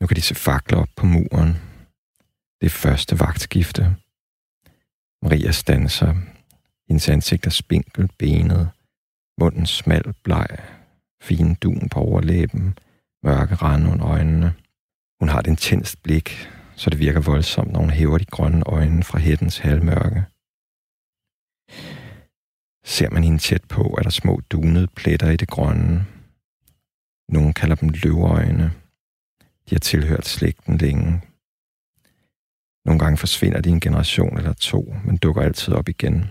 Nu 0.00 0.06
kan 0.06 0.16
de 0.16 0.22
se 0.22 0.34
fakler 0.34 0.78
op 0.78 0.88
på 0.96 1.06
muren. 1.06 1.52
Det 2.60 2.66
er 2.66 2.78
første 2.84 3.20
vagtskifte. 3.20 3.96
Maria 5.22 5.52
stanser. 5.52 6.14
Hendes 6.88 7.08
ansigt 7.08 7.46
er 7.46 7.50
spinkelt 7.50 8.18
benet. 8.18 8.70
Munden 9.38 9.66
smal, 9.66 10.14
bleg. 10.22 10.81
Fin 11.22 11.54
dun 11.54 11.88
på 11.88 12.00
overlæben. 12.00 12.78
Mørke 13.24 13.54
rande 13.54 13.90
under 13.90 14.06
øjnene. 14.06 14.54
Hun 15.20 15.28
har 15.28 15.38
et 15.38 15.46
intenst 15.46 16.02
blik, 16.02 16.48
så 16.76 16.90
det 16.90 16.98
virker 16.98 17.20
voldsomt, 17.20 17.72
når 17.72 17.80
hun 17.80 17.90
hæver 17.90 18.18
de 18.18 18.24
grønne 18.24 18.62
øjne 18.66 19.02
fra 19.02 19.18
hættens 19.18 19.58
halvmørke. 19.58 20.24
Ser 22.84 23.10
man 23.10 23.24
hende 23.24 23.38
tæt 23.38 23.64
på, 23.68 23.82
er 23.98 24.02
der 24.02 24.10
små 24.10 24.40
dunede 24.50 24.86
pletter 24.86 25.30
i 25.30 25.36
det 25.36 25.48
grønne. 25.48 26.06
Nogle 27.28 27.52
kalder 27.52 27.76
dem 27.76 27.88
løveøjne. 27.88 28.72
De 29.70 29.74
har 29.74 29.80
tilhørt 29.80 30.26
slægten 30.26 30.78
længe. 30.78 31.22
Nogle 32.84 32.98
gange 32.98 33.16
forsvinder 33.16 33.60
de 33.60 33.70
en 33.70 33.80
generation 33.80 34.36
eller 34.38 34.52
to, 34.52 34.94
men 35.04 35.16
dukker 35.16 35.42
altid 35.42 35.74
op 35.74 35.88
igen. 35.88 36.30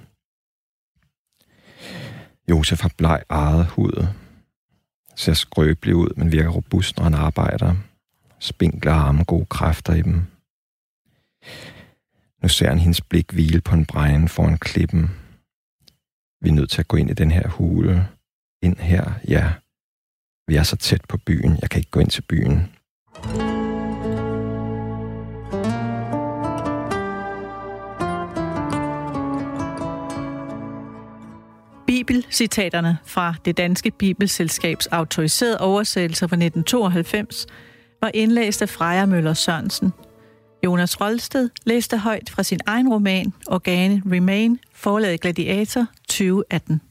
Josef 2.50 2.82
har 2.82 2.94
bleg 2.98 3.24
eget 3.30 3.66
hud. 3.66 4.21
Ser 5.22 5.34
skrøbelig 5.34 5.96
ud, 5.96 6.10
men 6.18 6.32
virker 6.32 6.50
robust, 6.50 6.98
når 6.98 7.04
han 7.04 7.14
arbejder. 7.14 7.76
Spinkler 8.40 8.92
arme, 8.94 9.24
gode 9.24 9.46
kræfter 9.46 9.94
i 9.94 10.02
dem. 10.02 10.26
Nu 12.42 12.48
ser 12.50 12.70
han 12.70 12.80
hendes 12.80 13.02
blik 13.02 13.32
hvile 13.32 13.62
på 13.62 13.76
en 13.76 13.86
bregn 13.86 14.28
foran 14.28 14.58
klippen. 14.58 15.10
Vi 16.42 16.50
er 16.50 16.54
nødt 16.54 16.70
til 16.70 16.82
at 16.82 16.88
gå 16.88 16.98
ind 16.98 17.10
i 17.10 17.14
den 17.14 17.32
her 17.32 17.48
hule. 17.48 18.08
Ind 18.62 18.78
her, 18.78 19.12
ja. 19.28 19.54
Vi 20.48 20.56
er 20.56 20.64
så 20.64 20.76
tæt 20.76 21.02
på 21.10 21.18
byen. 21.18 21.58
Jeg 21.62 21.70
kan 21.70 21.80
ikke 21.80 21.92
gå 21.92 22.00
ind 22.00 22.10
til 22.10 22.22
byen. 22.22 22.70
Bibelcitaterne 32.02 32.98
fra 33.06 33.34
det 33.46 33.58
danske 33.58 33.92
Bibelselskabs 33.92 34.88
autoriserede 34.88 35.58
oversættelse 35.58 36.20
fra 36.20 36.36
1992 36.36 37.48
var 38.02 38.12
indlæst 38.14 38.62
af 38.62 38.70
Freja 38.70 39.06
Møller 39.06 39.34
Sørensen. 39.34 39.94
Jonas 40.66 41.02
Rolsted 41.02 41.50
læste 41.66 41.98
højt 41.98 42.30
fra 42.30 42.44
sin 42.44 42.60
egen 42.66 42.90
roman 42.90 43.34
Organe 43.48 44.04
Remain, 44.12 44.60
forlaget 44.74 45.22
Gladiator 45.22 45.86
2018. 46.10 46.91